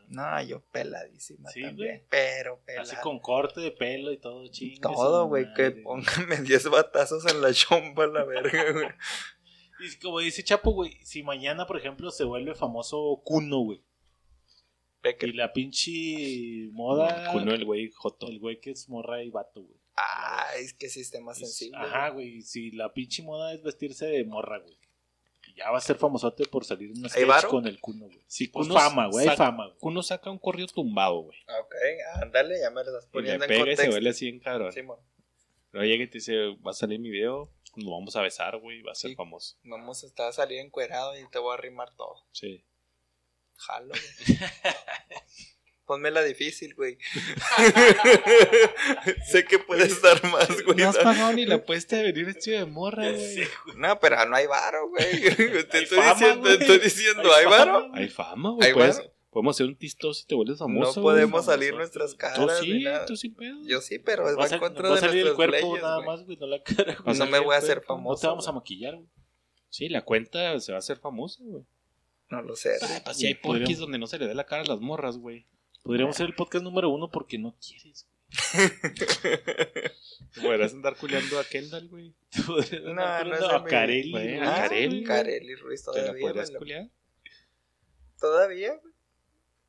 No. 0.08 0.42
Yo 0.42 0.60
peladísima 0.72 1.48
Sí, 1.50 1.62
también. 1.62 1.98
güey. 1.98 2.06
Pero 2.10 2.60
pelada. 2.64 2.82
Así 2.82 2.96
con 3.02 3.18
corte 3.20 3.60
de 3.60 3.70
pelo 3.70 4.12
y 4.12 4.18
todo, 4.18 4.46
chingue. 4.48 4.80
Todo, 4.80 5.26
güey, 5.26 5.46
que 5.54 5.70
póngame 5.70 6.36
10 6.42 6.70
batazos 6.70 7.26
en 7.26 7.40
la 7.42 7.52
chompa, 7.52 8.06
la 8.06 8.24
verga, 8.24 8.72
güey. 8.72 8.88
Y 9.80 9.96
como 10.00 10.18
dice 10.18 10.42
Chapo, 10.42 10.72
güey, 10.72 10.98
si 11.04 11.22
mañana, 11.22 11.64
por 11.64 11.76
ejemplo, 11.78 12.10
se 12.10 12.24
vuelve 12.24 12.56
famoso 12.56 13.22
Kuno, 13.24 13.60
güey. 13.60 13.80
Y 15.20 15.32
la 15.32 15.52
pinche 15.52 16.68
moda. 16.72 17.30
Cuno 17.32 17.52
el 17.54 17.64
güey 17.64 17.90
Joto. 17.92 18.26
El 18.28 18.40
güey 18.40 18.60
que 18.60 18.72
es 18.72 18.88
morra 18.88 19.22
y 19.22 19.30
vato, 19.30 19.62
güey. 19.62 19.78
Ah, 19.96 20.46
es 20.58 20.74
que 20.74 20.88
sistema 20.88 21.30
Es- 21.32 21.38
sensible. 21.38 21.78
Ajá, 21.78 22.08
güey. 22.10 22.42
Si 22.42 22.72
la 22.72 22.92
pinche 22.92 23.22
moda 23.22 23.54
es 23.54 23.62
vestirse 23.62 24.06
de 24.06 24.24
morra, 24.24 24.58
güey. 24.58 24.76
Ya 25.58 25.70
va 25.72 25.78
a 25.78 25.80
ser 25.80 25.96
famosote 25.96 26.44
por 26.44 26.64
salir 26.64 26.92
en 26.92 27.02
un 27.02 27.10
sketch 27.10 27.46
con 27.46 27.66
el 27.66 27.80
Kuno, 27.80 28.04
güey. 28.06 28.20
Pues 28.26 28.48
Kuno 28.52 28.74
fama, 28.74 29.08
güey, 29.08 29.26
fama, 29.36 29.66
güey. 29.66 29.78
Kuno 29.78 30.02
saca 30.04 30.30
un 30.30 30.38
corrido 30.38 30.68
tumbado, 30.68 31.22
güey. 31.22 31.38
Ok, 31.60 31.74
ándale, 32.22 32.60
ya 32.60 32.70
me 32.70 32.84
lo 32.84 32.88
estás 32.96 33.04
Y 33.04 33.06
le 33.06 33.12
poniendo 33.12 33.44
en 33.44 33.48
pega 33.48 33.72
y 33.72 33.76
se 33.76 33.88
vuelve 33.90 34.10
así 34.10 34.28
en 34.28 34.38
cabrón. 34.38 34.72
Simón, 34.72 34.98
Luego 35.72 35.86
llega 35.86 36.04
y 36.04 36.06
te 36.06 36.18
dice, 36.18 36.34
va 36.66 36.70
a 36.70 36.74
salir 36.74 36.98
mi 37.00 37.10
video, 37.10 37.52
nos 37.76 37.90
vamos 37.90 38.14
a 38.16 38.22
besar, 38.22 38.56
güey, 38.58 38.82
va 38.82 38.92
a 38.92 38.94
ser 38.94 39.10
Sí. 39.10 39.16
famoso. 39.16 39.56
vamos 39.64 40.02
a 40.02 40.06
estar 40.06 40.28
a 40.28 40.32
salir 40.32 40.60
encuerado 40.60 41.18
y 41.18 41.28
te 41.28 41.38
voy 41.38 41.50
a 41.50 41.54
arrimar 41.58 41.94
todo. 41.96 42.24
Sí. 42.32 42.64
Jalo, 43.56 43.88
güey. 43.88 44.38
Ponmela 45.88 46.22
difícil, 46.22 46.74
güey. 46.74 46.98
sé 49.26 49.44
que 49.44 49.58
puedes 49.58 50.00
dar 50.02 50.22
más, 50.30 50.62
güey. 50.64 50.76
No 50.78 50.90
has 50.90 50.98
pagado 50.98 51.32
ni 51.32 51.46
la 51.46 51.56
apuesta 51.56 51.96
de 51.96 52.04
venir 52.04 52.26
vestido 52.26 52.58
de 52.58 52.66
morra, 52.66 53.10
güey. 53.10 53.38
No, 53.76 53.98
pero 53.98 54.24
no 54.26 54.36
hay 54.36 54.46
varo, 54.46 54.88
güey. 54.90 55.20
Te 55.70 55.78
Hay 55.78 55.84
estoy, 55.84 55.98
fama, 55.98 56.12
diciendo, 56.14 56.40
güey. 56.42 56.56
estoy 56.60 56.78
diciendo, 56.78 57.34
Hay 57.34 57.44
¿hay 57.44 57.50
varo? 57.50 57.90
Hay 57.94 58.08
fama, 58.08 58.50
güey. 58.50 58.68
¿Hay 58.68 58.74
varo? 58.74 59.12
Podemos 59.30 59.56
hacer 59.56 59.66
un 59.66 59.76
tistoso 59.76 60.22
y 60.24 60.26
te 60.26 60.34
vuelves 60.34 60.60
No 60.60 60.66
famoso. 60.66 61.00
güey. 61.02 61.14
podemos 61.16 61.44
salir 61.46 61.70
famoso. 61.70 61.78
nuestras 61.98 62.14
caras 62.14 62.58
sí, 62.60 62.84
tú 63.06 63.14
pedo. 63.36 63.56
Yo 63.64 63.80
sí, 63.80 63.98
pero 63.98 64.24
Va 64.36 64.46
en 64.46 64.58
contra 64.58 64.90
de 64.90 65.00
salir 65.00 65.26
el 65.26 65.34
cuerpo 65.34 65.56
leyes, 65.56 65.82
nada 65.82 65.96
güey. 65.96 66.06
más, 66.06 66.24
güey, 66.24 66.36
no 66.38 66.46
la 66.46 66.62
cara, 66.62 66.96
güey. 67.04 67.18
No 67.18 67.26
me 67.26 67.38
voy 67.38 67.54
a 67.54 67.58
hacer 67.58 67.78
cuerpo. 67.78 67.94
No 67.94 67.98
famoso. 67.98 68.20
te 68.20 68.26
vamos 68.26 68.48
a 68.48 68.52
maquillar, 68.52 68.94
güey. 68.94 69.06
Sí, 69.70 69.88
la 69.88 70.02
cuenta 70.04 70.58
se 70.60 70.72
va 70.72 70.76
a 70.76 70.80
hacer 70.80 70.98
famosa, 70.98 71.42
güey. 71.44 71.64
No 72.30 72.42
lo 72.42 72.56
sé. 72.56 72.72
Ay, 72.82 73.00
pues 73.04 73.16
si 73.16 73.26
hay 73.26 73.34
Podríamos- 73.34 73.60
porquis 73.60 73.78
donde 73.78 73.98
no 73.98 74.06
se 74.06 74.18
le 74.18 74.26
dé 74.26 74.34
la 74.34 74.44
cara 74.44 74.62
a 74.62 74.66
las 74.66 74.80
morras, 74.80 75.16
güey. 75.18 75.46
Podríamos 75.88 76.16
ser 76.16 76.26
el 76.26 76.34
podcast 76.34 76.62
número 76.62 76.90
uno 76.90 77.10
porque 77.10 77.38
no 77.38 77.56
quieres, 77.66 78.06
güey. 78.06 78.70
Podrás 80.42 80.74
andar 80.74 80.96
culeando 80.98 81.38
a 81.38 81.44
Kendall, 81.44 81.88
güey. 81.88 82.14
Podrías 82.46 82.82
No, 82.82 82.90
andar 82.90 83.26
no 83.40 83.46
a 83.50 83.64
Carelli, 83.64 84.10
Güey, 84.10 84.38
Ah, 84.38 84.54
Carelli, 84.68 85.02
Carelli 85.02 85.54
Ruiz 85.54 85.82
¿Te 85.84 85.90
la 85.92 86.02
todavía. 86.02 86.20
podrías 86.26 86.50
lo- 86.52 86.58
culear? 86.58 86.90
Todavía, 88.20 88.74
güey. 88.82 88.94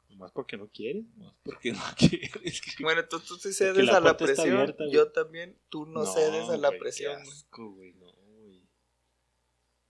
Nomás 0.10 0.32
porque 0.34 0.58
no 0.58 0.68
quieres. 0.68 1.06
Porque 1.44 1.72
no 1.72 1.80
quieres. 1.98 2.62
que- 2.62 2.84
Bueno, 2.84 3.06
tú, 3.08 3.22
tú 3.22 3.36
sí 3.38 3.54
cedes 3.54 3.86
la 3.86 3.98
a 3.98 4.02
la 4.02 4.18
presión. 4.18 4.52
abierta. 4.58 4.84
Yo 4.92 5.12
también. 5.14 5.58
Tú 5.70 5.86
no, 5.86 6.06
cedes 6.06 6.50
a 6.50 6.58
la 6.58 6.68
güey, 6.68 6.80
presión, 6.82 7.16
qué 7.16 7.24
güey. 7.24 7.38
asco, 7.38 7.72
güey, 7.72 7.94
no, 7.94 8.12
güey. 8.12 8.68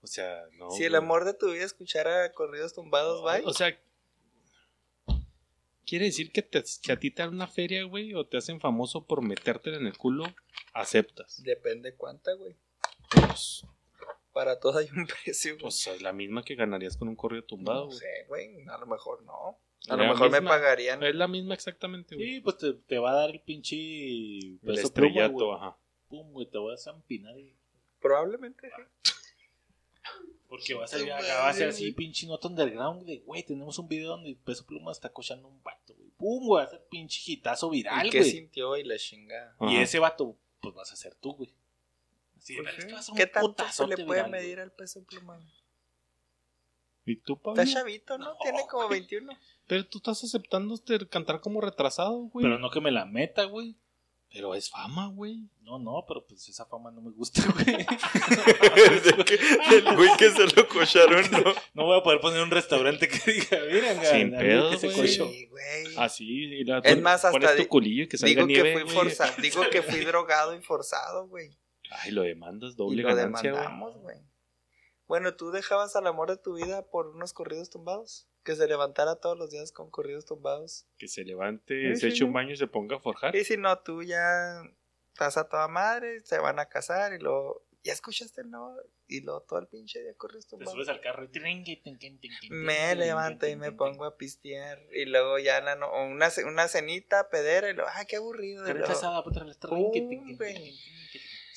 O 0.02 0.06
sea, 0.06 0.44
no. 0.52 0.70
Si 0.70 0.84
el 0.84 0.94
amor 0.94 1.24
de 1.24 1.34
tu 1.34 1.50
vida 1.50 1.64
escuchara 1.64 2.32
corridos 2.34 2.72
tumbados, 2.72 3.20
bye. 3.24 3.42
O 3.44 3.52
sea, 3.52 3.76
¿quiere 5.90 6.04
decir 6.06 6.30
que, 6.30 6.42
te, 6.42 6.62
que 6.82 6.92
a 6.92 6.98
ti 7.00 7.10
te 7.10 7.22
dan 7.22 7.34
una 7.34 7.48
feria, 7.48 7.82
güey? 7.82 8.14
¿O 8.14 8.24
te 8.24 8.36
hacen 8.36 8.60
famoso 8.60 9.04
por 9.04 9.22
metértela 9.26 9.76
en 9.76 9.86
el 9.88 9.98
culo? 9.98 10.22
Aceptas. 10.72 11.42
Depende 11.42 11.96
cuánta, 11.96 12.32
güey. 12.34 12.56
Pues, 13.10 13.66
Para 14.32 14.60
todo 14.60 14.78
hay 14.78 14.86
un 14.96 15.06
precio, 15.24 15.54
güey. 15.56 15.66
o 15.66 15.70
sea, 15.72 15.94
es 15.94 16.02
la 16.02 16.12
misma 16.12 16.44
que 16.44 16.54
ganarías 16.54 16.96
con 16.96 17.08
un 17.08 17.16
correo 17.16 17.42
tumbado, 17.44 17.80
no 17.80 17.86
güey. 17.86 17.98
sé, 17.98 18.24
güey. 18.28 18.64
A 18.68 18.78
lo 18.78 18.86
mejor 18.86 19.24
no. 19.24 19.58
A 19.88 19.96
La 19.96 20.04
lo 20.04 20.12
mejor 20.12 20.30
me 20.30 20.40
misma- 20.40 20.50
pagarían. 20.50 21.02
Es 21.02 21.14
la 21.16 21.26
misma 21.26 21.54
exactamente, 21.54 22.14
güey. 22.14 22.34
Sí, 22.34 22.40
pues 22.40 22.58
te, 22.58 22.74
te 22.74 22.98
va 22.98 23.10
a 23.10 23.14
dar 23.14 23.30
el 23.30 23.40
pinche 23.40 23.76
el 23.76 24.60
peso 24.64 24.92
pluma, 24.94 25.08
estrellato, 25.10 25.46
güey. 25.46 25.56
ajá. 25.58 25.76
Pum, 26.08 26.32
güey, 26.32 26.46
te 26.48 26.58
vas 26.58 26.86
a 26.86 26.92
zampinar. 26.92 27.32
güey. 27.32 27.56
Probablemente 28.00 28.70
sí. 29.04 29.12
Porque 30.50 30.74
vas 30.74 30.92
a 30.92 30.98
ir 30.98 31.10
acá, 31.12 31.38
va 31.42 31.48
a 31.48 31.52
ser 31.54 31.68
así, 31.68 31.92
pinche 31.92 32.26
nota 32.26 32.48
underground, 32.48 33.04
de 33.06 33.18
güey, 33.20 33.42
tenemos 33.44 33.78
un 33.78 33.86
video 33.88 34.10
donde 34.10 34.36
Peso 34.44 34.66
Pluma 34.66 34.90
está 34.90 35.08
cochando 35.08 35.46
un 35.48 35.62
vato, 35.62 35.94
güey. 35.94 36.10
Pum, 36.18 36.44
güey, 36.44 36.64
va 36.64 36.68
a 36.68 36.70
ser 36.72 36.84
pinche 36.90 37.22
hitazo 37.24 37.70
viral, 37.70 38.08
¿Y 38.08 38.10
qué 38.10 38.18
güey. 38.18 38.30
sintió 38.32 38.76
y 38.76 38.82
la 38.82 38.98
chingada? 38.98 39.56
Y 39.60 39.64
Ajá. 39.76 39.82
ese 39.82 39.98
vato, 40.00 40.36
pues 40.60 40.74
vas 40.74 40.92
a 40.92 40.96
ser 40.96 41.14
tú, 41.14 41.34
güey. 41.34 41.54
Así, 42.36 42.56
¿Por 42.56 42.64
pero 42.64 42.74
qué? 42.76 42.80
es 42.82 42.86
que 42.88 42.92
vas 42.94 43.08
a 43.08 43.12
un 43.12 43.18
¿Qué 43.18 43.26
tanto 43.28 43.48
se 43.48 43.52
putazote 43.54 43.96
le 43.96 44.04
puede 44.04 44.20
viral, 44.22 44.30
güey. 44.30 44.42
medir 44.42 44.60
al 44.60 44.72
peso 44.72 45.04
pluma? 45.04 45.40
¿Y 47.06 47.16
tú, 47.16 47.40
Pablo? 47.40 47.62
Está 47.62 47.72
chavito, 47.80 48.18
¿no? 48.18 48.36
Tiene 48.42 48.66
como 48.68 48.88
21. 48.88 49.32
Pero 49.68 49.86
tú 49.86 49.98
estás 49.98 50.22
aceptando 50.24 50.74
este 50.74 51.06
cantar 51.08 51.40
como 51.40 51.60
retrasado, 51.60 52.16
güey. 52.24 52.42
Pero 52.44 52.58
no 52.58 52.70
que 52.70 52.80
me 52.80 52.90
la 52.90 53.04
meta, 53.06 53.44
güey. 53.44 53.76
Pero 54.32 54.54
es 54.54 54.70
fama, 54.70 55.08
güey. 55.08 55.48
No, 55.62 55.78
no, 55.78 56.04
pero 56.06 56.24
pues 56.24 56.48
esa 56.48 56.64
fama 56.66 56.90
no 56.92 57.00
me 57.00 57.10
gusta, 57.10 57.42
güey. 57.52 57.66
El 59.70 59.96
güey 59.96 60.10
que 60.18 60.30
se 60.30 60.46
lo 60.54 60.68
cocharon, 60.68 61.28
¿no? 61.30 61.52
No 61.74 61.84
voy 61.86 61.98
a 61.98 62.02
poder 62.02 62.20
poner 62.20 62.42
un 62.42 62.50
restaurante 62.50 63.08
que 63.08 63.18
diga, 63.32 63.58
miren, 63.70 64.04
Sin 64.04 64.30
pedo, 64.30 64.70
que 64.70 64.78
se 64.78 64.86
güey. 64.88 65.00
cochó. 65.00 65.28
Sí, 65.28 65.46
güey. 65.46 65.96
Así, 65.98 66.26
y 66.28 66.64
la- 66.64 66.78
Es 66.78 67.00
más, 67.00 67.24
hasta 67.24 67.54
di- 67.54 67.62
tu 67.62 67.68
culillo 67.68 68.04
y 68.04 68.08
que 68.08 68.18
salga 68.18 68.44
Digo 68.46 68.62
que 68.64 68.72
fui 68.78 68.90
forzado. 68.94 69.32
Digo 69.42 69.62
que 69.70 69.82
fui 69.82 70.00
drogado 70.04 70.54
y 70.54 70.62
forzado, 70.62 71.26
güey. 71.28 71.58
Ay, 71.90 72.12
lo 72.12 72.22
demandas, 72.22 72.74
Y 72.74 72.76
doble 72.76 73.02
lo 73.02 73.08
ganancia, 73.08 73.50
güey. 73.50 73.62
demandamos, 73.62 73.96
güey. 73.98 74.16
Bueno, 75.08 75.34
¿tú 75.34 75.50
dejabas 75.50 75.96
al 75.96 76.06
amor 76.06 76.30
de 76.30 76.36
tu 76.36 76.54
vida 76.54 76.86
por 76.88 77.08
unos 77.08 77.32
corridos 77.32 77.68
tumbados? 77.68 78.28
Que 78.44 78.54
se 78.56 78.66
levantara 78.66 79.16
todos 79.16 79.36
los 79.38 79.50
días 79.50 79.70
con 79.72 79.90
corridos 79.90 80.24
tumbados. 80.24 80.86
Que 80.98 81.08
se 81.08 81.24
levante, 81.24 81.94
Sí, 81.94 82.00
se 82.00 82.10
sí, 82.10 82.14
eche 82.16 82.24
un 82.24 82.32
baño 82.32 82.52
y 82.52 82.56
se 82.56 82.66
ponga 82.66 82.96
a 82.96 83.00
forjar. 83.00 83.36
Y 83.36 83.44
si 83.44 83.56
no, 83.56 83.78
tú 83.80 84.02
ya 84.02 84.62
estás 85.12 85.36
a 85.36 85.48
toda 85.48 85.68
madre, 85.68 86.20
se 86.20 86.38
van 86.38 86.58
a 86.58 86.66
casar 86.66 87.12
y 87.12 87.18
luego... 87.18 87.64
¿Ya 87.82 87.94
escuchaste 87.94 88.42
el 88.42 88.50
no? 88.50 88.76
Y 89.08 89.22
luego 89.22 89.40
todo 89.48 89.58
el 89.58 89.66
pinche 89.66 90.02
día 90.02 90.12
corridos 90.14 90.44
Te 90.44 90.50
tumbados. 90.50 90.74
subes 90.74 90.88
al 90.90 91.00
carro 91.00 91.24
y... 91.24 91.28
Me 92.50 92.94
levanto 92.94 93.46
y 93.48 93.56
me 93.56 93.72
pongo 93.72 94.04
a 94.04 94.18
pistear. 94.18 94.78
Y 94.92 95.06
luego 95.06 95.38
ya 95.38 95.62
la 95.62 95.76
no- 95.76 95.86
o 95.88 96.04
una, 96.04 96.28
una 96.46 96.68
cenita, 96.68 97.30
pedera. 97.30 97.70
Y 97.70 97.72
luego, 97.74 97.88
ah, 97.94 98.04
qué 98.06 98.16
aburrido. 98.16 98.64
Luego, 98.64 98.86
ponte 100.04 100.40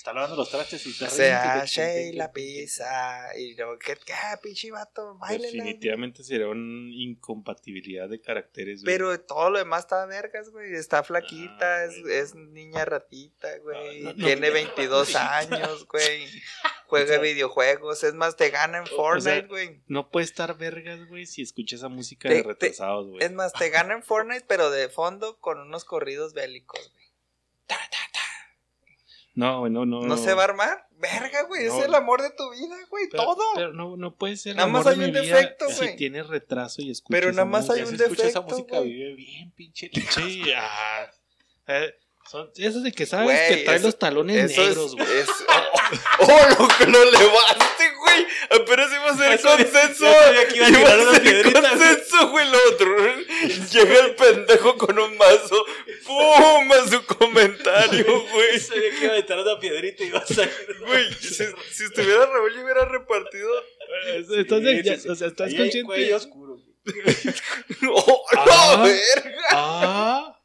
Está 0.03 0.11
lavando 0.11 0.35
los 0.35 0.49
trastes 0.49 0.85
y 0.85 0.89
está... 0.89 1.09
se 1.09 1.29
tinqui, 1.29 1.47
hace 1.61 2.11
la 2.13 2.33
pizza. 2.33 3.29
Y 3.37 3.55
luego, 3.55 3.79
¿qué, 3.79 3.95
qué 4.05 4.11
ah, 4.11 4.37
pinche 4.43 4.69
vato? 4.69 5.17
Báilala. 5.17 5.45
Definitivamente 5.45 6.25
sería 6.25 6.49
una 6.49 6.93
incompatibilidad 6.93 8.09
de 8.09 8.19
caracteres, 8.19 8.83
güey. 8.83 8.93
Pero 8.97 9.17
todo 9.21 9.51
lo 9.51 9.59
demás 9.59 9.85
está 9.85 10.05
vergas, 10.05 10.49
güey. 10.49 10.73
Está 10.75 11.03
flaquita, 11.03 11.77
Ah, 11.77 11.85
es, 11.85 11.95
es 12.05 12.35
niña 12.35 12.83
ratita, 12.83 13.47
güey. 13.59 14.01
Ah, 14.01 14.11
no, 14.11 14.13
no, 14.13 14.25
Tiene 14.25 14.47
no, 14.49 14.53
22 14.55 15.15
años, 15.15 15.87
güey. 15.87 16.27
Juega 16.87 17.05
O 17.05 17.07
sea, 17.07 17.19
videojuegos. 17.19 18.03
Es 18.03 18.13
más, 18.13 18.35
te 18.35 18.49
gana 18.49 18.79
en 18.79 18.83
o 18.83 18.87
sea, 18.87 18.95
Fortnite, 18.97 19.47
güey. 19.47 19.81
No 19.87 20.11
puede 20.11 20.25
estar 20.25 20.57
vergas, 20.57 21.07
güey, 21.07 21.25
si 21.25 21.43
escuchas 21.43 21.79
esa 21.79 21.87
música 21.87 22.27
Te- 22.27 22.35
de 22.35 22.43
retrasados, 22.43 23.07
güey. 23.07 23.23
Es 23.23 23.31
más, 23.31 23.53
te 23.53 23.69
gana 23.69 23.93
en 23.93 24.03
Fortnite, 24.03 24.43
pero 24.49 24.69
de 24.69 24.89
fondo 24.89 25.39
con 25.39 25.61
unos 25.61 25.85
corridos 25.85 26.33
bélicos, 26.33 26.91
güey. 26.91 27.03
No, 29.35 29.59
güey, 29.59 29.71
no, 29.71 29.85
no. 29.85 30.01
¿No 30.01 30.17
se 30.17 30.33
va 30.33 30.41
a 30.43 30.45
armar? 30.45 30.87
Verga, 30.97 31.43
güey. 31.47 31.65
No. 31.65 31.77
Es 31.79 31.85
el 31.85 31.95
amor 31.95 32.21
de 32.21 32.29
tu 32.31 32.49
vida, 32.51 32.75
güey. 32.89 33.05
Pero- 33.11 33.23
todo. 33.23 33.43
Pero 33.55 33.73
no, 33.73 33.97
no 33.97 34.15
puede 34.15 34.37
ser. 34.37 34.51
el 34.51 34.57
Nada 34.57 34.69
más 34.69 34.85
de 34.85 34.91
hay 34.91 34.99
un 35.03 35.11
defecto, 35.11 35.67
Si 35.69 35.75
güey. 35.77 35.95
tienes 35.97 36.27
retraso 36.27 36.81
y 36.81 36.91
escuchas 36.91 37.19
Pero 37.19 37.31
nada 37.31 37.45
más 37.45 37.69
hay 37.69 37.81
un 37.81 37.95
escucha 37.95 38.27
esa 38.27 38.39
defecto, 38.39 38.43
música, 38.43 38.79
vive 38.79 39.13
bien, 39.15 39.51
pinche. 39.51 39.91
Sí, 40.11 40.43
ah, 40.55 41.07
eh, 41.67 41.93
Son 42.29 42.49
esos 42.55 42.83
de 42.83 42.91
que 42.93 43.05
sabes 43.05 43.37
que 43.49 43.63
trae 43.63 43.75
eso- 43.77 43.87
los 43.87 43.99
talones 43.99 44.49
Eso 44.51 44.61
negros, 44.61 44.85
es, 44.91 44.93
güey. 44.95 45.19
es- 45.19 45.29
¡Oh, 46.19 46.61
lo 46.61 46.67
que 46.77 46.85
lo 46.85 47.03
levaste, 47.05 47.92
güey! 48.13 48.61
Apenas 48.61 48.91
iba 48.91 49.09
a 49.11 49.17
ser 49.17 49.41
consenso. 49.41 50.05
que 50.49 50.57
iba 50.57 50.67
a 50.67 50.69
tirar 50.69 50.99
una 50.99 51.11
ser 51.13 51.21
piedrita. 51.23 51.61
consenso, 51.69 52.29
güey, 52.29 52.49
lo 52.49 52.57
otro. 52.69 52.95
Llega 53.71 53.99
el 54.05 54.15
pendejo 54.15 54.77
con 54.77 54.99
un 54.99 55.17
mazo. 55.17 55.65
¡Pum! 56.05 56.71
A 56.71 56.87
su 56.89 57.05
comentario, 57.05 58.05
güey. 58.31 58.59
Sabía 58.59 58.89
que 58.97 59.05
iba 59.05 59.13
a 59.13 59.17
entrar 59.17 59.39
una 59.39 59.59
piedrita 59.59 60.03
y 60.03 60.07
iba 60.07 60.19
a 60.19 60.25
salir. 60.25 60.77
Güey, 60.85 61.13
si, 61.13 61.45
si 61.71 61.83
estuviera 61.85 62.25
Raúl, 62.25 62.53
yo 62.55 62.63
hubiera 62.63 62.85
repartido. 62.85 63.49
Entonces, 64.31 64.77
Sí, 64.77 64.83
ya- 64.83 64.95
sí, 64.95 65.01
sí. 65.01 65.09
o 65.09 65.15
sea, 65.15 65.27
estás 65.27 65.49
consciente. 65.53 65.83
cuello 65.83 66.15
oscuro, 66.17 66.55
güey. 66.55 66.73
¡Oh, 67.95 68.25
Ah. 68.35 68.75
no, 68.77 68.83
verga! 68.83 69.41
Ah, 69.51 70.39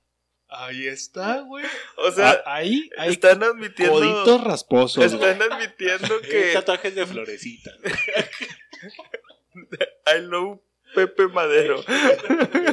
ahí 0.49 0.86
está, 0.86 1.40
güey. 1.40 1.64
O 1.96 2.11
sea, 2.11 2.42
Ah, 2.46 2.57
ahí 2.57 2.90
hay 2.99 3.11
están 3.12 3.42
admitiendo. 3.42 3.94
coditos 3.94 4.44
rasposos, 4.44 5.14
güey. 5.14 5.30
Están 5.30 5.53
admitiendo 5.53 6.20
Que... 6.20 6.28
que 6.28 6.53
Tatuajes 6.55 6.94
de 6.94 7.07
florecita. 7.07 7.70
I 10.07 10.20
love 10.22 10.61
Pepe 10.94 11.28
Madero. 11.28 11.82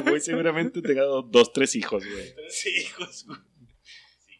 Muy 0.04 0.20
seguramente 0.20 0.80
tenga 0.82 1.02
dos, 1.02 1.52
tres 1.52 1.74
hijos, 1.76 2.04
güey. 2.06 2.34
Sí, 2.48 2.70
hijos, 2.70 3.24
güey. 3.26 3.38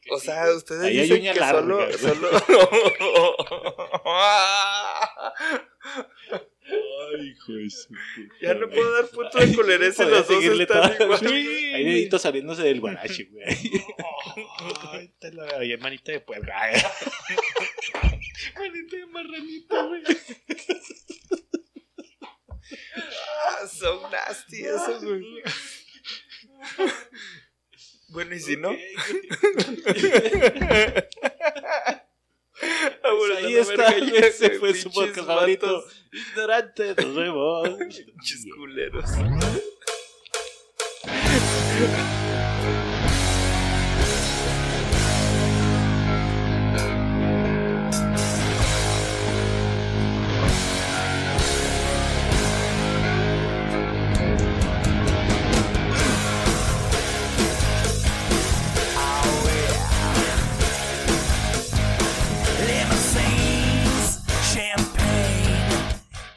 Sí 0.02 0.10
O 0.10 0.18
sí, 0.20 0.26
sea, 0.26 0.44
güey. 0.44 0.56
ustedes 0.56 0.82
Ahí 0.82 0.98
hay 1.00 1.08
dicen 1.08 1.34
que 1.34 1.40
larga, 1.40 1.60
solo, 1.60 1.76
güey. 1.76 1.92
solo... 1.98 2.30
Ay, 6.68 7.28
hijo 7.28 7.52
de 7.52 7.70
su 7.70 7.88
puta 7.88 8.34
ya 8.40 8.54
no 8.54 8.68
puedo 8.68 8.92
dar 8.92 9.06
punto 9.08 9.38
de 9.38 9.54
colerés 9.54 9.96
Podría 9.96 10.18
los 10.18 10.28
dos 10.28 10.36
seguirle 10.36 10.64
están 10.64 10.94
igual. 11.00 11.18
Sí, 11.28 11.72
Hay 11.74 11.84
deditos 11.84 12.22
saliéndose 12.22 12.62
del 12.62 12.80
guarache, 12.80 13.24
güey. 13.30 13.44
Ay, 14.92 15.12
te 15.18 15.32
la 15.32 15.46
ay, 15.58 15.76
manita 15.80 16.12
de 16.12 16.20
puerca. 16.20 16.54
Manita 18.58 18.96
de 18.96 19.06
marranita, 19.06 19.82
güey. 19.82 20.02
Ah, 22.96 23.66
son 23.68 24.10
nasty 24.10 24.62
esos, 24.62 25.04
güey. 25.04 25.22
Bueno, 28.08 28.34
¿y 28.34 28.40
si 28.40 28.56
no? 28.56 28.74
Ah, 32.62 33.10
Pues 33.18 33.44
ahí 33.44 33.54
está, 33.56 33.88
ese 33.96 34.50
fue 34.58 34.74
su 34.74 34.90
podcast 34.90 35.26
favorito. 35.26 35.84
Ignorante, 36.12 36.94
nos 36.96 37.14
vemos. 37.14 37.68
Pinches 37.78 38.46
culeros. 38.56 39.10